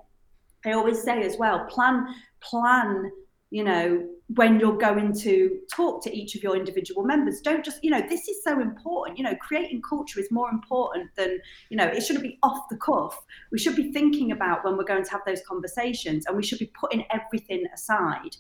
I 0.65 0.71
always 0.71 1.03
say 1.03 1.21
as 1.21 1.37
well, 1.37 1.63
plan, 1.65 2.07
plan 2.39 3.11
you 3.51 3.65
know, 3.65 4.07
when 4.35 4.59
you're 4.59 4.77
going 4.77 5.13
to 5.13 5.59
talk 5.73 6.03
to 6.03 6.15
each 6.15 6.35
of 6.35 6.43
your 6.43 6.55
individual 6.55 7.03
members. 7.03 7.41
Don't 7.41 7.65
just, 7.65 7.83
you 7.83 7.89
know, 7.89 8.01
this 8.07 8.27
is 8.27 8.43
so 8.43 8.61
important. 8.61 9.17
You 9.17 9.23
know, 9.23 9.35
creating 9.35 9.81
culture 9.81 10.19
is 10.19 10.29
more 10.31 10.49
important 10.49 11.09
than, 11.15 11.39
you 11.69 11.77
know, 11.77 11.85
it 11.85 12.01
shouldn't 12.01 12.23
be 12.23 12.37
off 12.43 12.69
the 12.69 12.77
cuff. 12.77 13.19
We 13.51 13.59
should 13.59 13.75
be 13.75 13.91
thinking 13.91 14.31
about 14.31 14.63
when 14.63 14.77
we're 14.77 14.85
going 14.85 15.03
to 15.03 15.11
have 15.11 15.21
those 15.25 15.41
conversations 15.47 16.25
and 16.27 16.37
we 16.37 16.43
should 16.43 16.59
be 16.59 16.71
putting 16.79 17.03
everything 17.11 17.65
aside. 17.73 18.35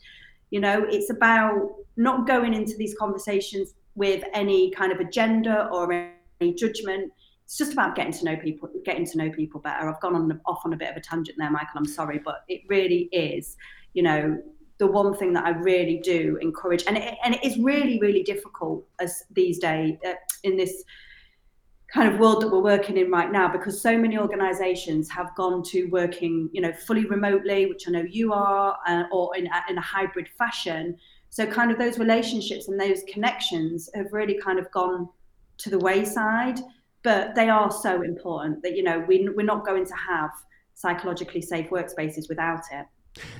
You 0.49 0.59
know, 0.59 0.85
it's 0.87 1.09
about 1.09 1.75
not 1.97 2.27
going 2.27 2.53
into 2.53 2.75
these 2.77 2.95
conversations 2.97 3.73
with 3.95 4.23
any 4.33 4.71
kind 4.71 4.91
of 4.91 4.99
agenda 4.99 5.67
or 5.71 5.91
any 6.39 6.53
judgment. 6.53 7.11
It's 7.45 7.57
just 7.57 7.73
about 7.73 7.95
getting 7.95 8.13
to 8.13 8.25
know 8.25 8.37
people, 8.37 8.69
getting 8.85 9.05
to 9.07 9.17
know 9.17 9.29
people 9.29 9.59
better. 9.59 9.89
I've 9.89 9.99
gone 9.99 10.15
on 10.15 10.39
off 10.45 10.61
on 10.63 10.73
a 10.73 10.77
bit 10.77 10.89
of 10.89 10.95
a 10.95 11.01
tangent 11.01 11.37
there, 11.37 11.51
Michael. 11.51 11.77
I'm 11.77 11.85
sorry, 11.85 12.19
but 12.23 12.43
it 12.47 12.61
really 12.69 13.09
is, 13.11 13.57
you 13.93 14.03
know, 14.03 14.41
the 14.81 14.87
one 14.87 15.15
thing 15.15 15.31
that 15.31 15.45
I 15.45 15.51
really 15.51 15.99
do 15.99 16.39
encourage, 16.41 16.83
and 16.87 16.97
it, 16.97 17.15
and 17.23 17.35
it 17.35 17.43
is 17.43 17.59
really 17.59 17.99
really 17.99 18.23
difficult 18.23 18.83
as 18.99 19.23
these 19.29 19.59
days 19.59 19.99
uh, 20.03 20.13
in 20.43 20.57
this 20.57 20.83
kind 21.93 22.11
of 22.11 22.19
world 22.19 22.41
that 22.41 22.47
we're 22.51 22.63
working 22.63 22.97
in 22.97 23.11
right 23.11 23.31
now 23.31 23.47
because 23.47 23.79
so 23.79 23.95
many 23.95 24.17
organizations 24.17 25.07
have 25.11 25.35
gone 25.35 25.61
to 25.61 25.83
working 25.89 26.49
you 26.51 26.61
know 26.61 26.73
fully 26.87 27.05
remotely 27.05 27.67
which 27.67 27.87
i 27.87 27.91
know 27.91 28.05
you 28.09 28.33
are 28.33 28.75
uh, 28.87 29.03
or 29.11 29.37
in, 29.37 29.47
in 29.69 29.77
a 29.77 29.81
hybrid 29.81 30.27
fashion. 30.37 30.97
So 31.29 31.45
kind 31.45 31.71
of 31.71 31.77
those 31.77 31.99
relationships 31.99 32.67
and 32.67 32.79
those 32.79 33.03
connections 33.07 33.89
have 33.93 34.11
really 34.11 34.37
kind 34.39 34.57
of 34.57 34.69
gone 34.71 35.07
to 35.59 35.69
the 35.69 35.77
wayside 35.77 36.59
but 37.03 37.35
they 37.35 37.49
are 37.49 37.69
so 37.69 38.01
important 38.01 38.63
that 38.63 38.75
you 38.75 38.81
know 38.81 39.05
we, 39.07 39.29
we're 39.35 39.51
not 39.53 39.63
going 39.63 39.85
to 39.85 39.95
have 39.95 40.31
psychologically 40.73 41.41
safe 41.41 41.69
workspaces 41.69 42.27
without 42.29 42.63
it 42.71 42.87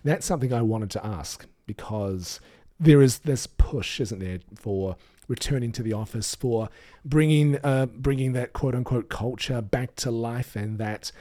that's 0.03 0.25
something 0.25 0.53
I 0.53 0.62
wanted 0.62 0.89
to 0.91 1.05
ask 1.05 1.45
because 1.65 2.39
there 2.79 3.01
is 3.01 3.19
this 3.19 3.47
push, 3.47 3.99
isn't 3.99 4.19
there, 4.19 4.39
for 4.55 4.95
returning 5.27 5.71
to 5.71 5.84
the 5.84 5.93
office, 5.93 6.36
for 6.36 6.69
bringing 7.05 7.57
uh, 7.63 7.86
bringing 7.86 8.34
that 8.34 8.53
quote 8.53 8.75
unquote 8.75 9.10
culture 9.10 9.62
back 9.62 9.95
to 9.97 10.12
life, 10.12 10.55
and 10.55 10.77
that 10.79 11.12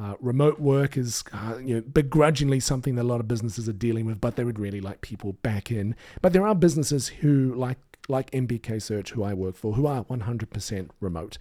uh, 0.00 0.14
remote 0.20 0.58
work 0.58 0.96
is 0.96 1.22
uh, 1.32 1.58
you 1.62 1.76
know 1.76 1.80
begrudgingly 1.82 2.60
something 2.60 2.94
that 2.94 3.02
a 3.02 3.04
lot 3.04 3.20
of 3.20 3.28
businesses 3.28 3.68
are 3.68 3.74
dealing 3.74 4.06
with, 4.06 4.20
but 4.20 4.36
they 4.36 4.44
would 4.44 4.58
really 4.58 4.80
like 4.80 5.00
people 5.02 5.34
back 5.42 5.70
in. 5.70 5.94
But 6.22 6.32
there 6.32 6.46
are 6.46 6.54
businesses 6.54 7.08
who 7.08 7.54
like 7.54 7.78
like 8.08 8.30
MBK 8.32 8.82
Search, 8.82 9.10
who 9.12 9.22
I 9.22 9.34
work 9.34 9.56
for, 9.56 9.74
who 9.74 9.86
are 9.86 10.04
100% 10.04 10.90
remote. 11.00 11.38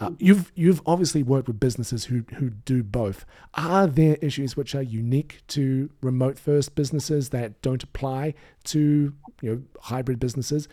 Uh, 0.00 0.10
you've 0.18 0.52
you've 0.54 0.80
obviously 0.86 1.24
worked 1.24 1.48
with 1.48 1.58
businesses 1.58 2.04
who 2.04 2.24
who 2.36 2.50
do 2.50 2.84
both. 2.84 3.26
Are 3.54 3.86
there 3.86 4.16
issues 4.22 4.56
which 4.56 4.74
are 4.74 4.82
unique 4.82 5.40
to 5.48 5.90
remote 6.00 6.38
first 6.38 6.76
businesses 6.76 7.30
that 7.30 7.60
don't 7.62 7.82
apply 7.82 8.34
to 8.64 9.12
you 9.42 9.50
know 9.50 9.62
hybrid 9.80 10.20
businesses, 10.20 10.68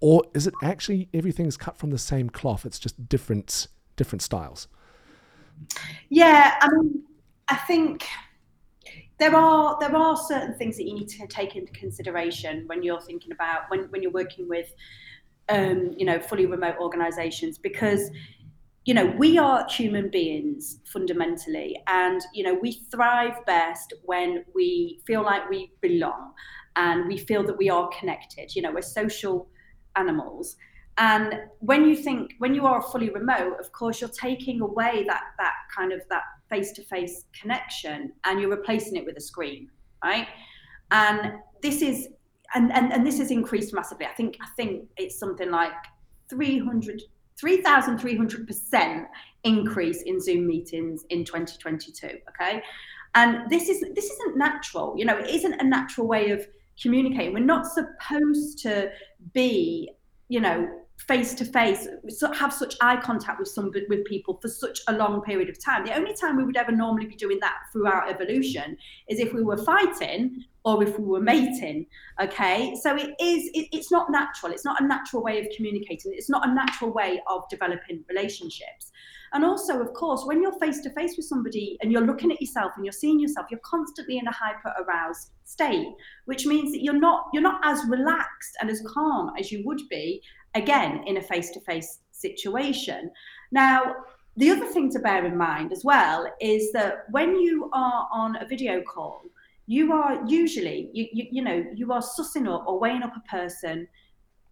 or 0.00 0.24
is 0.32 0.46
it 0.46 0.54
actually 0.62 1.08
everything's 1.12 1.58
cut 1.58 1.76
from 1.76 1.90
the 1.90 1.98
same 1.98 2.30
cloth? 2.30 2.64
It's 2.64 2.78
just 2.78 3.08
different 3.08 3.66
different 3.96 4.22
styles. 4.22 4.66
Yeah, 6.08 6.56
I 6.62 6.68
mean, 6.70 7.02
I 7.48 7.56
think 7.56 8.06
there 9.18 9.36
are 9.36 9.76
there 9.78 9.94
are 9.94 10.16
certain 10.16 10.54
things 10.54 10.78
that 10.78 10.84
you 10.84 10.94
need 10.94 11.08
to 11.08 11.26
take 11.26 11.54
into 11.54 11.70
consideration 11.72 12.64
when 12.66 12.82
you're 12.82 13.02
thinking 13.02 13.32
about 13.32 13.68
when 13.68 13.80
when 13.90 14.00
you're 14.02 14.10
working 14.10 14.48
with 14.48 14.72
um, 15.50 15.92
you 15.96 16.06
know 16.06 16.18
fully 16.18 16.46
remote 16.46 16.76
organizations 16.80 17.58
because 17.58 18.10
you 18.90 18.94
know 18.94 19.06
we 19.18 19.38
are 19.38 19.64
human 19.68 20.10
beings 20.10 20.80
fundamentally 20.84 21.80
and 21.86 22.20
you 22.34 22.42
know 22.42 22.54
we 22.60 22.72
thrive 22.90 23.36
best 23.46 23.92
when 24.02 24.44
we 24.52 25.00
feel 25.06 25.22
like 25.22 25.48
we 25.48 25.70
belong 25.80 26.32
and 26.74 27.06
we 27.06 27.16
feel 27.16 27.44
that 27.44 27.56
we 27.56 27.70
are 27.70 27.88
connected. 27.96 28.52
You 28.56 28.62
know 28.62 28.72
we're 28.72 28.82
social 28.82 29.46
animals. 29.94 30.56
And 30.98 31.34
when 31.60 31.88
you 31.88 31.94
think 31.94 32.32
when 32.38 32.52
you 32.52 32.66
are 32.66 32.82
fully 32.82 33.10
remote 33.10 33.60
of 33.60 33.70
course 33.70 34.00
you're 34.00 34.10
taking 34.28 34.60
away 34.60 35.04
that 35.06 35.22
that 35.38 35.54
kind 35.76 35.92
of 35.92 36.00
that 36.10 36.24
face-to-face 36.48 37.26
connection 37.40 38.12
and 38.24 38.40
you're 38.40 38.50
replacing 38.50 38.96
it 38.96 39.04
with 39.06 39.16
a 39.16 39.20
screen 39.20 39.70
right? 40.02 40.26
And 40.90 41.34
this 41.62 41.80
is 41.80 42.08
and, 42.56 42.72
and 42.72 42.92
and 42.92 43.06
this 43.06 43.18
has 43.18 43.30
increased 43.30 43.72
massively. 43.72 44.06
I 44.06 44.14
think 44.14 44.36
i 44.42 44.48
think 44.56 44.88
it's 44.96 45.16
something 45.16 45.52
like 45.52 45.78
300 46.28 47.02
3,300% 47.42 49.06
increase 49.44 50.02
in 50.02 50.20
Zoom 50.20 50.46
meetings 50.46 51.04
in 51.10 51.24
2022. 51.24 52.18
Okay. 52.28 52.62
And 53.14 53.50
this 53.50 53.68
is 53.68 53.84
this 53.94 54.10
isn't 54.10 54.36
natural. 54.36 54.94
You 54.96 55.04
know, 55.04 55.16
it 55.18 55.28
isn't 55.28 55.54
a 55.54 55.64
natural 55.64 56.06
way 56.06 56.30
of 56.30 56.46
communicating. 56.80 57.34
We're 57.34 57.40
not 57.40 57.66
supposed 57.66 58.58
to 58.60 58.90
be, 59.32 59.90
you 60.28 60.40
know, 60.40 60.68
face 61.06 61.34
to 61.34 61.44
face, 61.44 61.88
have 62.34 62.52
such 62.52 62.76
eye 62.80 62.96
contact 62.96 63.38
with 63.38 63.48
some 63.48 63.72
with 63.88 64.04
people 64.04 64.38
for 64.40 64.48
such 64.48 64.80
a 64.88 64.92
long 64.92 65.22
period 65.22 65.48
of 65.48 65.62
time. 65.62 65.84
The 65.84 65.94
only 65.94 66.14
time 66.14 66.36
we 66.36 66.44
would 66.44 66.56
ever 66.56 66.72
normally 66.72 67.06
be 67.06 67.16
doing 67.16 67.38
that 67.40 67.56
throughout 67.72 68.10
evolution 68.10 68.76
is 69.08 69.18
if 69.18 69.32
we 69.32 69.42
were 69.42 69.56
fighting 69.56 70.44
or 70.64 70.82
if 70.82 70.98
we 70.98 71.04
were 71.04 71.20
mating. 71.20 71.86
Okay, 72.22 72.74
so 72.82 72.94
it 72.96 73.14
is. 73.20 73.50
It, 73.54 73.68
it's 73.72 73.90
not 73.90 74.10
natural. 74.10 74.52
It's 74.52 74.64
not 74.64 74.80
a 74.80 74.86
natural 74.86 75.22
way 75.22 75.40
of 75.40 75.46
communicating. 75.56 76.12
It's 76.14 76.30
not 76.30 76.46
a 76.46 76.52
natural 76.52 76.92
way 76.92 77.20
of 77.28 77.48
developing 77.48 78.04
relationships. 78.08 78.92
And 79.32 79.44
also, 79.44 79.80
of 79.80 79.92
course, 79.92 80.24
when 80.24 80.42
you're 80.42 80.58
face 80.58 80.80
to 80.80 80.90
face 80.90 81.16
with 81.16 81.26
somebody 81.26 81.78
and 81.80 81.92
you're 81.92 82.04
looking 82.04 82.32
at 82.32 82.40
yourself 82.40 82.72
and 82.74 82.84
you're 82.84 82.92
seeing 82.92 83.20
yourself, 83.20 83.46
you're 83.50 83.60
constantly 83.60 84.18
in 84.18 84.26
a 84.26 84.32
hyper 84.32 84.74
aroused 84.82 85.30
state, 85.44 85.86
which 86.24 86.46
means 86.46 86.72
that 86.72 86.82
you're 86.82 86.98
not 86.98 87.26
you're 87.32 87.42
not 87.42 87.60
as 87.64 87.80
relaxed 87.88 88.56
and 88.60 88.68
as 88.68 88.82
calm 88.92 89.30
as 89.38 89.52
you 89.52 89.62
would 89.64 89.80
be 89.88 90.20
again 90.54 91.02
in 91.06 91.16
a 91.16 91.22
face 91.22 91.50
to 91.50 91.60
face 91.60 92.00
situation. 92.12 93.10
Now, 93.52 93.94
the 94.36 94.50
other 94.50 94.66
thing 94.66 94.90
to 94.92 94.98
bear 94.98 95.24
in 95.24 95.36
mind 95.36 95.72
as 95.72 95.84
well 95.84 96.26
is 96.40 96.72
that 96.72 97.04
when 97.10 97.36
you 97.36 97.70
are 97.72 98.08
on 98.12 98.36
a 98.36 98.46
video 98.46 98.80
call, 98.82 99.22
you 99.66 99.92
are 99.92 100.24
usually 100.26 100.90
you, 100.92 101.06
you 101.12 101.26
you 101.30 101.42
know 101.42 101.64
you 101.74 101.92
are 101.92 102.00
sussing 102.00 102.52
up 102.52 102.64
or 102.66 102.80
weighing 102.80 103.02
up 103.02 103.14
a 103.16 103.28
person 103.28 103.86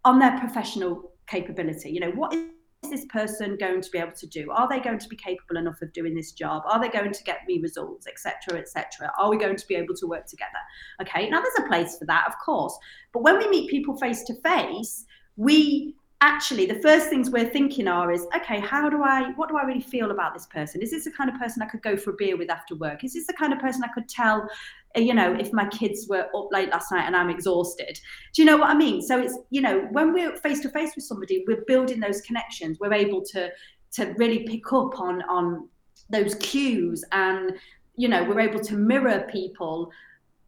on 0.04 0.18
their 0.18 0.38
professional 0.38 1.12
capability. 1.26 1.90
You 1.90 2.00
know, 2.00 2.11
what 2.12 2.34
is 2.34 2.90
this 2.90 3.04
person 3.06 3.56
going 3.58 3.80
to 3.80 3.90
be 3.90 3.98
able 3.98 4.12
to 4.12 4.26
do? 4.26 4.50
Are 4.50 4.68
they 4.68 4.80
going 4.80 4.98
to 4.98 5.08
be 5.08 5.16
capable 5.16 5.56
enough 5.56 5.82
of 5.82 5.92
doing 5.92 6.14
this 6.14 6.32
job? 6.32 6.62
Are 6.66 6.80
they 6.80 6.88
going 6.88 7.12
to 7.12 7.24
get 7.24 7.40
me 7.46 7.61
results, 7.61 8.06
etc., 8.06 8.61
etc.? 8.61 9.11
Are 9.18 9.30
we 9.30 9.38
going 9.38 9.56
to 9.56 9.66
be 9.66 9.74
able 9.74 9.94
to 9.96 10.06
work 10.06 10.26
together? 10.26 10.61
Okay, 11.02 11.28
now 11.28 11.40
there's 11.40 11.66
a 11.66 11.68
place 11.68 11.98
for 11.98 12.04
that, 12.06 12.26
of 12.28 12.34
course, 12.44 12.76
but 13.12 13.22
when 13.22 13.38
we 13.38 13.48
meet 13.48 13.70
people 13.70 13.96
face 13.96 14.22
to 14.24 14.34
face, 14.42 15.04
we 15.38 15.94
actually 16.20 16.66
the 16.66 16.81
first 16.81 17.09
things 17.09 17.31
we're 17.31 17.48
thinking 17.48 17.87
are 17.87 18.11
is 18.11 18.27
okay 18.35 18.59
how 18.59 18.90
do 18.90 19.05
i 19.05 19.31
what 19.37 19.48
do 19.48 19.57
i 19.57 19.62
really 19.62 19.81
feel 19.81 20.11
about 20.11 20.35
this 20.35 20.46
person? 20.46 20.83
Is 20.83 20.90
this 20.90 21.05
the 21.05 21.12
kind 21.12 21.31
of 21.31 21.38
person 21.38 21.62
i 21.62 21.66
could 21.66 21.81
go 21.81 21.96
for 21.96 22.11
a 22.11 22.14
beer 22.14 22.37
with 22.37 22.51
after 22.51 22.74
work? 22.74 23.05
Is 23.05 23.14
this 23.14 23.27
the 23.29 23.35
kind 23.35 23.53
of 23.53 23.61
person 23.61 23.83
i 23.85 23.88
could 23.94 24.09
tell 24.09 24.48
uh, 24.96 25.01
you 25.01 25.14
know 25.14 25.33
if 25.35 25.53
my 25.53 25.66
kids 25.68 26.07
were 26.09 26.27
up 26.37 26.48
late 26.51 26.70
last 26.70 26.90
night 26.90 27.05
and 27.07 27.14
i'm 27.14 27.31
exhausted? 27.31 27.98
Do 28.35 28.42
you 28.42 28.46
know 28.46 28.57
what 28.57 28.68
i 28.68 28.74
mean? 28.74 29.01
So 29.01 29.20
it's 29.20 29.38
you 29.51 29.61
know 29.61 29.87
when 29.92 30.12
we're 30.12 30.37
face 30.38 30.61
to 30.61 30.70
face 30.70 30.90
with 30.96 31.05
somebody 31.05 31.44
we're 31.46 31.64
building 31.68 32.01
those 32.01 32.20
connections. 32.22 32.79
We're 32.81 32.94
able 32.94 33.24
to 33.27 33.51
to 33.92 34.14
really 34.18 34.40
pick 34.40 34.72
up 34.72 34.98
on 34.98 35.22
on 35.22 35.68
those 36.11 36.35
cues 36.37 37.05
and 37.12 37.53
you 37.94 38.09
know 38.09 38.24
we're 38.24 38.40
able 38.40 38.61
to 38.61 38.74
mirror 38.74 39.24
people 39.31 39.92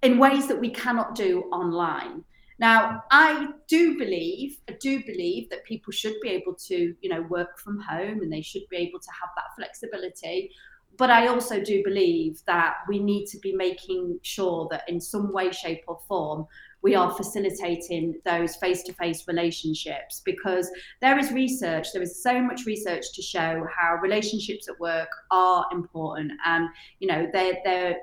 in 0.02 0.18
ways 0.18 0.48
that 0.48 0.58
we 0.58 0.70
cannot 0.70 1.14
do 1.14 1.42
online 1.52 2.24
now, 2.60 3.04
I 3.10 3.48
do 3.68 3.96
believe, 3.96 4.58
I 4.68 4.72
do 4.80 5.02
believe 5.04 5.48
that 5.48 5.64
people 5.64 5.92
should 5.92 6.14
be 6.22 6.28
able 6.28 6.54
to, 6.66 6.94
you 7.00 7.08
know, 7.08 7.22
work 7.22 7.58
from 7.58 7.80
home 7.80 8.20
and 8.20 8.30
they 8.30 8.42
should 8.42 8.68
be 8.68 8.76
able 8.76 9.00
to 9.00 9.08
have 9.18 9.30
that 9.34 9.56
flexibility. 9.56 10.50
But 10.98 11.08
I 11.08 11.28
also 11.28 11.62
do 11.62 11.82
believe 11.82 12.42
that 12.46 12.74
we 12.86 12.98
need 12.98 13.24
to 13.28 13.38
be 13.38 13.54
making 13.54 14.20
sure 14.20 14.68
that 14.70 14.86
in 14.90 15.00
some 15.00 15.32
way, 15.32 15.50
shape, 15.52 15.84
or 15.88 16.00
form, 16.06 16.46
we 16.82 16.94
are 16.94 17.10
facilitating 17.14 18.20
those 18.26 18.56
face 18.56 18.82
to 18.82 18.92
face 18.92 19.26
relationships 19.26 20.20
because 20.22 20.70
there 21.00 21.18
is 21.18 21.32
research, 21.32 21.88
there 21.94 22.02
is 22.02 22.22
so 22.22 22.42
much 22.42 22.66
research 22.66 23.06
to 23.14 23.22
show 23.22 23.66
how 23.74 23.96
relationships 24.02 24.68
at 24.68 24.78
work 24.78 25.08
are 25.30 25.64
important. 25.72 26.32
And, 26.44 26.68
you 26.98 27.08
know, 27.08 27.26
they're, 27.32 27.56
they're 27.64 27.96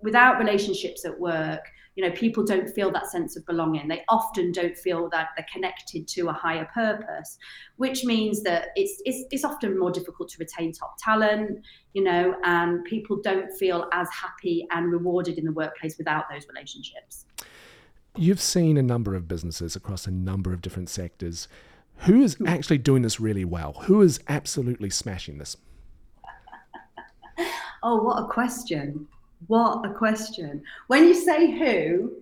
without 0.00 0.38
relationships 0.38 1.04
at 1.04 1.18
work, 1.18 1.64
you 1.94 2.04
know 2.04 2.10
people 2.14 2.44
don't 2.44 2.68
feel 2.68 2.90
that 2.92 3.06
sense 3.10 3.36
of 3.36 3.44
belonging. 3.46 3.88
They 3.88 4.02
often 4.08 4.52
don't 4.52 4.76
feel 4.76 5.08
that 5.10 5.28
they're 5.36 5.46
connected 5.52 6.08
to 6.08 6.28
a 6.28 6.32
higher 6.32 6.68
purpose 6.74 7.38
which 7.76 8.04
means 8.04 8.42
that 8.42 8.68
it's 8.76 9.02
it's, 9.04 9.24
it's 9.30 9.44
often 9.44 9.78
more 9.78 9.90
difficult 9.90 10.28
to 10.28 10.36
retain 10.38 10.72
top 10.72 10.94
talent 10.98 11.58
you 11.94 12.02
know 12.02 12.34
and 12.44 12.84
people 12.84 13.20
don't 13.22 13.50
feel 13.58 13.88
as 13.92 14.08
happy 14.10 14.66
and 14.70 14.92
rewarded 14.92 15.38
in 15.38 15.44
the 15.44 15.52
workplace 15.52 15.98
without 15.98 16.24
those 16.30 16.46
relationships. 16.48 17.26
You've 18.16 18.40
seen 18.40 18.76
a 18.76 18.82
number 18.82 19.14
of 19.14 19.26
businesses 19.26 19.74
across 19.74 20.06
a 20.06 20.10
number 20.10 20.52
of 20.52 20.60
different 20.60 20.90
sectors. 20.90 21.48
Who 21.98 22.22
is 22.22 22.36
actually 22.46 22.78
doing 22.78 23.02
this 23.02 23.18
really 23.18 23.44
well? 23.44 23.72
Who 23.84 24.02
is 24.02 24.20
absolutely 24.28 24.90
smashing 24.90 25.38
this? 25.38 25.56
Oh 27.84 28.00
what 28.00 28.22
a 28.22 28.28
question 28.28 29.08
what 29.46 29.84
a 29.84 29.92
question. 29.92 30.62
When 30.86 31.04
you 31.04 31.14
say 31.14 31.50
who, 31.58 32.12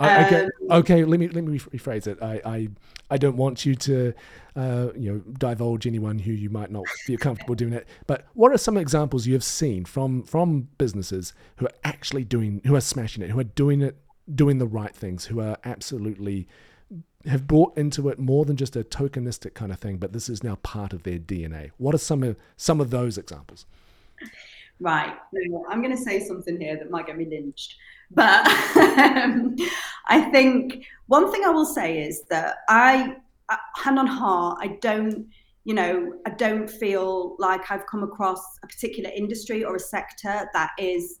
uh, 0.00 0.24
okay, 0.26 0.44
um, 0.44 0.50
okay. 0.78 1.04
Let 1.04 1.20
me 1.20 1.28
let 1.28 1.44
me 1.44 1.58
rephrase 1.58 2.06
it. 2.06 2.20
I 2.20 2.40
I, 2.44 2.68
I 3.10 3.16
don't 3.16 3.36
want 3.36 3.64
you 3.64 3.74
to, 3.76 4.12
uh, 4.56 4.88
you 4.96 5.12
know, 5.12 5.18
divulge 5.38 5.86
anyone 5.86 6.18
who 6.18 6.32
you 6.32 6.50
might 6.50 6.70
not 6.70 6.86
feel 7.06 7.18
comfortable 7.18 7.54
doing 7.54 7.72
it. 7.72 7.86
But 8.06 8.26
what 8.34 8.52
are 8.52 8.58
some 8.58 8.76
examples 8.76 9.26
you 9.26 9.34
have 9.34 9.44
seen 9.44 9.84
from 9.84 10.24
from 10.24 10.68
businesses 10.78 11.32
who 11.56 11.66
are 11.66 11.74
actually 11.84 12.24
doing, 12.24 12.60
who 12.66 12.74
are 12.74 12.80
smashing 12.80 13.22
it, 13.22 13.30
who 13.30 13.38
are 13.38 13.44
doing 13.44 13.82
it, 13.82 13.96
doing 14.34 14.58
the 14.58 14.66
right 14.66 14.94
things, 14.94 15.26
who 15.26 15.40
are 15.40 15.58
absolutely 15.64 16.48
have 17.26 17.46
bought 17.46 17.76
into 17.78 18.08
it 18.08 18.18
more 18.18 18.44
than 18.44 18.56
just 18.56 18.76
a 18.76 18.84
tokenistic 18.84 19.54
kind 19.54 19.72
of 19.72 19.78
thing, 19.78 19.96
but 19.96 20.12
this 20.12 20.28
is 20.28 20.42
now 20.42 20.56
part 20.56 20.92
of 20.92 21.04
their 21.04 21.18
DNA. 21.18 21.70
What 21.78 21.94
are 21.94 21.98
some 21.98 22.22
of 22.22 22.36
some 22.56 22.80
of 22.80 22.90
those 22.90 23.16
examples? 23.16 23.64
Right, 24.80 25.14
I'm 25.70 25.82
going 25.82 25.96
to 25.96 26.02
say 26.02 26.20
something 26.20 26.60
here 26.60 26.76
that 26.76 26.90
might 26.90 27.06
get 27.06 27.16
me 27.16 27.26
lynched. 27.26 27.76
But 28.10 28.46
um, 28.76 29.56
I 30.06 30.20
think 30.30 30.86
one 31.06 31.30
thing 31.32 31.42
I 31.44 31.50
will 31.50 31.66
say 31.66 32.02
is 32.02 32.24
that 32.30 32.58
I, 32.68 33.16
uh, 33.48 33.56
hand 33.76 33.98
on 33.98 34.06
heart, 34.06 34.58
I 34.60 34.78
don't, 34.80 35.26
you 35.64 35.74
know, 35.74 36.14
I 36.26 36.30
don't 36.30 36.68
feel 36.68 37.36
like 37.38 37.70
I've 37.70 37.86
come 37.86 38.02
across 38.02 38.40
a 38.62 38.66
particular 38.66 39.10
industry 39.10 39.64
or 39.64 39.76
a 39.76 39.80
sector 39.80 40.48
that 40.52 40.70
is 40.78 41.20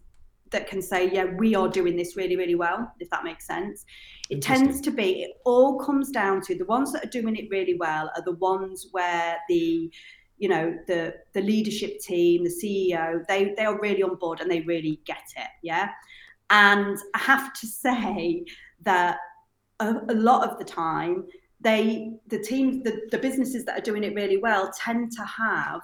that 0.50 0.68
can 0.68 0.80
say, 0.80 1.10
yeah, 1.10 1.24
we 1.24 1.54
are 1.54 1.68
doing 1.68 1.96
this 1.96 2.16
really, 2.16 2.36
really 2.36 2.54
well, 2.54 2.92
if 3.00 3.10
that 3.10 3.24
makes 3.24 3.46
sense. 3.46 3.84
It 4.30 4.40
tends 4.40 4.80
to 4.82 4.90
be, 4.90 5.24
it 5.24 5.32
all 5.44 5.78
comes 5.78 6.10
down 6.10 6.40
to 6.42 6.54
the 6.54 6.64
ones 6.66 6.92
that 6.92 7.04
are 7.04 7.10
doing 7.10 7.36
it 7.36 7.48
really 7.50 7.74
well 7.74 8.10
are 8.14 8.22
the 8.24 8.36
ones 8.36 8.86
where 8.92 9.38
the 9.48 9.90
you 10.38 10.48
know 10.48 10.76
the 10.86 11.14
the 11.32 11.40
leadership 11.40 12.00
team 12.00 12.44
the 12.44 12.50
ceo 12.50 13.24
they 13.28 13.54
they 13.56 13.64
are 13.64 13.80
really 13.80 14.02
on 14.02 14.16
board 14.16 14.40
and 14.40 14.50
they 14.50 14.60
really 14.62 15.00
get 15.04 15.24
it 15.36 15.48
yeah? 15.62 15.90
And 16.50 16.98
i 17.14 17.18
have 17.18 17.52
to 17.54 17.66
say 17.84 18.44
that 18.82 19.18
a, 19.80 19.94
a 20.08 20.14
lot 20.14 20.48
of 20.48 20.58
the 20.58 20.64
time 20.64 21.24
they 21.60 22.12
the 22.28 22.38
teams 22.38 22.82
the, 22.84 23.02
the 23.10 23.18
businesses 23.18 23.64
that 23.64 23.78
are 23.78 23.82
doing 23.82 24.04
it 24.04 24.14
really 24.14 24.36
well 24.36 24.70
tend 24.76 25.12
to 25.12 25.24
have 25.24 25.80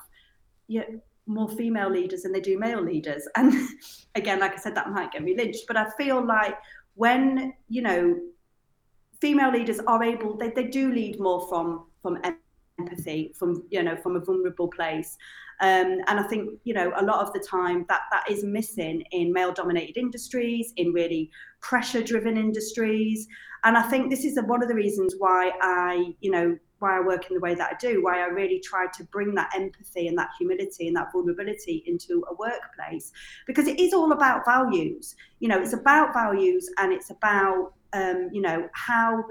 you 0.69 0.81
know, 0.81 1.01
more 1.27 1.49
female 1.49 1.91
leaders 1.91 2.23
than 2.23 2.33
they 2.33 2.41
do 2.41 2.59
male 2.59 2.83
leaders. 2.83 3.27
And 3.37 3.55
again 4.15 4.41
like 4.41 4.53
i 4.53 4.57
said 4.57 4.75
that 4.75 4.91
might 4.91 5.13
get 5.13 5.23
me 5.23 5.37
lynched 5.37 5.65
but 5.67 5.77
i 5.77 5.87
feel 5.97 6.25
like 6.25 6.57
when 6.95 7.55
you 7.69 7.83
know 7.83 8.19
female 9.21 9.53
leaders 9.53 9.79
are 9.81 10.03
able 10.03 10.37
they, 10.37 10.51
they 10.51 10.65
do 10.65 10.93
lead 10.93 11.21
more 11.21 11.47
from 11.49 11.87
from 12.03 12.19
empathy 12.81 13.33
from 13.39 13.63
you 13.71 13.83
know 13.83 13.97
from 13.97 14.17
a 14.17 14.21
vulnerable 14.21 14.69
place. 14.69 15.17
Um, 15.61 15.99
and 16.07 16.19
I 16.19 16.23
think 16.23 16.59
you 16.65 16.75
know 16.75 16.93
a 16.97 17.05
lot 17.05 17.25
of 17.25 17.33
the 17.33 17.41
time 17.41 17.85
that 17.89 18.03
that 18.13 18.31
is 18.31 18.43
missing 18.43 19.05
in 19.13 19.33
male 19.33 19.53
dominated 19.53 19.99
industries 19.99 20.73
in 20.77 20.93
really 20.93 21.31
pressure 21.61 22.03
driven 22.03 22.37
industries. 22.37 23.27
And 23.63 23.77
I 23.77 23.83
think 23.83 24.11
this 24.11 24.25
is 24.25 24.39
one 24.47 24.63
of 24.63 24.69
the 24.69 24.75
reasons 24.75 25.15
why 25.19 25.53
I 25.61 26.15
you 26.21 26.31
know 26.31 26.59
why 26.79 26.97
I 26.97 27.01
work 27.01 27.29
in 27.29 27.35
the 27.35 27.41
way 27.41 27.55
that 27.55 27.73
I 27.73 27.77
do 27.79 28.03
why 28.03 28.21
I 28.21 28.27
really 28.29 28.59
try 28.59 28.87
to 28.97 29.05
bring 29.05 29.35
that 29.35 29.51
empathy 29.55 30.09
and 30.09 30.17
that 30.17 30.31
humility 30.39 30.89
and 30.89 30.97
that 30.97 31.13
vulnerability 31.13 31.85
into 31.87 32.25
a 32.31 32.35
workplace. 32.35 33.13
Because 33.47 33.69
it 33.69 33.79
is 33.79 33.93
all 33.93 34.13
about 34.13 34.47
values. 34.47 35.15
You 35.41 35.49
know 35.49 35.61
it's 35.61 35.75
about 35.75 36.15
values 36.15 36.71
and 36.79 36.93
it's 36.93 37.11
about 37.11 37.75
um, 37.93 38.31
you 38.33 38.41
know 38.41 38.69
how 38.73 39.25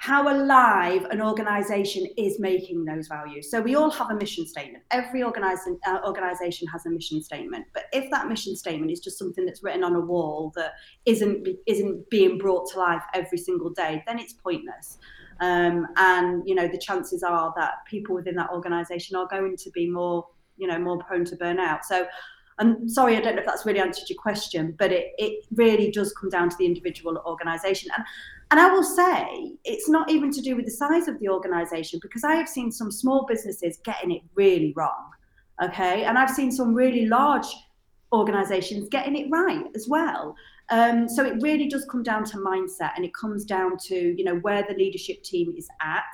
how 0.00 0.32
alive 0.32 1.04
an 1.10 1.20
organization 1.20 2.06
is 2.16 2.40
making 2.40 2.86
those 2.86 3.06
values. 3.06 3.50
So 3.50 3.60
we 3.60 3.74
all 3.74 3.90
have 3.90 4.08
a 4.08 4.14
mission 4.14 4.46
statement. 4.46 4.82
Every 4.90 5.22
organization, 5.22 5.78
uh, 5.86 5.98
organization 6.06 6.66
has 6.68 6.86
a 6.86 6.90
mission 6.90 7.22
statement. 7.22 7.66
But 7.74 7.84
if 7.92 8.10
that 8.10 8.26
mission 8.26 8.56
statement 8.56 8.90
is 8.90 9.00
just 9.00 9.18
something 9.18 9.44
that's 9.44 9.62
written 9.62 9.84
on 9.84 9.94
a 9.94 10.00
wall 10.00 10.52
that 10.56 10.72
isn't 11.04 11.46
isn't 11.66 12.08
being 12.08 12.38
brought 12.38 12.70
to 12.70 12.78
life 12.78 13.02
every 13.12 13.36
single 13.36 13.68
day, 13.68 14.02
then 14.06 14.18
it's 14.18 14.32
pointless. 14.32 14.96
Um, 15.40 15.86
and 15.96 16.48
you 16.48 16.54
know 16.54 16.66
the 16.66 16.78
chances 16.78 17.22
are 17.22 17.52
that 17.58 17.84
people 17.84 18.14
within 18.14 18.36
that 18.36 18.48
organization 18.48 19.16
are 19.16 19.26
going 19.26 19.54
to 19.58 19.70
be 19.70 19.86
more 19.86 20.26
you 20.56 20.66
know 20.66 20.78
more 20.78 20.96
prone 20.96 21.26
to 21.26 21.36
burnout. 21.36 21.84
So 21.84 22.06
I'm 22.58 22.88
sorry, 22.88 23.18
I 23.18 23.20
don't 23.20 23.34
know 23.36 23.40
if 23.40 23.46
that's 23.46 23.66
really 23.66 23.80
answered 23.80 24.08
your 24.08 24.18
question, 24.18 24.74
but 24.78 24.92
it, 24.92 25.12
it 25.18 25.44
really 25.54 25.90
does 25.90 26.14
come 26.14 26.30
down 26.30 26.48
to 26.48 26.56
the 26.56 26.66
individual 26.66 27.18
organization. 27.26 27.90
And 27.96 28.04
and 28.50 28.58
I 28.58 28.70
will 28.70 28.82
say 28.82 29.52
it's 29.64 29.88
not 29.88 30.10
even 30.10 30.32
to 30.32 30.40
do 30.40 30.56
with 30.56 30.64
the 30.64 30.72
size 30.72 31.06
of 31.06 31.18
the 31.20 31.28
organization 31.28 32.00
because 32.02 32.24
I 32.24 32.34
have 32.34 32.48
seen 32.48 32.72
some 32.72 32.90
small 32.90 33.24
businesses 33.26 33.78
getting 33.84 34.10
it 34.10 34.22
really 34.34 34.72
wrong. 34.76 35.10
Okay. 35.62 36.04
And 36.04 36.18
I've 36.18 36.30
seen 36.30 36.50
some 36.50 36.74
really 36.74 37.06
large 37.06 37.46
organizations 38.12 38.88
getting 38.88 39.16
it 39.16 39.28
right 39.30 39.64
as 39.76 39.86
well. 39.88 40.34
Um, 40.70 41.08
so 41.08 41.24
it 41.24 41.40
really 41.40 41.68
does 41.68 41.86
come 41.90 42.02
down 42.02 42.24
to 42.24 42.38
mindset 42.38 42.92
and 42.96 43.04
it 43.04 43.12
comes 43.14 43.44
down 43.44 43.76
to, 43.86 43.94
you 43.94 44.24
know, 44.24 44.36
where 44.36 44.64
the 44.68 44.74
leadership 44.74 45.22
team 45.22 45.54
is 45.56 45.68
at. 45.80 46.04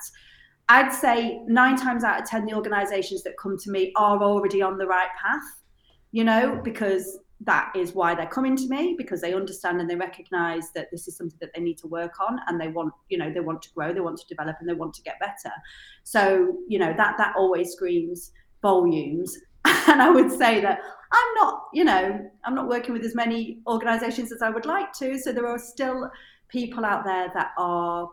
I'd 0.68 0.92
say 0.92 1.40
nine 1.46 1.76
times 1.76 2.04
out 2.04 2.20
of 2.20 2.28
10, 2.28 2.44
the 2.44 2.54
organizations 2.54 3.22
that 3.22 3.38
come 3.38 3.56
to 3.58 3.70
me 3.70 3.92
are 3.96 4.22
already 4.22 4.62
on 4.62 4.78
the 4.78 4.86
right 4.86 5.08
path, 5.22 5.62
you 6.10 6.24
know, 6.24 6.60
because 6.64 7.18
that 7.40 7.70
is 7.76 7.92
why 7.92 8.14
they're 8.14 8.26
coming 8.26 8.56
to 8.56 8.66
me 8.68 8.94
because 8.96 9.20
they 9.20 9.34
understand 9.34 9.80
and 9.80 9.90
they 9.90 9.96
recognize 9.96 10.70
that 10.74 10.90
this 10.90 11.06
is 11.06 11.16
something 11.16 11.38
that 11.40 11.50
they 11.54 11.60
need 11.60 11.76
to 11.76 11.86
work 11.86 12.14
on 12.18 12.40
and 12.46 12.58
they 12.58 12.68
want 12.68 12.92
you 13.08 13.18
know 13.18 13.30
they 13.30 13.40
want 13.40 13.60
to 13.60 13.68
grow 13.74 13.92
they 13.92 14.00
want 14.00 14.16
to 14.16 14.26
develop 14.26 14.56
and 14.60 14.68
they 14.68 14.74
want 14.74 14.94
to 14.94 15.02
get 15.02 15.20
better. 15.20 15.54
So 16.02 16.56
you 16.66 16.78
know 16.78 16.94
that 16.96 17.18
that 17.18 17.34
always 17.36 17.72
screams 17.72 18.32
volumes. 18.62 19.38
And 19.88 20.02
i 20.02 20.10
would 20.10 20.32
say 20.32 20.60
that 20.60 20.80
i'm 21.12 21.34
not 21.36 21.64
you 21.72 21.84
know 21.84 22.20
i'm 22.44 22.54
not 22.56 22.68
working 22.68 22.92
with 22.92 23.04
as 23.04 23.14
many 23.14 23.60
organizations 23.68 24.32
as 24.32 24.42
i 24.42 24.50
would 24.50 24.66
like 24.66 24.92
to. 24.94 25.18
So 25.18 25.32
there 25.32 25.46
are 25.46 25.58
still 25.58 26.10
people 26.48 26.84
out 26.84 27.04
there 27.04 27.30
that 27.34 27.52
are 27.56 28.08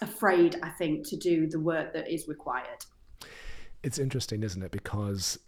afraid 0.00 0.56
i 0.62 0.68
think 0.70 1.06
to 1.08 1.16
do 1.16 1.48
the 1.48 1.58
work 1.58 1.92
that 1.92 2.08
is 2.08 2.28
required. 2.28 2.84
It's 3.82 3.98
interesting 3.98 4.42
isn't 4.42 4.62
it? 4.62 4.70
Because 4.70 5.38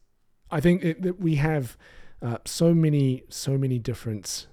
i 0.50 0.60
think 0.60 0.84
it, 0.84 1.02
that 1.02 1.20
we 1.20 1.36
have 1.36 1.76
uh, 2.22 2.38
so 2.44 2.74
many 2.74 3.22
so 3.28 3.56
many 3.56 3.78
different 3.78 4.46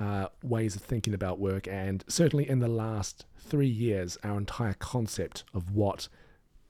uh, 0.00 0.26
ways 0.42 0.76
of 0.76 0.82
thinking 0.82 1.14
about 1.14 1.38
work, 1.38 1.66
and 1.68 2.04
certainly 2.08 2.48
in 2.48 2.60
the 2.60 2.68
last 2.68 3.26
three 3.38 3.68
years, 3.68 4.18
our 4.24 4.38
entire 4.38 4.74
concept 4.74 5.44
of 5.54 5.74
what 5.74 6.08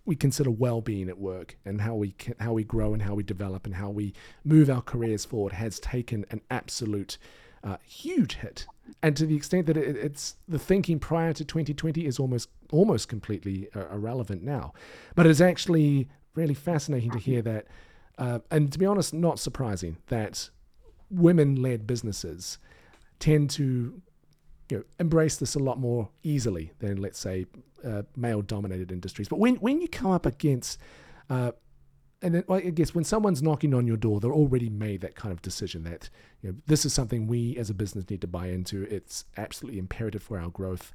we 0.05 0.17
consider 0.17 0.51
well-being 0.51 1.09
at 1.09 1.19
work 1.19 1.57
and 1.65 1.81
how 1.81 1.95
we 1.95 2.13
can, 2.13 2.35
how 2.41 2.53
we 2.53 2.65
grow 2.65 2.93
and 2.93 3.03
how 3.03 3.15
we 3.15 3.23
develop 3.23 3.67
and 3.67 3.77
how 3.77 3.89
we 3.89 4.13
move 4.45 4.69
our 4.69 4.83
careers 4.83 5.25
forward 5.25 5.53
has 5.53 5.79
taken 5.79 6.27
an 6.31 6.41
absolute 6.51 7.19
uh, 7.63 7.77
huge 7.85 8.35
hit. 8.37 8.67
And 9.03 9.17
to 9.17 9.27
the 9.27 9.37
extent 9.37 9.67
that 9.67 9.77
it, 9.77 9.97
it's 9.97 10.37
the 10.49 10.59
thinking 10.59 10.99
prior 10.99 11.33
to 11.33 11.45
2020 11.45 12.05
is 12.05 12.19
almost 12.19 12.49
almost 12.73 13.09
completely 13.09 13.69
uh, 13.77 13.87
irrelevant 13.93 14.43
now, 14.43 14.73
but 15.15 15.27
it's 15.27 15.41
actually 15.41 16.09
really 16.35 16.55
fascinating 16.55 17.11
to 17.11 17.19
hear 17.19 17.43
that, 17.43 17.67
uh, 18.23 18.39
and 18.53 18.73
to 18.73 18.79
be 18.79 18.87
honest, 18.87 19.13
not 19.13 19.41
surprising 19.41 19.97
that 20.07 20.49
women-led 21.11 21.89
businesses 21.89 22.59
tend 23.19 23.51
to 23.51 24.01
you 24.71 24.77
know, 24.79 24.85
embrace 25.01 25.39
this 25.39 25.57
a 25.57 25.59
lot 25.59 25.81
more 25.81 26.09
easily 26.23 26.71
than, 26.79 27.03
let's 27.03 27.19
say, 27.19 27.47
uh, 27.85 28.03
male-dominated 28.15 28.93
industries. 28.93 29.29
But 29.29 29.41
when 29.41 29.57
when 29.57 29.81
you 29.81 29.89
come 29.89 30.13
up 30.13 30.25
against 30.25 30.79
uh, 31.29 31.51
and 32.23 32.37
then, 32.37 32.45
I 32.49 32.61
guess 32.61 32.95
when 32.95 33.03
someone's 33.03 33.43
knocking 33.43 33.75
on 33.75 33.89
your 33.89 33.97
door, 33.97 34.21
they're 34.21 34.33
already 34.33 34.71
made 34.71 35.01
that 35.01 35.17
kind 35.17 35.33
of 35.33 35.43
decision 35.43 35.83
that 35.83 36.09
you 36.43 36.51
know, 36.51 36.57
this 36.69 36.85
is 36.85 36.93
something 36.93 37.27
we 37.27 37.57
as 37.57 37.71
a 37.71 37.75
business 37.75 38.09
need 38.09 38.21
to 38.21 38.29
buy 38.29 38.47
into. 38.47 38.85
It's 38.85 39.25
absolutely 39.37 39.81
imperative 39.81 40.23
for 40.23 40.39
our 40.39 40.49
growth, 40.49 40.93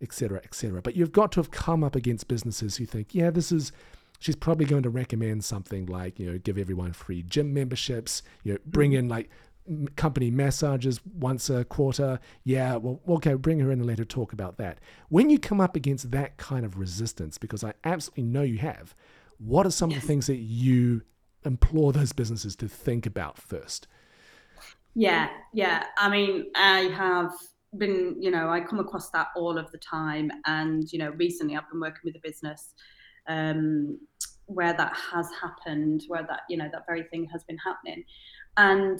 etc., 0.00 0.40
etc. 0.44 0.80
But 0.80 0.94
you've 0.94 1.10
got 1.10 1.32
to 1.32 1.40
have 1.40 1.50
come 1.50 1.82
up 1.82 1.96
against 1.96 2.28
businesses 2.28 2.76
who 2.76 2.86
think, 2.86 3.16
yeah, 3.16 3.30
this 3.30 3.50
is. 3.50 3.72
She's 4.18 4.36
probably 4.36 4.66
going 4.66 4.82
to 4.82 4.90
recommend 4.90 5.44
something 5.44 5.86
like, 5.86 6.18
you 6.18 6.30
know, 6.30 6.38
give 6.38 6.58
everyone 6.58 6.92
free 6.92 7.22
gym 7.22 7.54
memberships, 7.54 8.22
you 8.42 8.54
know, 8.54 8.58
bring 8.66 8.92
in 8.92 9.08
like 9.08 9.30
company 9.96 10.30
massages 10.30 11.00
once 11.04 11.50
a 11.50 11.64
quarter. 11.64 12.18
Yeah, 12.42 12.76
well, 12.76 13.00
okay, 13.08 13.34
bring 13.34 13.60
her 13.60 13.70
in 13.70 13.80
and 13.80 13.86
let 13.86 13.98
her 13.98 14.04
talk 14.04 14.32
about 14.32 14.56
that. 14.58 14.78
When 15.08 15.30
you 15.30 15.38
come 15.38 15.60
up 15.60 15.76
against 15.76 16.10
that 16.10 16.36
kind 16.36 16.64
of 16.64 16.78
resistance, 16.78 17.38
because 17.38 17.62
I 17.62 17.74
absolutely 17.84 18.24
know 18.24 18.42
you 18.42 18.58
have, 18.58 18.94
what 19.38 19.66
are 19.66 19.70
some 19.70 19.90
yes. 19.90 19.98
of 19.98 20.02
the 20.02 20.08
things 20.08 20.26
that 20.26 20.36
you 20.36 21.02
implore 21.44 21.92
those 21.92 22.12
businesses 22.12 22.56
to 22.56 22.68
think 22.68 23.06
about 23.06 23.38
first? 23.38 23.86
Yeah, 24.94 25.28
yeah. 25.52 25.84
I 25.96 26.08
mean, 26.08 26.46
I 26.56 26.80
have 26.96 27.32
been, 27.76 28.16
you 28.18 28.30
know, 28.30 28.48
I 28.48 28.60
come 28.60 28.80
across 28.80 29.10
that 29.10 29.28
all 29.36 29.58
of 29.58 29.70
the 29.70 29.78
time. 29.78 30.30
And, 30.46 30.90
you 30.92 30.98
know, 30.98 31.10
recently 31.10 31.56
I've 31.56 31.70
been 31.70 31.80
working 31.80 32.00
with 32.04 32.16
a 32.16 32.20
business 32.20 32.74
um, 33.28 33.98
where 34.46 34.72
that 34.72 34.94
has 35.12 35.28
happened, 35.40 36.04
where 36.08 36.22
that, 36.28 36.40
you 36.48 36.56
know, 36.56 36.68
that 36.72 36.84
very 36.86 37.04
thing 37.04 37.26
has 37.32 37.44
been 37.44 37.58
happening. 37.58 38.04
And, 38.56 38.98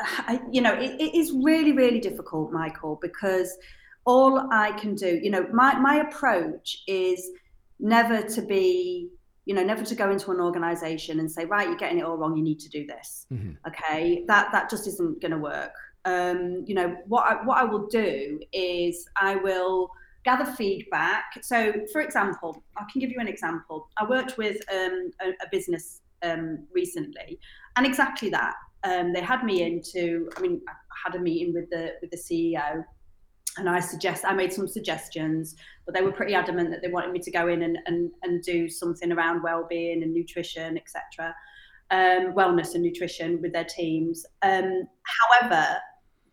I, 0.00 0.40
you 0.50 0.60
know, 0.60 0.72
it, 0.72 1.00
it 1.00 1.14
is 1.14 1.32
really, 1.32 1.72
really 1.72 2.00
difficult, 2.00 2.52
Michael, 2.52 2.98
because 3.02 3.56
all 4.04 4.48
I 4.52 4.72
can 4.72 4.94
do, 4.94 5.20
you 5.22 5.30
know, 5.30 5.46
my, 5.52 5.78
my 5.78 5.96
approach 5.96 6.82
is 6.86 7.30
never 7.78 8.22
to 8.22 8.42
be 8.42 9.10
you 9.44 9.54
know 9.54 9.64
never 9.64 9.84
to 9.84 9.94
go 9.96 10.10
into 10.10 10.30
an 10.30 10.40
organization 10.40 11.18
and 11.18 11.30
say 11.30 11.44
right 11.46 11.66
you're 11.66 11.76
getting 11.76 11.98
it 11.98 12.04
all 12.04 12.16
wrong 12.16 12.36
you 12.36 12.42
need 12.44 12.60
to 12.60 12.68
do 12.68 12.86
this 12.86 13.26
mm-hmm. 13.32 13.50
okay 13.66 14.24
that 14.28 14.50
that 14.52 14.70
just 14.70 14.86
isn't 14.86 15.20
going 15.20 15.32
to 15.32 15.38
work 15.38 15.74
um, 16.04 16.64
you 16.66 16.74
know 16.74 16.96
what 17.06 17.24
I, 17.26 17.44
what 17.44 17.58
I 17.58 17.64
will 17.64 17.86
do 17.86 18.40
is 18.52 19.08
I 19.16 19.36
will 19.36 19.90
gather 20.24 20.44
feedback 20.44 21.24
so 21.42 21.72
for 21.92 22.00
example 22.00 22.62
I 22.76 22.84
can 22.90 23.00
give 23.00 23.10
you 23.10 23.20
an 23.20 23.28
example 23.28 23.88
I 23.98 24.08
worked 24.08 24.38
with 24.38 24.58
um, 24.72 25.10
a, 25.20 25.30
a, 25.30 25.48
business 25.50 26.00
um, 26.22 26.66
recently 26.72 27.40
and 27.76 27.84
exactly 27.86 28.30
that 28.30 28.54
um, 28.84 29.12
they 29.12 29.20
had 29.20 29.44
me 29.44 29.62
into 29.62 30.28
I 30.36 30.40
mean 30.40 30.60
I 30.68 30.72
had 31.04 31.16
a 31.16 31.20
meeting 31.20 31.52
with 31.52 31.68
the 31.70 31.94
with 32.00 32.10
the 32.10 32.16
CEO 32.16 32.84
and 33.58 33.68
I 33.68 33.80
suggest 33.80 34.24
I 34.24 34.32
made 34.32 34.52
some 34.52 34.66
suggestions, 34.66 35.56
but 35.84 35.94
they 35.94 36.02
were 36.02 36.12
pretty 36.12 36.34
adamant 36.34 36.70
that 36.70 36.80
they 36.82 36.88
wanted 36.88 37.12
me 37.12 37.18
to 37.20 37.30
go 37.30 37.48
in 37.48 37.62
and 37.62 37.78
and, 37.86 38.10
and 38.22 38.42
do 38.42 38.68
something 38.68 39.12
around 39.12 39.42
well-being 39.42 40.02
and 40.02 40.12
nutrition, 40.12 40.78
etc., 40.78 41.34
um, 41.90 42.32
wellness 42.34 42.74
and 42.74 42.82
nutrition 42.82 43.40
with 43.42 43.52
their 43.52 43.64
teams. 43.66 44.24
Um, 44.42 44.88
however, 45.04 45.76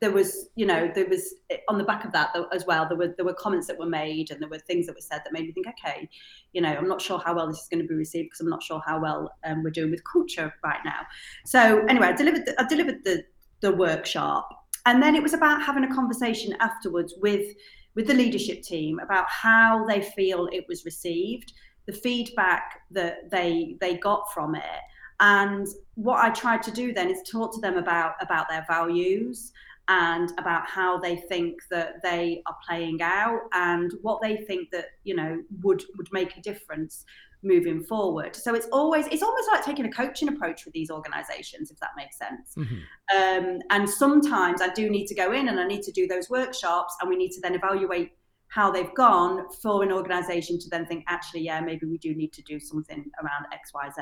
there 0.02 0.12
was, 0.12 0.48
you 0.56 0.66
know, 0.66 0.90
there 0.96 1.08
was 1.08 1.34
on 1.68 1.78
the 1.78 1.84
back 1.84 2.06
of 2.06 2.14
that 2.14 2.34
as 2.54 2.66
well. 2.66 2.88
There 2.88 2.98
were 2.98 3.14
there 3.18 3.26
were 3.26 3.34
comments 3.34 3.68
that 3.68 3.78
were 3.78 3.86
made 3.86 4.32
and 4.32 4.42
there 4.42 4.50
were 4.50 4.60
things 4.60 4.86
that 4.86 4.96
were 4.96 5.02
said 5.02 5.22
that 5.24 5.34
made 5.34 5.46
me 5.46 5.52
think, 5.52 5.68
okay, 5.68 6.10
you 6.54 6.62
know, 6.62 6.70
I'm 6.70 6.88
not 6.88 7.02
sure 7.02 7.20
how 7.20 7.36
well 7.36 7.48
this 7.48 7.62
is 7.62 7.68
going 7.68 7.82
to 7.82 7.88
be 7.88 7.96
received 7.96 8.28
because 8.28 8.40
I'm 8.40 8.50
not 8.50 8.64
sure 8.64 8.82
how 8.86 9.02
well 9.02 9.32
um, 9.44 9.64
we're 9.64 9.72
doing 9.72 9.92
with 9.92 10.02
culture 10.06 10.54
right 10.64 10.80
now. 10.86 11.02
So 11.46 11.86
anyway, 11.90 12.08
I 12.08 12.14
delivered 12.14 12.46
the, 12.46 12.62
I 12.62 12.68
delivered 12.68 13.04
the 13.04 13.24
the 13.62 13.72
workshop 13.72 14.50
and 14.86 15.02
then 15.04 15.16
it 15.16 15.24
was 15.24 15.34
about 15.34 15.62
having 15.62 15.84
a 15.84 15.94
conversation 15.94 16.56
afterwards 16.60 17.14
with 17.18 17.56
with 17.96 18.08
the 18.08 18.14
leadership 18.14 18.62
team 18.64 19.00
about 19.00 19.26
how 19.28 19.86
they 19.86 20.02
feel 20.02 20.48
it 20.52 20.66
was 20.68 20.86
received 20.86 21.54
the 21.86 21.94
feedback 21.94 22.82
that 22.92 23.30
they 23.30 23.76
they 23.82 23.98
got 23.98 24.32
from 24.34 24.56
it 24.56 24.82
and 25.20 25.68
what 25.96 26.24
i 26.24 26.30
tried 26.30 26.64
to 26.64 26.72
do 26.72 26.94
then 26.94 27.10
is 27.10 27.22
talk 27.30 27.54
to 27.54 27.60
them 27.60 27.78
about 27.78 28.14
about 28.22 28.48
their 28.50 28.66
values 28.68 29.52
and 29.90 30.32
about 30.38 30.68
how 30.68 31.00
they 31.00 31.18
think 31.18 31.56
that 31.72 31.96
they 32.04 32.42
are 32.46 32.56
playing 32.66 33.02
out 33.02 33.42
and 33.54 33.92
what 34.04 34.22
they 34.22 34.38
think 34.38 34.70
that 34.72 34.86
you 35.04 35.16
know 35.16 35.42
would 35.62 35.84
would 35.98 36.08
make 36.14 36.38
a 36.38 36.42
difference 36.42 37.06
moving 37.42 37.82
forward. 37.84 38.36
So 38.36 38.54
it's 38.54 38.68
always 38.72 39.08
it's 39.08 39.24
almost 39.24 39.50
like 39.52 39.66
taking 39.66 39.86
a 39.86 39.92
coaching 39.92 40.30
approach 40.30 40.66
with 40.66 40.74
these 40.74 40.92
organizations, 40.92 41.72
if 41.72 41.80
that 41.80 41.92
makes 41.98 42.18
sense. 42.18 42.54
Mm-hmm. 42.56 42.76
Um, 43.18 43.60
and 43.72 43.90
sometimes 43.90 44.62
I 44.62 44.70
do 44.70 44.90
need 44.90 45.08
to 45.08 45.16
go 45.16 45.32
in 45.32 45.48
and 45.50 45.60
I 45.60 45.66
need 45.66 45.82
to 45.84 45.92
do 45.92 46.08
those 46.08 46.30
workshops, 46.30 46.96
and 47.02 47.10
we 47.10 47.16
need 47.16 47.32
to 47.32 47.42
then 47.42 47.56
evaluate 47.56 48.12
how 48.50 48.72
they've 48.72 48.94
gone 48.96 49.46
for 49.62 49.84
an 49.84 49.92
organization 49.92 50.58
to 50.60 50.70
then 50.70 50.86
think, 50.88 51.04
actually, 51.08 51.42
yeah, 51.42 51.62
maybe 51.62 51.86
we 51.86 52.00
do 52.00 52.16
need 52.16 52.34
to 52.34 52.42
do 52.42 52.60
something 52.60 53.06
around 53.22 53.46
X, 53.54 53.72
Y, 53.74 53.90
Z. 53.96 54.02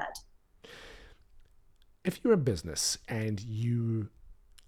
If 2.06 2.22
you're 2.24 2.34
a 2.34 2.38
business 2.38 2.98
and 3.10 3.42
you 3.42 4.08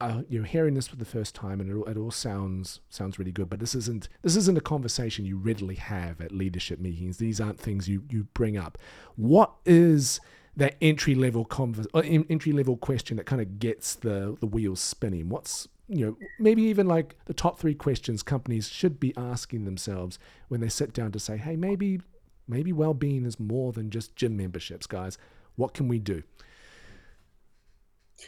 uh, 0.01 0.21
you're 0.29 0.45
hearing 0.45 0.75
this 0.75 0.87
for 0.87 0.95
the 0.95 1.05
first 1.05 1.35
time, 1.35 1.59
and 1.59 1.69
it 1.69 1.75
all, 1.75 1.85
it 1.85 1.97
all 1.97 2.11
sounds 2.11 2.79
sounds 2.89 3.19
really 3.19 3.31
good. 3.31 3.49
But 3.49 3.59
this 3.59 3.75
isn't 3.75 4.07
this 4.21 4.35
isn't 4.35 4.57
a 4.57 4.61
conversation 4.61 5.25
you 5.25 5.37
readily 5.37 5.75
have 5.75 6.21
at 6.21 6.31
leadership 6.31 6.79
meetings. 6.79 7.17
These 7.17 7.41
aren't 7.41 7.59
things 7.59 7.89
you 7.89 8.03
you 8.09 8.25
bring 8.33 8.57
up. 8.57 8.77
What 9.15 9.51
is 9.65 10.19
that 10.55 10.75
entry 10.81 11.15
level 11.15 11.45
convers 11.45 11.87
uh, 11.93 11.99
entry 11.99 12.51
level 12.51 12.77
question 12.77 13.17
that 13.17 13.25
kind 13.25 13.41
of 13.41 13.59
gets 13.59 13.95
the 13.95 14.37
the 14.39 14.47
wheels 14.47 14.79
spinning? 14.79 15.29
What's 15.29 15.67
you 15.87 16.05
know 16.05 16.17
maybe 16.39 16.61
even 16.63 16.87
like 16.87 17.15
the 17.25 17.33
top 17.33 17.59
three 17.59 17.75
questions 17.75 18.23
companies 18.23 18.69
should 18.69 18.99
be 18.99 19.13
asking 19.17 19.65
themselves 19.65 20.17
when 20.47 20.61
they 20.61 20.69
sit 20.69 20.93
down 20.93 21.11
to 21.11 21.19
say, 21.19 21.35
hey, 21.35 21.57
maybe 21.57 21.99
maybe 22.47 22.71
well 22.71 22.93
being 22.93 23.25
is 23.25 23.39
more 23.39 23.73
than 23.73 23.89
just 23.89 24.15
gym 24.15 24.37
memberships, 24.37 24.87
guys. 24.87 25.17
What 25.55 25.73
can 25.73 25.89
we 25.89 25.99
do? 25.99 26.23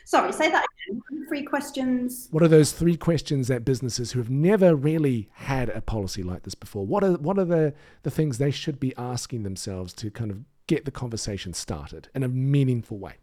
Sorry, 0.06 0.32
say 0.32 0.50
that 0.50 0.66
again. 0.90 1.26
Three 1.28 1.44
questions. 1.44 2.28
What 2.32 2.44
are 2.44 2.48
those 2.48 2.72
three 2.72 2.98
questions 2.98 3.48
that 3.48 3.64
businesses 3.64 4.12
who 4.12 4.20
have 4.20 4.30
never 4.30 4.76
really 4.76 5.30
had 5.34 5.70
a 5.70 5.82
policy 5.82 6.24
like 6.24 6.44
this 6.44 6.56
before? 6.56 6.86
What 6.86 7.04
are 7.04 7.14
what 7.14 7.38
are 7.38 7.46
the 7.46 7.74
the 8.04 8.12
things 8.12 8.38
they 8.38 8.52
should 8.52 8.80
be 8.80 8.96
asking 8.98 9.44
themselves 9.44 9.94
to 9.94 10.12
kind 10.12 10.32
of 10.32 10.40
get 10.68 10.86
the 10.86 10.92
conversation 10.92 11.54
started 11.54 12.10
in 12.16 12.24
a 12.24 12.28
meaningful 12.28 12.98
way? 12.98 13.16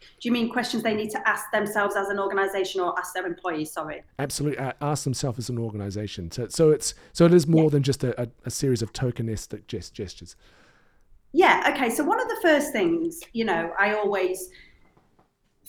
Do 0.00 0.28
you 0.28 0.32
mean 0.32 0.50
questions 0.50 0.82
they 0.82 0.94
need 0.94 1.10
to 1.10 1.28
ask 1.28 1.50
themselves 1.52 1.96
as 1.96 2.08
an 2.08 2.18
organization 2.18 2.80
or 2.80 2.98
ask 2.98 3.14
their 3.14 3.26
employees? 3.26 3.72
Sorry. 3.72 4.02
Absolutely, 4.18 4.58
uh, 4.58 4.72
ask 4.80 5.04
themselves 5.04 5.38
as 5.38 5.48
an 5.50 5.58
organization. 5.58 6.30
So, 6.30 6.48
so 6.48 6.70
it's 6.70 6.94
so 7.12 7.26
it 7.26 7.34
is 7.34 7.46
more 7.46 7.64
yeah. 7.64 7.70
than 7.70 7.82
just 7.82 8.04
a, 8.04 8.20
a, 8.20 8.28
a, 8.44 8.50
series 8.50 8.82
of 8.82 8.92
tokenistic 8.92 9.66
gest- 9.66 9.94
gestures. 9.94 10.36
Yeah. 11.32 11.72
Okay. 11.74 11.90
So 11.90 12.04
one 12.04 12.20
of 12.20 12.28
the 12.28 12.38
first 12.42 12.72
things, 12.72 13.20
you 13.32 13.44
know, 13.44 13.72
I 13.78 13.94
always 13.94 14.50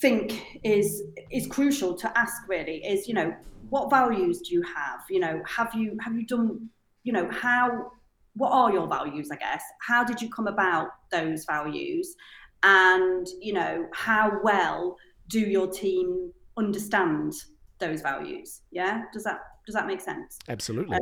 think 0.02 0.60
is 0.64 1.04
is 1.32 1.48
crucial 1.48 1.94
to 1.96 2.18
ask 2.18 2.34
really 2.50 2.84
is 2.84 3.08
you 3.08 3.14
know 3.14 3.34
what 3.70 3.90
values 3.90 4.42
do 4.42 4.54
you 4.54 4.64
have? 4.64 5.02
You 5.10 5.20
know 5.20 5.42
have 5.48 5.74
you 5.74 5.98
have 6.02 6.16
you 6.16 6.26
done 6.26 6.70
you 7.04 7.14
know 7.14 7.30
how 7.32 7.92
what 8.34 8.52
are 8.52 8.72
your 8.72 8.88
values 8.88 9.30
i 9.32 9.36
guess? 9.36 9.64
How 9.82 10.04
did 10.04 10.22
you 10.22 10.30
come 10.30 10.48
about 10.48 10.88
those 11.12 11.46
values? 11.46 12.16
And 12.64 13.28
you 13.40 13.54
know 13.54 13.88
how 13.94 14.40
well 14.44 14.98
do 15.30 15.40
your 15.40 15.68
team 15.68 16.32
understand 16.58 17.34
those 17.80 18.02
values? 18.02 18.62
Yeah? 18.72 19.04
Does 19.14 19.24
that 19.24 19.40
does 19.66 19.76
that 19.76 19.88
make 19.88 20.02
sense? 20.02 20.40
Absolutely. 20.50 20.98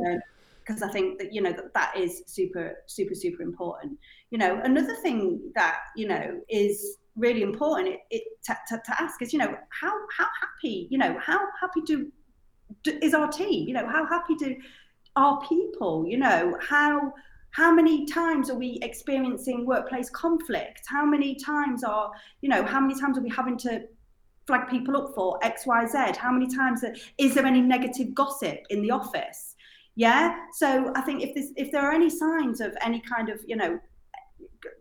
Because 0.66 0.82
uh, 0.82 0.86
I 0.86 0.92
think 0.92 1.18
that 1.18 1.32
you 1.32 1.40
know 1.40 1.52
that 1.52 1.72
that 1.74 1.96
is 1.96 2.22
super 2.26 2.76
super 2.86 3.14
super 3.14 3.42
important. 3.42 3.98
You 4.30 4.38
know, 4.38 4.60
another 4.62 4.94
thing 4.96 5.40
that 5.54 5.78
you 5.96 6.06
know 6.06 6.40
is 6.48 6.98
really 7.20 7.42
important 7.42 7.88
it, 7.88 8.00
it 8.10 8.22
to, 8.44 8.56
to, 8.68 8.82
to, 8.84 9.02
ask 9.02 9.20
is 9.22 9.32
you 9.32 9.38
know 9.38 9.54
how 9.80 9.92
how 10.16 10.26
happy 10.40 10.88
you 10.90 10.98
know 10.98 11.16
how 11.20 11.38
happy 11.60 11.80
do, 11.84 12.10
do 12.82 12.98
is 13.02 13.14
our 13.14 13.28
team 13.28 13.68
you 13.68 13.74
know 13.74 13.86
how 13.86 14.06
happy 14.06 14.34
do 14.34 14.56
our 15.16 15.40
people 15.46 16.04
you 16.06 16.18
know 16.18 16.56
how 16.60 17.12
how 17.52 17.72
many 17.72 18.06
times 18.06 18.48
are 18.48 18.58
we 18.58 18.78
experiencing 18.82 19.66
workplace 19.66 20.08
conflict 20.10 20.82
how 20.86 21.04
many 21.04 21.34
times 21.34 21.84
are 21.84 22.10
you 22.42 22.48
know 22.48 22.62
how 22.64 22.80
many 22.80 22.98
times 22.98 23.18
are 23.18 23.22
we 23.22 23.30
having 23.30 23.58
to 23.58 23.82
flag 24.50 24.68
people 24.68 24.96
up 24.96 25.14
for 25.14 25.38
X, 25.42 25.64
Y, 25.64 25.86
Z? 25.86 26.18
How 26.18 26.32
many 26.32 26.52
times 26.52 26.84
is 27.18 27.34
there 27.34 27.46
any 27.46 27.60
negative 27.60 28.12
gossip 28.14 28.58
in 28.70 28.82
the 28.82 28.90
office? 28.90 29.54
Yeah. 29.94 30.36
So 30.54 30.92
I 30.96 31.02
think 31.02 31.22
if 31.22 31.30
if 31.56 31.70
there 31.70 31.82
are 31.82 31.92
any 31.92 32.10
signs 32.10 32.60
of 32.60 32.76
any 32.82 33.00
kind 33.00 33.28
of 33.28 33.40
you 33.46 33.56
know 33.56 33.78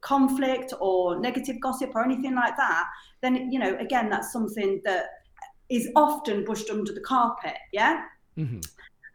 conflict 0.02 0.74
or 0.80 1.20
negative 1.20 1.60
gossip 1.62 1.92
or 1.96 2.04
anything 2.04 2.36
like 2.36 2.58
that, 2.58 2.86
then 3.22 3.52
you 3.52 3.60
know 3.60 3.78
again 3.78 4.10
that's 4.10 4.32
something 4.32 4.82
that 4.86 5.06
is 5.70 5.90
often 5.96 6.44
pushed 6.44 6.70
under 6.70 6.94
the 6.94 7.02
carpet. 7.02 7.58
Yeah. 7.72 8.06
Mm-hmm. 8.38 8.60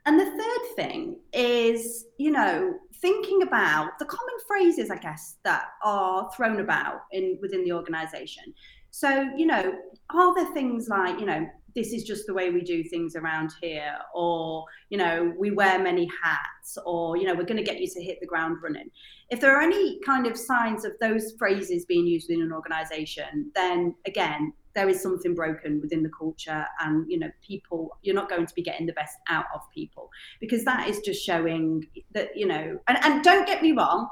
And 0.06 0.20
the 0.20 0.26
third 0.26 0.76
thing 0.76 1.16
is, 1.32 2.06
you 2.18 2.30
know, 2.30 2.74
thinking 3.00 3.42
about 3.42 3.98
the 3.98 4.04
common 4.04 4.34
phrases, 4.46 4.90
I 4.90 4.96
guess, 4.96 5.36
that 5.44 5.64
are 5.82 6.30
thrown 6.36 6.60
about 6.60 7.02
in 7.12 7.38
within 7.40 7.64
the 7.64 7.72
organization. 7.72 8.54
So, 8.90 9.30
you 9.36 9.46
know, 9.46 9.74
are 10.10 10.34
there 10.34 10.52
things 10.52 10.88
like, 10.88 11.18
you 11.18 11.26
know, 11.26 11.48
this 11.74 11.92
is 11.92 12.04
just 12.04 12.26
the 12.26 12.34
way 12.34 12.50
we 12.50 12.62
do 12.62 12.84
things 12.84 13.16
around 13.16 13.52
here, 13.60 13.96
or, 14.14 14.64
you 14.90 14.98
know, 14.98 15.32
we 15.38 15.50
wear 15.50 15.78
many 15.78 16.08
hats, 16.22 16.78
or, 16.86 17.16
you 17.16 17.24
know, 17.24 17.34
we're 17.34 17.44
going 17.44 17.56
to 17.56 17.62
get 17.62 17.80
you 17.80 17.88
to 17.88 18.02
hit 18.02 18.20
the 18.20 18.26
ground 18.26 18.58
running. 18.62 18.90
If 19.30 19.40
there 19.40 19.56
are 19.56 19.62
any 19.62 19.98
kind 20.06 20.26
of 20.26 20.36
signs 20.36 20.84
of 20.84 20.92
those 21.00 21.32
phrases 21.38 21.84
being 21.84 22.06
used 22.06 22.28
within 22.28 22.42
an 22.42 22.52
organization, 22.52 23.50
then 23.54 23.94
again, 24.06 24.52
there 24.74 24.88
is 24.88 25.00
something 25.00 25.34
broken 25.34 25.80
within 25.80 26.02
the 26.02 26.10
culture 26.16 26.66
and 26.80 27.08
you 27.08 27.18
know 27.18 27.30
people 27.46 27.96
you're 28.02 28.14
not 28.14 28.28
going 28.28 28.44
to 28.44 28.54
be 28.54 28.62
getting 28.62 28.86
the 28.86 28.92
best 28.94 29.16
out 29.28 29.44
of 29.54 29.60
people 29.72 30.10
because 30.40 30.64
that 30.64 30.88
is 30.88 30.98
just 31.00 31.24
showing 31.24 31.86
that 32.12 32.36
you 32.36 32.46
know 32.46 32.78
and, 32.88 32.98
and 33.04 33.22
don't 33.22 33.46
get 33.46 33.62
me 33.62 33.72
wrong 33.72 34.08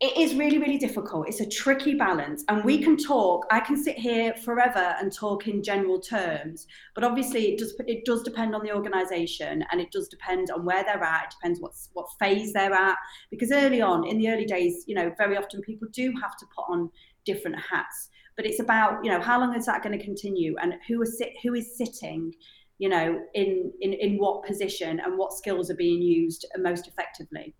it 0.00 0.16
is 0.16 0.36
really 0.36 0.58
really 0.58 0.78
difficult. 0.78 1.28
It's 1.28 1.40
a 1.40 1.48
tricky 1.48 1.94
balance. 1.94 2.44
And 2.48 2.64
we 2.64 2.78
can 2.78 2.96
talk 2.96 3.46
i 3.50 3.60
can 3.60 3.76
sit 3.76 3.96
here 3.96 4.34
forever 4.44 4.94
and 5.00 5.12
talk 5.12 5.48
in 5.48 5.62
general 5.62 6.00
terms 6.00 6.66
but 6.94 7.04
obviously 7.04 7.52
it 7.52 7.58
does 7.58 7.74
it 7.86 8.04
does 8.04 8.22
depend 8.22 8.54
on 8.54 8.62
the 8.64 8.72
organization 8.72 9.64
and 9.70 9.80
it 9.80 9.90
does 9.90 10.08
depend 10.08 10.50
on 10.50 10.64
where 10.64 10.84
they're 10.84 11.02
at. 11.02 11.24
It 11.24 11.30
depends 11.40 11.60
what 11.60 11.72
what 11.94 12.06
phase 12.20 12.52
they're 12.52 12.72
at. 12.72 12.96
Because 13.30 13.50
early 13.50 13.80
on 13.80 14.06
in 14.06 14.18
the 14.18 14.28
early 14.30 14.46
days 14.46 14.84
you 14.86 14.94
know 14.94 15.12
very 15.18 15.36
often 15.36 15.60
people 15.62 15.88
do 15.92 16.12
have 16.22 16.36
to 16.36 16.46
put 16.54 16.72
on 16.72 16.90
different 17.24 17.56
hats 17.70 18.08
but 18.36 18.46
it's 18.46 18.60
about 18.60 19.04
you 19.04 19.10
know 19.10 19.20
how 19.20 19.38
long 19.38 19.54
is 19.54 19.66
that 19.66 19.82
going 19.82 19.98
to 19.98 20.02
continue 20.02 20.54
and 20.62 20.74
who 20.86 21.02
is 21.02 21.18
sit, 21.18 21.32
who 21.42 21.54
is 21.54 21.76
sitting 21.76 22.32
you 22.78 22.88
know 22.88 23.20
in, 23.34 23.72
in 23.80 23.92
in 23.92 24.16
what 24.16 24.44
position 24.44 25.00
and 25.00 25.18
what 25.18 25.32
skills 25.32 25.70
are 25.70 25.74
being 25.76 26.00
used 26.00 26.46
most 26.58 26.86
effectively 26.86 27.54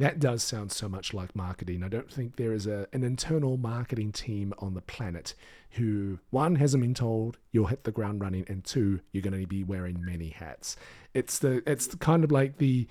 that 0.00 0.18
does 0.18 0.42
sound 0.42 0.72
so 0.72 0.88
much 0.88 1.12
like 1.12 1.36
marketing. 1.36 1.84
I 1.84 1.88
don't 1.88 2.10
think 2.10 2.36
there 2.36 2.52
is 2.52 2.66
a, 2.66 2.86
an 2.92 3.04
internal 3.04 3.56
marketing 3.56 4.12
team 4.12 4.54
on 4.58 4.74
the 4.74 4.80
planet 4.80 5.34
who, 5.72 6.18
one, 6.30 6.56
hasn't 6.56 6.82
been 6.82 6.94
told 6.94 7.38
you'll 7.52 7.66
hit 7.66 7.84
the 7.84 7.92
ground 7.92 8.20
running, 8.20 8.44
and 8.48 8.64
two, 8.64 9.00
you're 9.12 9.22
going 9.22 9.38
to 9.40 9.46
be 9.46 9.62
wearing 9.62 10.02
many 10.04 10.30
hats. 10.30 10.76
It's 11.14 11.38
the 11.38 11.62
it's 11.70 11.86
the 11.86 11.96
kind 11.96 12.24
of 12.24 12.32
like 12.32 12.56
the 12.58 12.88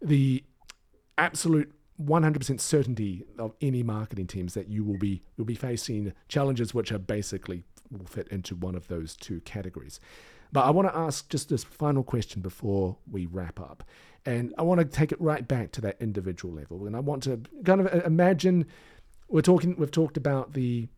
the 0.00 0.44
absolute 1.18 1.72
100% 2.02 2.60
certainty 2.60 3.24
of 3.38 3.54
any 3.60 3.82
marketing 3.82 4.26
teams 4.26 4.54
that 4.54 4.68
you 4.68 4.84
will 4.84 4.98
be 4.98 5.22
you'll 5.36 5.46
be 5.46 5.54
facing 5.54 6.12
challenges 6.28 6.72
which 6.72 6.90
are 6.90 6.98
basically 6.98 7.64
will 7.90 8.06
fit 8.06 8.28
into 8.28 8.56
one 8.56 8.74
of 8.74 8.88
those 8.88 9.16
two 9.16 9.40
categories. 9.42 10.00
But 10.52 10.66
I 10.66 10.70
want 10.70 10.88
to 10.88 10.96
ask 10.96 11.28
just 11.28 11.48
this 11.48 11.64
final 11.64 12.02
question 12.02 12.42
before 12.42 12.98
we 13.10 13.26
wrap 13.26 13.58
up. 13.58 13.84
And 14.24 14.54
I 14.56 14.62
want 14.62 14.78
to 14.80 14.84
take 14.84 15.12
it 15.12 15.20
right 15.20 15.46
back 15.46 15.72
to 15.72 15.80
that 15.80 15.96
individual 16.00 16.54
level. 16.54 16.86
And 16.86 16.94
I 16.94 17.00
want 17.00 17.24
to 17.24 17.40
kind 17.64 17.80
of 17.80 17.86
uh, 17.86 18.04
imagine 18.06 18.66
we're 19.28 19.42
talking 19.42 19.74
we've 19.78 19.90
talked 19.90 20.16
about 20.16 20.52
the 20.52 20.88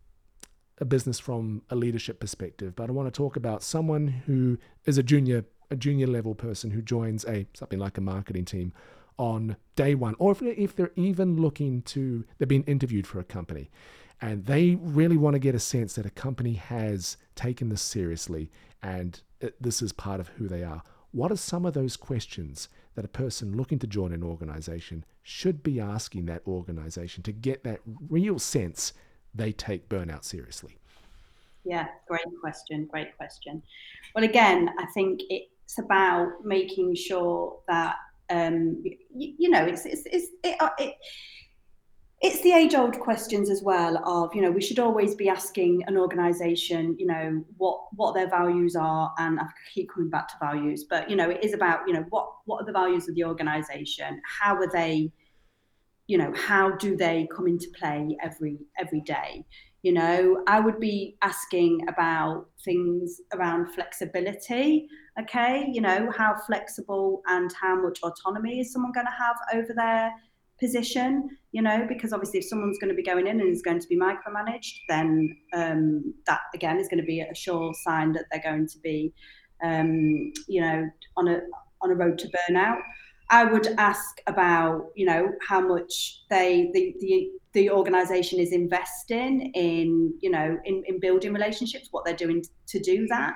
a 0.78 0.84
business 0.84 1.20
from 1.20 1.62
a 1.70 1.76
leadership 1.76 2.18
perspective, 2.18 2.74
but 2.74 2.88
I 2.88 2.92
want 2.92 3.06
to 3.06 3.16
talk 3.16 3.36
about 3.36 3.62
someone 3.62 4.08
who 4.08 4.58
is 4.86 4.98
a 4.98 5.02
junior 5.02 5.44
a 5.70 5.76
junior 5.76 6.06
level 6.06 6.34
person 6.34 6.70
who 6.72 6.82
joins 6.82 7.24
a 7.24 7.46
something 7.54 7.78
like 7.78 7.96
a 7.96 8.00
marketing 8.00 8.44
team 8.44 8.72
on 9.18 9.56
day 9.76 9.94
one, 9.94 10.14
or 10.18 10.32
if, 10.32 10.42
if 10.42 10.74
they're 10.74 10.90
even 10.96 11.40
looking 11.40 11.82
to, 11.82 12.24
they're 12.38 12.46
being 12.46 12.64
interviewed 12.64 13.06
for 13.06 13.20
a 13.20 13.24
company 13.24 13.70
and 14.20 14.46
they 14.46 14.76
really 14.80 15.16
want 15.16 15.34
to 15.34 15.38
get 15.38 15.54
a 15.54 15.60
sense 15.60 15.94
that 15.94 16.06
a 16.06 16.10
company 16.10 16.54
has 16.54 17.16
taken 17.34 17.68
this 17.68 17.82
seriously 17.82 18.50
and 18.82 19.20
it, 19.40 19.60
this 19.60 19.82
is 19.82 19.92
part 19.92 20.20
of 20.20 20.28
who 20.28 20.48
they 20.48 20.62
are. 20.62 20.82
What 21.14 21.30
are 21.30 21.36
some 21.36 21.64
of 21.64 21.74
those 21.74 21.96
questions 21.96 22.68
that 22.96 23.04
a 23.04 23.08
person 23.08 23.56
looking 23.56 23.78
to 23.78 23.86
join 23.86 24.12
an 24.12 24.24
organization 24.24 25.04
should 25.22 25.62
be 25.62 25.78
asking 25.78 26.26
that 26.26 26.42
organization 26.44 27.22
to 27.22 27.30
get 27.30 27.62
that 27.62 27.78
real 28.08 28.40
sense 28.40 28.92
they 29.32 29.52
take 29.52 29.88
burnout 29.88 30.24
seriously? 30.24 30.76
Yeah, 31.62 31.86
great 32.08 32.24
question. 32.40 32.88
Great 32.90 33.16
question. 33.16 33.62
Well, 34.16 34.24
again, 34.24 34.68
I 34.76 34.86
think 34.86 35.20
it's 35.30 35.78
about 35.78 36.44
making 36.44 36.96
sure 36.96 37.60
that 37.68 37.94
um, 38.28 38.82
you, 38.84 39.34
you, 39.38 39.50
know, 39.50 39.64
it's 39.64 39.86
it's 39.86 40.02
it's 40.06 40.26
it, 40.42 40.60
uh, 40.60 40.70
it, 40.78 40.96
it's 42.20 42.40
the 42.42 42.52
age 42.52 42.74
old 42.74 42.98
questions 43.00 43.50
as 43.50 43.62
well 43.62 43.98
of 44.06 44.34
you 44.34 44.40
know 44.40 44.50
we 44.50 44.60
should 44.60 44.78
always 44.78 45.14
be 45.14 45.28
asking 45.28 45.82
an 45.86 45.96
organization 45.96 46.96
you 46.98 47.06
know 47.06 47.44
what 47.58 47.80
what 47.96 48.14
their 48.14 48.28
values 48.28 48.76
are 48.76 49.12
and 49.18 49.38
i 49.40 49.44
keep 49.74 49.90
coming 49.92 50.08
back 50.08 50.28
to 50.28 50.34
values 50.40 50.84
but 50.88 51.10
you 51.10 51.16
know 51.16 51.28
it 51.28 51.44
is 51.44 51.52
about 51.52 51.80
you 51.86 51.92
know 51.92 52.04
what 52.10 52.28
what 52.46 52.62
are 52.62 52.66
the 52.66 52.72
values 52.72 53.08
of 53.08 53.14
the 53.14 53.24
organization? 53.24 54.20
How 54.40 54.56
are 54.56 54.70
they 54.70 55.10
you 56.06 56.18
know 56.18 56.32
how 56.34 56.72
do 56.72 56.96
they 56.96 57.26
come 57.34 57.46
into 57.46 57.68
play 57.78 58.16
every 58.22 58.58
every 58.78 59.00
day? 59.00 59.44
You 59.82 59.92
know 59.92 60.42
i 60.46 60.60
would 60.60 60.80
be 60.80 61.16
asking 61.22 61.86
about 61.88 62.46
things 62.64 63.20
around 63.32 63.72
flexibility 63.74 64.88
okay? 65.20 65.68
You 65.72 65.80
know 65.80 66.10
how 66.16 66.34
flexible 66.46 67.22
and 67.28 67.52
how 67.52 67.80
much 67.80 68.00
autonomy 68.02 68.60
is 68.60 68.72
someone 68.72 68.92
going 68.92 69.06
to 69.06 69.12
have 69.12 69.36
over 69.52 69.72
their 69.72 70.12
position 70.60 71.28
you 71.52 71.60
know 71.60 71.84
because 71.88 72.12
obviously 72.12 72.38
if 72.38 72.44
someone's 72.44 72.78
going 72.78 72.88
to 72.88 72.94
be 72.94 73.02
going 73.02 73.26
in 73.26 73.40
and 73.40 73.50
is 73.50 73.62
going 73.62 73.80
to 73.80 73.88
be 73.88 73.98
micromanaged 73.98 74.74
then 74.88 75.36
um, 75.52 76.14
that 76.26 76.40
again 76.54 76.78
is 76.78 76.88
going 76.88 77.00
to 77.00 77.06
be 77.06 77.20
a 77.20 77.34
sure 77.34 77.74
sign 77.82 78.12
that 78.12 78.24
they're 78.30 78.42
going 78.42 78.66
to 78.66 78.78
be 78.78 79.12
um, 79.62 80.32
you 80.46 80.60
know 80.60 80.88
on 81.16 81.28
a 81.28 81.40
on 81.84 81.90
a 81.90 81.94
road 81.94 82.18
to 82.18 82.28
burnout. 82.28 82.78
I 83.30 83.44
would 83.44 83.68
ask 83.78 84.20
about 84.26 84.88
you 84.94 85.06
know 85.06 85.28
how 85.46 85.60
much 85.60 86.22
they 86.30 86.70
the 86.74 86.94
the 87.00 87.30
the 87.52 87.70
organization 87.70 88.40
is 88.40 88.52
investing 88.52 89.52
in 89.54 90.12
you 90.20 90.30
know 90.30 90.58
in, 90.64 90.82
in 90.86 91.00
building 91.00 91.32
relationships 91.32 91.88
what 91.90 92.04
they're 92.04 92.16
doing 92.16 92.44
to 92.68 92.80
do 92.80 93.06
that. 93.08 93.34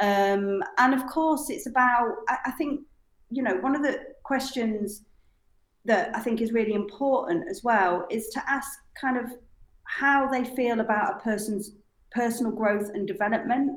Um, 0.00 0.62
and 0.78 0.92
of 0.92 1.06
course 1.06 1.48
it's 1.48 1.66
about 1.66 2.12
I, 2.28 2.36
I 2.46 2.50
think 2.52 2.82
you 3.30 3.42
know 3.42 3.56
one 3.56 3.74
of 3.74 3.82
the 3.82 3.98
questions 4.22 5.02
that 5.86 6.14
i 6.14 6.20
think 6.20 6.40
is 6.40 6.52
really 6.52 6.74
important 6.74 7.44
as 7.50 7.62
well 7.62 8.06
is 8.10 8.28
to 8.28 8.42
ask 8.48 8.68
kind 9.00 9.16
of 9.16 9.32
how 9.84 10.28
they 10.28 10.44
feel 10.44 10.80
about 10.80 11.16
a 11.16 11.22
person's 11.22 11.72
personal 12.10 12.52
growth 12.52 12.90
and 12.94 13.06
development 13.06 13.70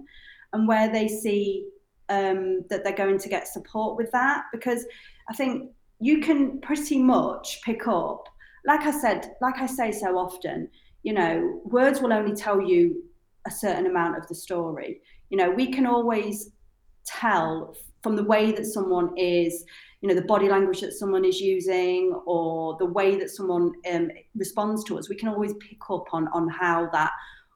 and 0.54 0.68
where 0.68 0.92
they 0.92 1.08
see 1.08 1.68
um, 2.10 2.66
that 2.70 2.84
they're 2.84 2.96
going 2.96 3.20
to 3.20 3.30
get 3.30 3.48
support 3.48 3.96
with 3.96 4.12
that 4.12 4.46
because 4.52 4.86
i 5.30 5.34
think 5.34 5.72
you 6.00 6.20
can 6.22 6.60
pretty 6.62 6.98
much 6.98 7.62
pick 7.64 7.88
up 7.88 8.28
like 8.66 8.82
I 8.82 8.92
said, 8.92 9.36
like 9.42 9.58
I 9.58 9.66
say 9.66 9.92
so 9.92 10.18
often, 10.18 10.70
you 11.04 11.14
know, 11.14 11.62
words 11.66 12.02
will 12.02 12.14
only 12.14 12.36
tell 12.36 12.62
you 12.62 13.04
a 13.48 13.52
certain 13.52 13.86
amount 13.86 14.18
of 14.18 14.28
the 14.28 14.36
story. 14.36 15.02
You 15.30 15.38
know, 15.38 15.50
we 15.50 15.72
can 15.72 15.86
always 15.86 16.52
tell 17.06 17.76
from 18.04 18.16
the 18.16 18.24
way 18.24 18.52
that 18.52 18.66
someone 18.66 19.18
is, 19.18 19.64
you 20.02 20.08
know, 20.08 20.16
the 20.16 20.22
body 20.22 20.48
language 20.48 20.82
that 20.82 20.94
someone 20.94 21.26
is 21.26 21.42
using 21.42 22.14
or 22.26 22.78
the 22.80 22.86
way 22.86 23.18
that 23.18 23.30
someone 23.30 23.74
um, 23.92 24.10
responds 24.36 24.84
to 24.86 24.98
us. 24.98 25.10
We 25.10 25.16
can 25.16 25.30
always 25.30 25.54
pick 25.56 25.80
up 25.90 26.06
on 26.14 26.28
on 26.30 26.48
how 26.48 26.90
that 26.92 27.12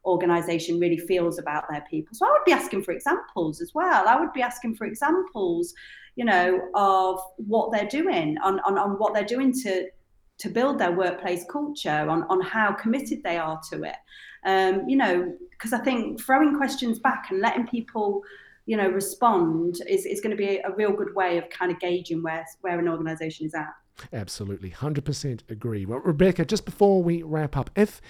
organization 0.05 0.79
really 0.79 0.97
feels 0.97 1.39
about 1.39 1.63
their 1.69 1.85
people. 1.89 2.13
So 2.13 2.25
I 2.25 2.31
would 2.31 2.45
be 2.45 2.51
asking 2.51 2.83
for 2.83 2.91
examples 2.91 3.61
as 3.61 3.71
well. 3.73 4.07
I 4.07 4.19
would 4.19 4.33
be 4.33 4.41
asking 4.41 4.75
for 4.75 4.85
examples, 4.85 5.73
you 6.17 6.25
know, 6.25 6.59
of 6.75 7.21
what 7.37 7.71
they're 7.71 7.87
doing 7.87 8.37
on 8.43 8.59
on, 8.61 8.77
on 8.77 8.91
what 8.99 9.13
they're 9.13 9.23
doing 9.23 9.53
to 9.63 9.87
to 10.39 10.49
build 10.49 10.79
their 10.79 10.91
workplace 10.91 11.45
culture 11.49 12.09
on, 12.09 12.23
on 12.23 12.41
how 12.41 12.73
committed 12.73 13.21
they 13.23 13.37
are 13.37 13.61
to 13.71 13.83
it. 13.83 13.95
Um, 14.45 14.87
you 14.89 14.97
know, 14.97 15.33
because 15.51 15.71
I 15.71 15.79
think 15.79 16.21
throwing 16.21 16.57
questions 16.57 16.99
back 16.99 17.27
and 17.29 17.39
letting 17.39 17.67
people, 17.67 18.21
you 18.65 18.77
know, 18.77 18.87
respond 18.87 19.77
is, 19.87 20.05
is 20.05 20.21
going 20.21 20.31
to 20.31 20.37
be 20.37 20.57
a 20.57 20.71
real 20.75 20.91
good 20.91 21.13
way 21.15 21.37
of 21.37 21.49
kind 21.49 21.71
of 21.71 21.79
gauging 21.79 22.23
where, 22.23 22.45
where 22.61 22.79
an 22.79 22.87
organization 22.87 23.45
is 23.45 23.53
at. 23.53 23.73
Absolutely. 24.11 24.71
100% 24.71 25.41
agree. 25.49 25.85
Well, 25.85 25.99
Rebecca, 25.99 26.45
just 26.45 26.65
before 26.65 27.03
we 27.03 27.23
wrap 27.23 27.55
up, 27.55 27.69
if 27.75 28.01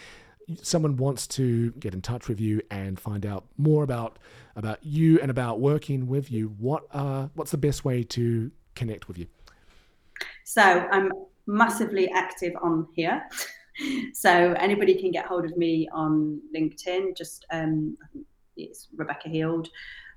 someone 0.62 0.98
wants 0.98 1.28
to 1.28 1.72
get 1.72 1.94
in 1.94 2.02
touch 2.02 2.28
with 2.28 2.40
you 2.40 2.62
and 2.70 3.00
find 3.00 3.26
out 3.26 3.46
more 3.58 3.84
about 3.84 4.20
about 4.56 4.78
you 4.84 5.20
and 5.22 5.32
about 5.32 5.60
working 5.60 6.08
with 6.08 6.32
you, 6.32 6.54
what 6.60 6.84
uh, 6.92 7.28
what's 7.34 7.52
the 7.52 7.58
best 7.58 7.86
way 7.86 8.04
to 8.04 8.52
connect 8.76 9.08
with 9.08 9.18
you? 9.18 9.28
So 10.44 10.62
I'm 10.62 11.12
massively 11.48 12.10
active 12.12 12.54
on 12.62 12.88
here. 12.94 13.24
so 14.14 14.54
anybody 14.54 14.96
can 14.96 15.12
get 15.12 15.26
hold 15.26 15.46
of 15.46 15.58
me 15.58 15.88
on 15.94 16.42
LinkedIn. 16.56 17.18
Just 17.18 17.46
um, 17.52 17.98
it's 18.56 18.90
Rebecca 18.96 19.30
Heald. 19.30 19.70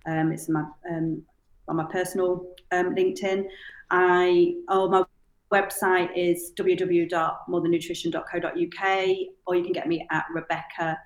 Um, 0.06 0.32
it's 0.32 0.48
my 0.48 0.64
um, 0.90 1.22
on 1.68 1.76
my 1.76 1.84
personal 1.84 2.46
um, 2.72 2.94
LinkedIn. 2.94 3.46
I 3.90 4.54
oh 4.68 4.88
my 4.88 5.04
website 5.52 6.08
is 6.16 6.52
www.morethannutrition.co.uk, 6.56 9.16
or 9.46 9.54
you 9.54 9.62
can 9.62 9.72
get 9.72 9.86
me 9.86 10.04
at 10.10 10.24
Rebecca 10.32 10.98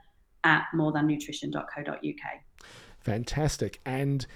at 0.45 0.67
morethannutrition.co.uk. 0.75 2.41
Fantastic. 3.01 3.81
And 3.85 4.27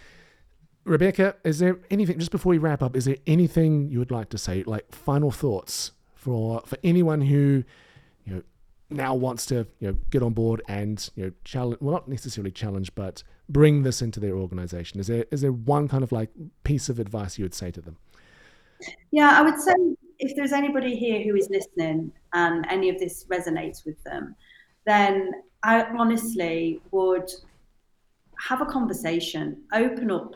Rebecca, 0.84 1.36
is 1.44 1.60
there 1.60 1.78
anything 1.90 2.18
just 2.18 2.30
before 2.30 2.50
we 2.50 2.58
wrap 2.58 2.82
up? 2.82 2.94
Is 2.96 3.06
there 3.06 3.16
anything 3.26 3.88
you 3.88 3.98
would 3.98 4.10
like 4.10 4.28
to 4.30 4.38
say, 4.38 4.62
like 4.64 4.92
final 4.92 5.30
thoughts 5.30 5.92
for 6.14 6.62
for 6.66 6.76
anyone 6.84 7.22
who 7.22 7.64
you 8.24 8.34
know 8.34 8.42
now 8.90 9.14
wants 9.14 9.46
to 9.46 9.66
you 9.80 9.88
know 9.88 9.98
get 10.10 10.22
on 10.22 10.32
board 10.32 10.62
and 10.68 11.10
you 11.16 11.24
know 11.24 11.32
challenge 11.44 11.78
well 11.80 11.92
not 11.92 12.08
necessarily 12.08 12.50
challenge 12.50 12.94
but 12.94 13.22
bring 13.48 13.82
this 13.82 14.02
into 14.02 14.20
their 14.20 14.36
organization. 14.36 15.00
Is 15.00 15.06
there 15.06 15.24
is 15.30 15.40
there 15.40 15.52
one 15.52 15.88
kind 15.88 16.02
of 16.02 16.12
like 16.12 16.30
piece 16.64 16.88
of 16.88 16.98
advice 16.98 17.38
you 17.38 17.44
would 17.44 17.54
say 17.54 17.70
to 17.70 17.80
them? 17.80 17.96
Yeah 19.10 19.38
i 19.38 19.42
would 19.42 19.58
say 19.60 19.74
if 20.18 20.36
there's 20.36 20.52
anybody 20.52 20.96
here 20.96 21.22
who 21.22 21.34
is 21.36 21.48
listening 21.50 22.12
and 22.32 22.66
any 22.70 22.88
of 22.88 22.98
this 22.98 23.24
resonates 23.24 23.84
with 23.84 24.02
them 24.04 24.34
then 24.86 25.30
i 25.62 25.84
honestly 25.98 26.80
would 26.90 27.30
have 28.38 28.60
a 28.60 28.66
conversation 28.66 29.62
open 29.72 30.10
up 30.10 30.34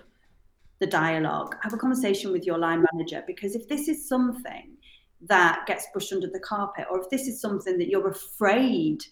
the 0.78 0.86
dialogue 0.86 1.56
have 1.62 1.72
a 1.72 1.76
conversation 1.76 2.32
with 2.32 2.46
your 2.46 2.58
line 2.58 2.84
manager 2.92 3.22
because 3.26 3.54
if 3.54 3.68
this 3.68 3.88
is 3.88 4.08
something 4.08 4.76
that 5.22 5.64
gets 5.66 5.86
pushed 5.92 6.12
under 6.12 6.28
the 6.28 6.40
carpet, 6.40 6.86
or 6.90 7.00
if 7.00 7.10
this 7.10 7.26
is 7.26 7.40
something 7.40 7.78
that 7.78 7.88
you're 7.88 8.08
afraid 8.08 9.04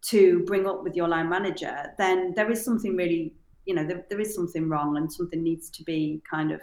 to 0.00 0.44
bring 0.44 0.66
up 0.66 0.84
with 0.84 0.94
your 0.94 1.08
line 1.08 1.28
manager, 1.28 1.92
then 1.98 2.32
there 2.34 2.50
is 2.50 2.64
something 2.64 2.96
really, 2.96 3.34
you 3.64 3.74
know, 3.74 3.84
there, 3.84 4.04
there 4.10 4.20
is 4.20 4.34
something 4.34 4.68
wrong 4.68 4.96
and 4.96 5.12
something 5.12 5.42
needs 5.42 5.70
to 5.70 5.82
be 5.84 6.22
kind 6.30 6.52
of, 6.52 6.60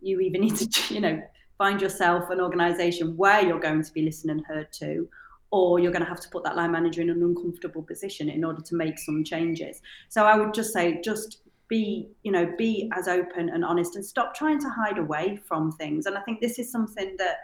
you 0.00 0.20
even 0.20 0.40
need 0.42 0.56
to, 0.56 0.94
you 0.94 1.00
know, 1.00 1.20
find 1.56 1.80
yourself 1.80 2.30
an 2.30 2.40
organization 2.40 3.16
where 3.16 3.44
you're 3.44 3.58
going 3.58 3.82
to 3.82 3.92
be 3.92 4.02
listened 4.02 4.30
and 4.30 4.46
heard 4.46 4.72
to, 4.72 5.08
or 5.50 5.80
you're 5.80 5.92
going 5.92 6.04
to 6.04 6.08
have 6.08 6.20
to 6.20 6.28
put 6.28 6.44
that 6.44 6.56
line 6.56 6.70
manager 6.70 7.00
in 7.00 7.10
an 7.10 7.22
uncomfortable 7.22 7.82
position 7.82 8.28
in 8.28 8.44
order 8.44 8.62
to 8.62 8.76
make 8.76 8.98
some 8.98 9.24
changes. 9.24 9.80
So 10.08 10.24
I 10.24 10.36
would 10.36 10.54
just 10.54 10.72
say, 10.72 11.00
just 11.02 11.40
be, 11.68 12.08
you 12.22 12.32
know, 12.32 12.52
be 12.56 12.90
as 12.94 13.08
open 13.08 13.48
and 13.48 13.64
honest 13.64 13.96
and 13.96 14.04
stop 14.04 14.34
trying 14.34 14.60
to 14.60 14.68
hide 14.68 14.98
away 14.98 15.38
from 15.46 15.72
things. 15.72 16.06
And 16.06 16.16
I 16.16 16.20
think 16.22 16.40
this 16.40 16.58
is 16.58 16.70
something 16.70 17.16
that, 17.18 17.38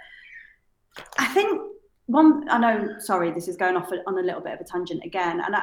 I 1.19 1.27
think 1.27 1.61
one. 2.07 2.49
I 2.49 2.59
know. 2.59 2.99
Sorry, 2.99 3.31
this 3.31 3.49
is 3.49 3.57
going 3.57 3.77
off 3.77 3.91
on 4.07 4.19
a 4.19 4.23
little 4.23 4.41
bit 4.41 4.55
of 4.55 4.61
a 4.61 4.65
tangent 4.65 5.03
again, 5.05 5.41
and 5.41 5.57
I, 5.57 5.63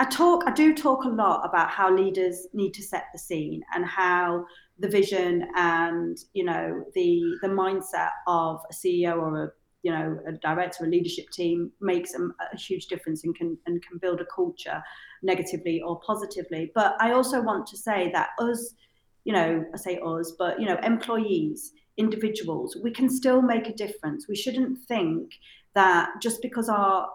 I 0.00 0.04
talk. 0.06 0.44
I 0.46 0.52
do 0.52 0.74
talk 0.74 1.04
a 1.04 1.08
lot 1.08 1.44
about 1.44 1.70
how 1.70 1.94
leaders 1.94 2.46
need 2.52 2.72
to 2.74 2.82
set 2.82 3.06
the 3.12 3.18
scene 3.18 3.62
and 3.74 3.84
how 3.84 4.46
the 4.78 4.88
vision 4.88 5.46
and 5.54 6.18
you 6.32 6.44
know 6.44 6.84
the 6.94 7.22
the 7.42 7.48
mindset 7.48 8.10
of 8.26 8.60
a 8.70 8.74
CEO 8.74 9.16
or 9.16 9.44
a 9.44 9.50
you 9.82 9.92
know 9.92 10.18
a 10.26 10.32
director, 10.32 10.84
a 10.84 10.88
leadership 10.88 11.26
team 11.30 11.70
makes 11.80 12.14
a, 12.14 12.22
a 12.52 12.56
huge 12.56 12.86
difference 12.86 13.24
and 13.24 13.34
can 13.36 13.56
and 13.66 13.82
can 13.86 13.98
build 13.98 14.20
a 14.20 14.26
culture 14.34 14.82
negatively 15.22 15.80
or 15.82 16.00
positively. 16.00 16.72
But 16.74 16.96
I 17.00 17.12
also 17.12 17.40
want 17.40 17.66
to 17.68 17.76
say 17.76 18.10
that 18.12 18.30
us, 18.38 18.74
you 19.24 19.32
know, 19.32 19.64
I 19.72 19.76
say 19.76 20.00
us, 20.04 20.32
but 20.38 20.60
you 20.60 20.66
know, 20.66 20.78
employees 20.82 21.72
individuals, 21.96 22.76
we 22.82 22.90
can 22.90 23.08
still 23.08 23.42
make 23.42 23.68
a 23.68 23.74
difference. 23.74 24.26
We 24.28 24.36
shouldn't 24.36 24.78
think 24.86 25.32
that 25.74 26.10
just 26.20 26.42
because 26.42 26.68
our, 26.68 27.08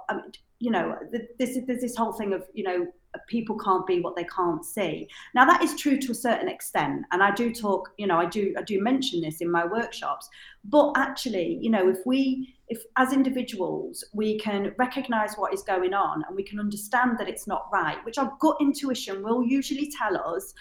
you 0.59 0.71
know, 0.71 0.97
this 1.37 1.51
is 1.51 1.65
there's 1.65 1.81
this 1.81 1.95
whole 1.95 2.13
thing 2.13 2.33
of, 2.33 2.43
you 2.53 2.63
know, 2.63 2.87
people 3.27 3.57
can't 3.57 3.87
be 3.87 4.01
what 4.01 4.15
they 4.15 4.25
can't 4.25 4.63
see. 4.63 5.07
Now 5.33 5.45
that 5.45 5.63
is 5.63 5.75
true 5.75 5.97
to 5.99 6.11
a 6.11 6.15
certain 6.15 6.47
extent, 6.47 7.05
and 7.11 7.23
I 7.23 7.31
do 7.31 7.53
talk, 7.53 7.89
you 7.97 8.07
know, 8.07 8.17
I 8.17 8.25
do 8.25 8.53
I 8.57 8.61
do 8.61 8.81
mention 8.81 9.21
this 9.21 9.41
in 9.41 9.51
my 9.51 9.65
workshops. 9.65 10.29
But 10.63 10.93
actually, 10.95 11.57
you 11.61 11.69
know, 11.69 11.89
if 11.89 11.99
we 12.05 12.55
if 12.67 12.83
as 12.97 13.13
individuals 13.13 14.03
we 14.13 14.37
can 14.39 14.73
recognize 14.77 15.35
what 15.35 15.53
is 15.53 15.63
going 15.63 15.93
on 15.93 16.23
and 16.27 16.35
we 16.35 16.43
can 16.43 16.59
understand 16.59 17.17
that 17.17 17.27
it's 17.27 17.47
not 17.47 17.67
right, 17.73 18.03
which 18.05 18.17
our 18.17 18.33
gut 18.39 18.57
intuition 18.61 19.23
will 19.23 19.43
usually 19.43 19.91
tell 19.97 20.17
us, 20.35 20.53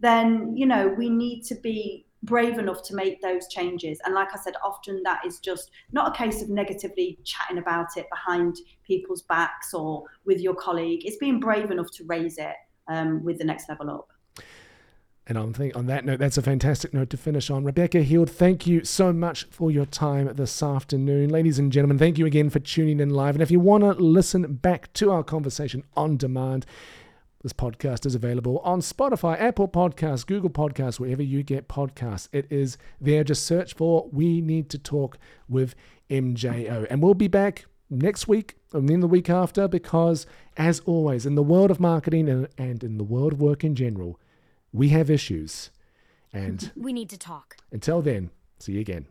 then 0.00 0.56
you 0.56 0.66
know 0.66 0.94
we 0.96 1.10
need 1.10 1.42
to 1.44 1.54
be 1.56 2.06
brave 2.22 2.58
enough 2.58 2.82
to 2.84 2.94
make 2.94 3.20
those 3.22 3.48
changes. 3.48 4.00
And 4.04 4.14
like 4.14 4.28
I 4.34 4.38
said, 4.38 4.54
often 4.64 5.02
that 5.04 5.24
is 5.24 5.38
just 5.38 5.70
not 5.92 6.14
a 6.14 6.18
case 6.18 6.42
of 6.42 6.48
negatively 6.48 7.18
chatting 7.24 7.58
about 7.58 7.96
it 7.96 8.06
behind 8.10 8.56
people's 8.86 9.22
backs 9.22 9.72
or 9.74 10.04
with 10.24 10.40
your 10.40 10.54
colleague. 10.54 11.02
It's 11.04 11.16
being 11.16 11.40
brave 11.40 11.70
enough 11.70 11.90
to 11.92 12.04
raise 12.04 12.38
it 12.38 12.56
um, 12.88 13.22
with 13.22 13.38
the 13.38 13.44
next 13.44 13.68
level 13.68 13.90
up. 13.90 14.08
And 15.28 15.36
on, 15.36 15.54
on 15.74 15.86
that 15.86 16.06
note, 16.06 16.18
that's 16.18 16.38
a 16.38 16.42
fantastic 16.42 16.94
note 16.94 17.10
to 17.10 17.18
finish 17.18 17.50
on. 17.50 17.62
Rebecca 17.62 18.00
Heald, 18.00 18.30
thank 18.30 18.66
you 18.66 18.82
so 18.82 19.12
much 19.12 19.44
for 19.50 19.70
your 19.70 19.84
time 19.84 20.32
this 20.34 20.62
afternoon. 20.62 21.28
Ladies 21.28 21.58
and 21.58 21.70
gentlemen, 21.70 21.98
thank 21.98 22.16
you 22.16 22.24
again 22.24 22.48
for 22.48 22.60
tuning 22.60 22.98
in 22.98 23.10
live. 23.10 23.34
And 23.34 23.42
if 23.42 23.50
you 23.50 23.60
want 23.60 23.84
to 23.84 23.92
listen 23.92 24.54
back 24.54 24.90
to 24.94 25.10
our 25.10 25.22
conversation 25.22 25.84
on 25.94 26.16
demand, 26.16 26.64
this 27.42 27.52
podcast 27.52 28.04
is 28.04 28.14
available 28.14 28.58
on 28.64 28.80
Spotify, 28.80 29.40
Apple 29.40 29.68
Podcasts, 29.68 30.26
Google 30.26 30.50
Podcasts, 30.50 30.98
wherever 30.98 31.22
you 31.22 31.42
get 31.42 31.68
podcasts. 31.68 32.28
It 32.32 32.46
is 32.50 32.78
there. 33.00 33.22
Just 33.22 33.46
search 33.46 33.74
for 33.74 34.08
We 34.12 34.40
Need 34.40 34.68
to 34.70 34.78
Talk 34.78 35.18
with 35.48 35.74
MJO. 36.10 36.86
And 36.90 37.02
we'll 37.02 37.14
be 37.14 37.28
back 37.28 37.66
next 37.90 38.26
week 38.26 38.56
and 38.72 38.88
then 38.88 39.00
the 39.00 39.06
week 39.06 39.30
after 39.30 39.68
because, 39.68 40.26
as 40.56 40.80
always, 40.80 41.26
in 41.26 41.36
the 41.36 41.42
world 41.42 41.70
of 41.70 41.78
marketing 41.78 42.28
and, 42.28 42.48
and 42.58 42.82
in 42.82 42.98
the 42.98 43.04
world 43.04 43.34
of 43.34 43.40
work 43.40 43.62
in 43.62 43.74
general, 43.74 44.18
we 44.72 44.88
have 44.88 45.08
issues. 45.08 45.70
And 46.32 46.72
we 46.76 46.92
need 46.92 47.08
to 47.10 47.18
talk. 47.18 47.56
Until 47.72 48.02
then, 48.02 48.30
see 48.58 48.72
you 48.72 48.80
again. 48.80 49.06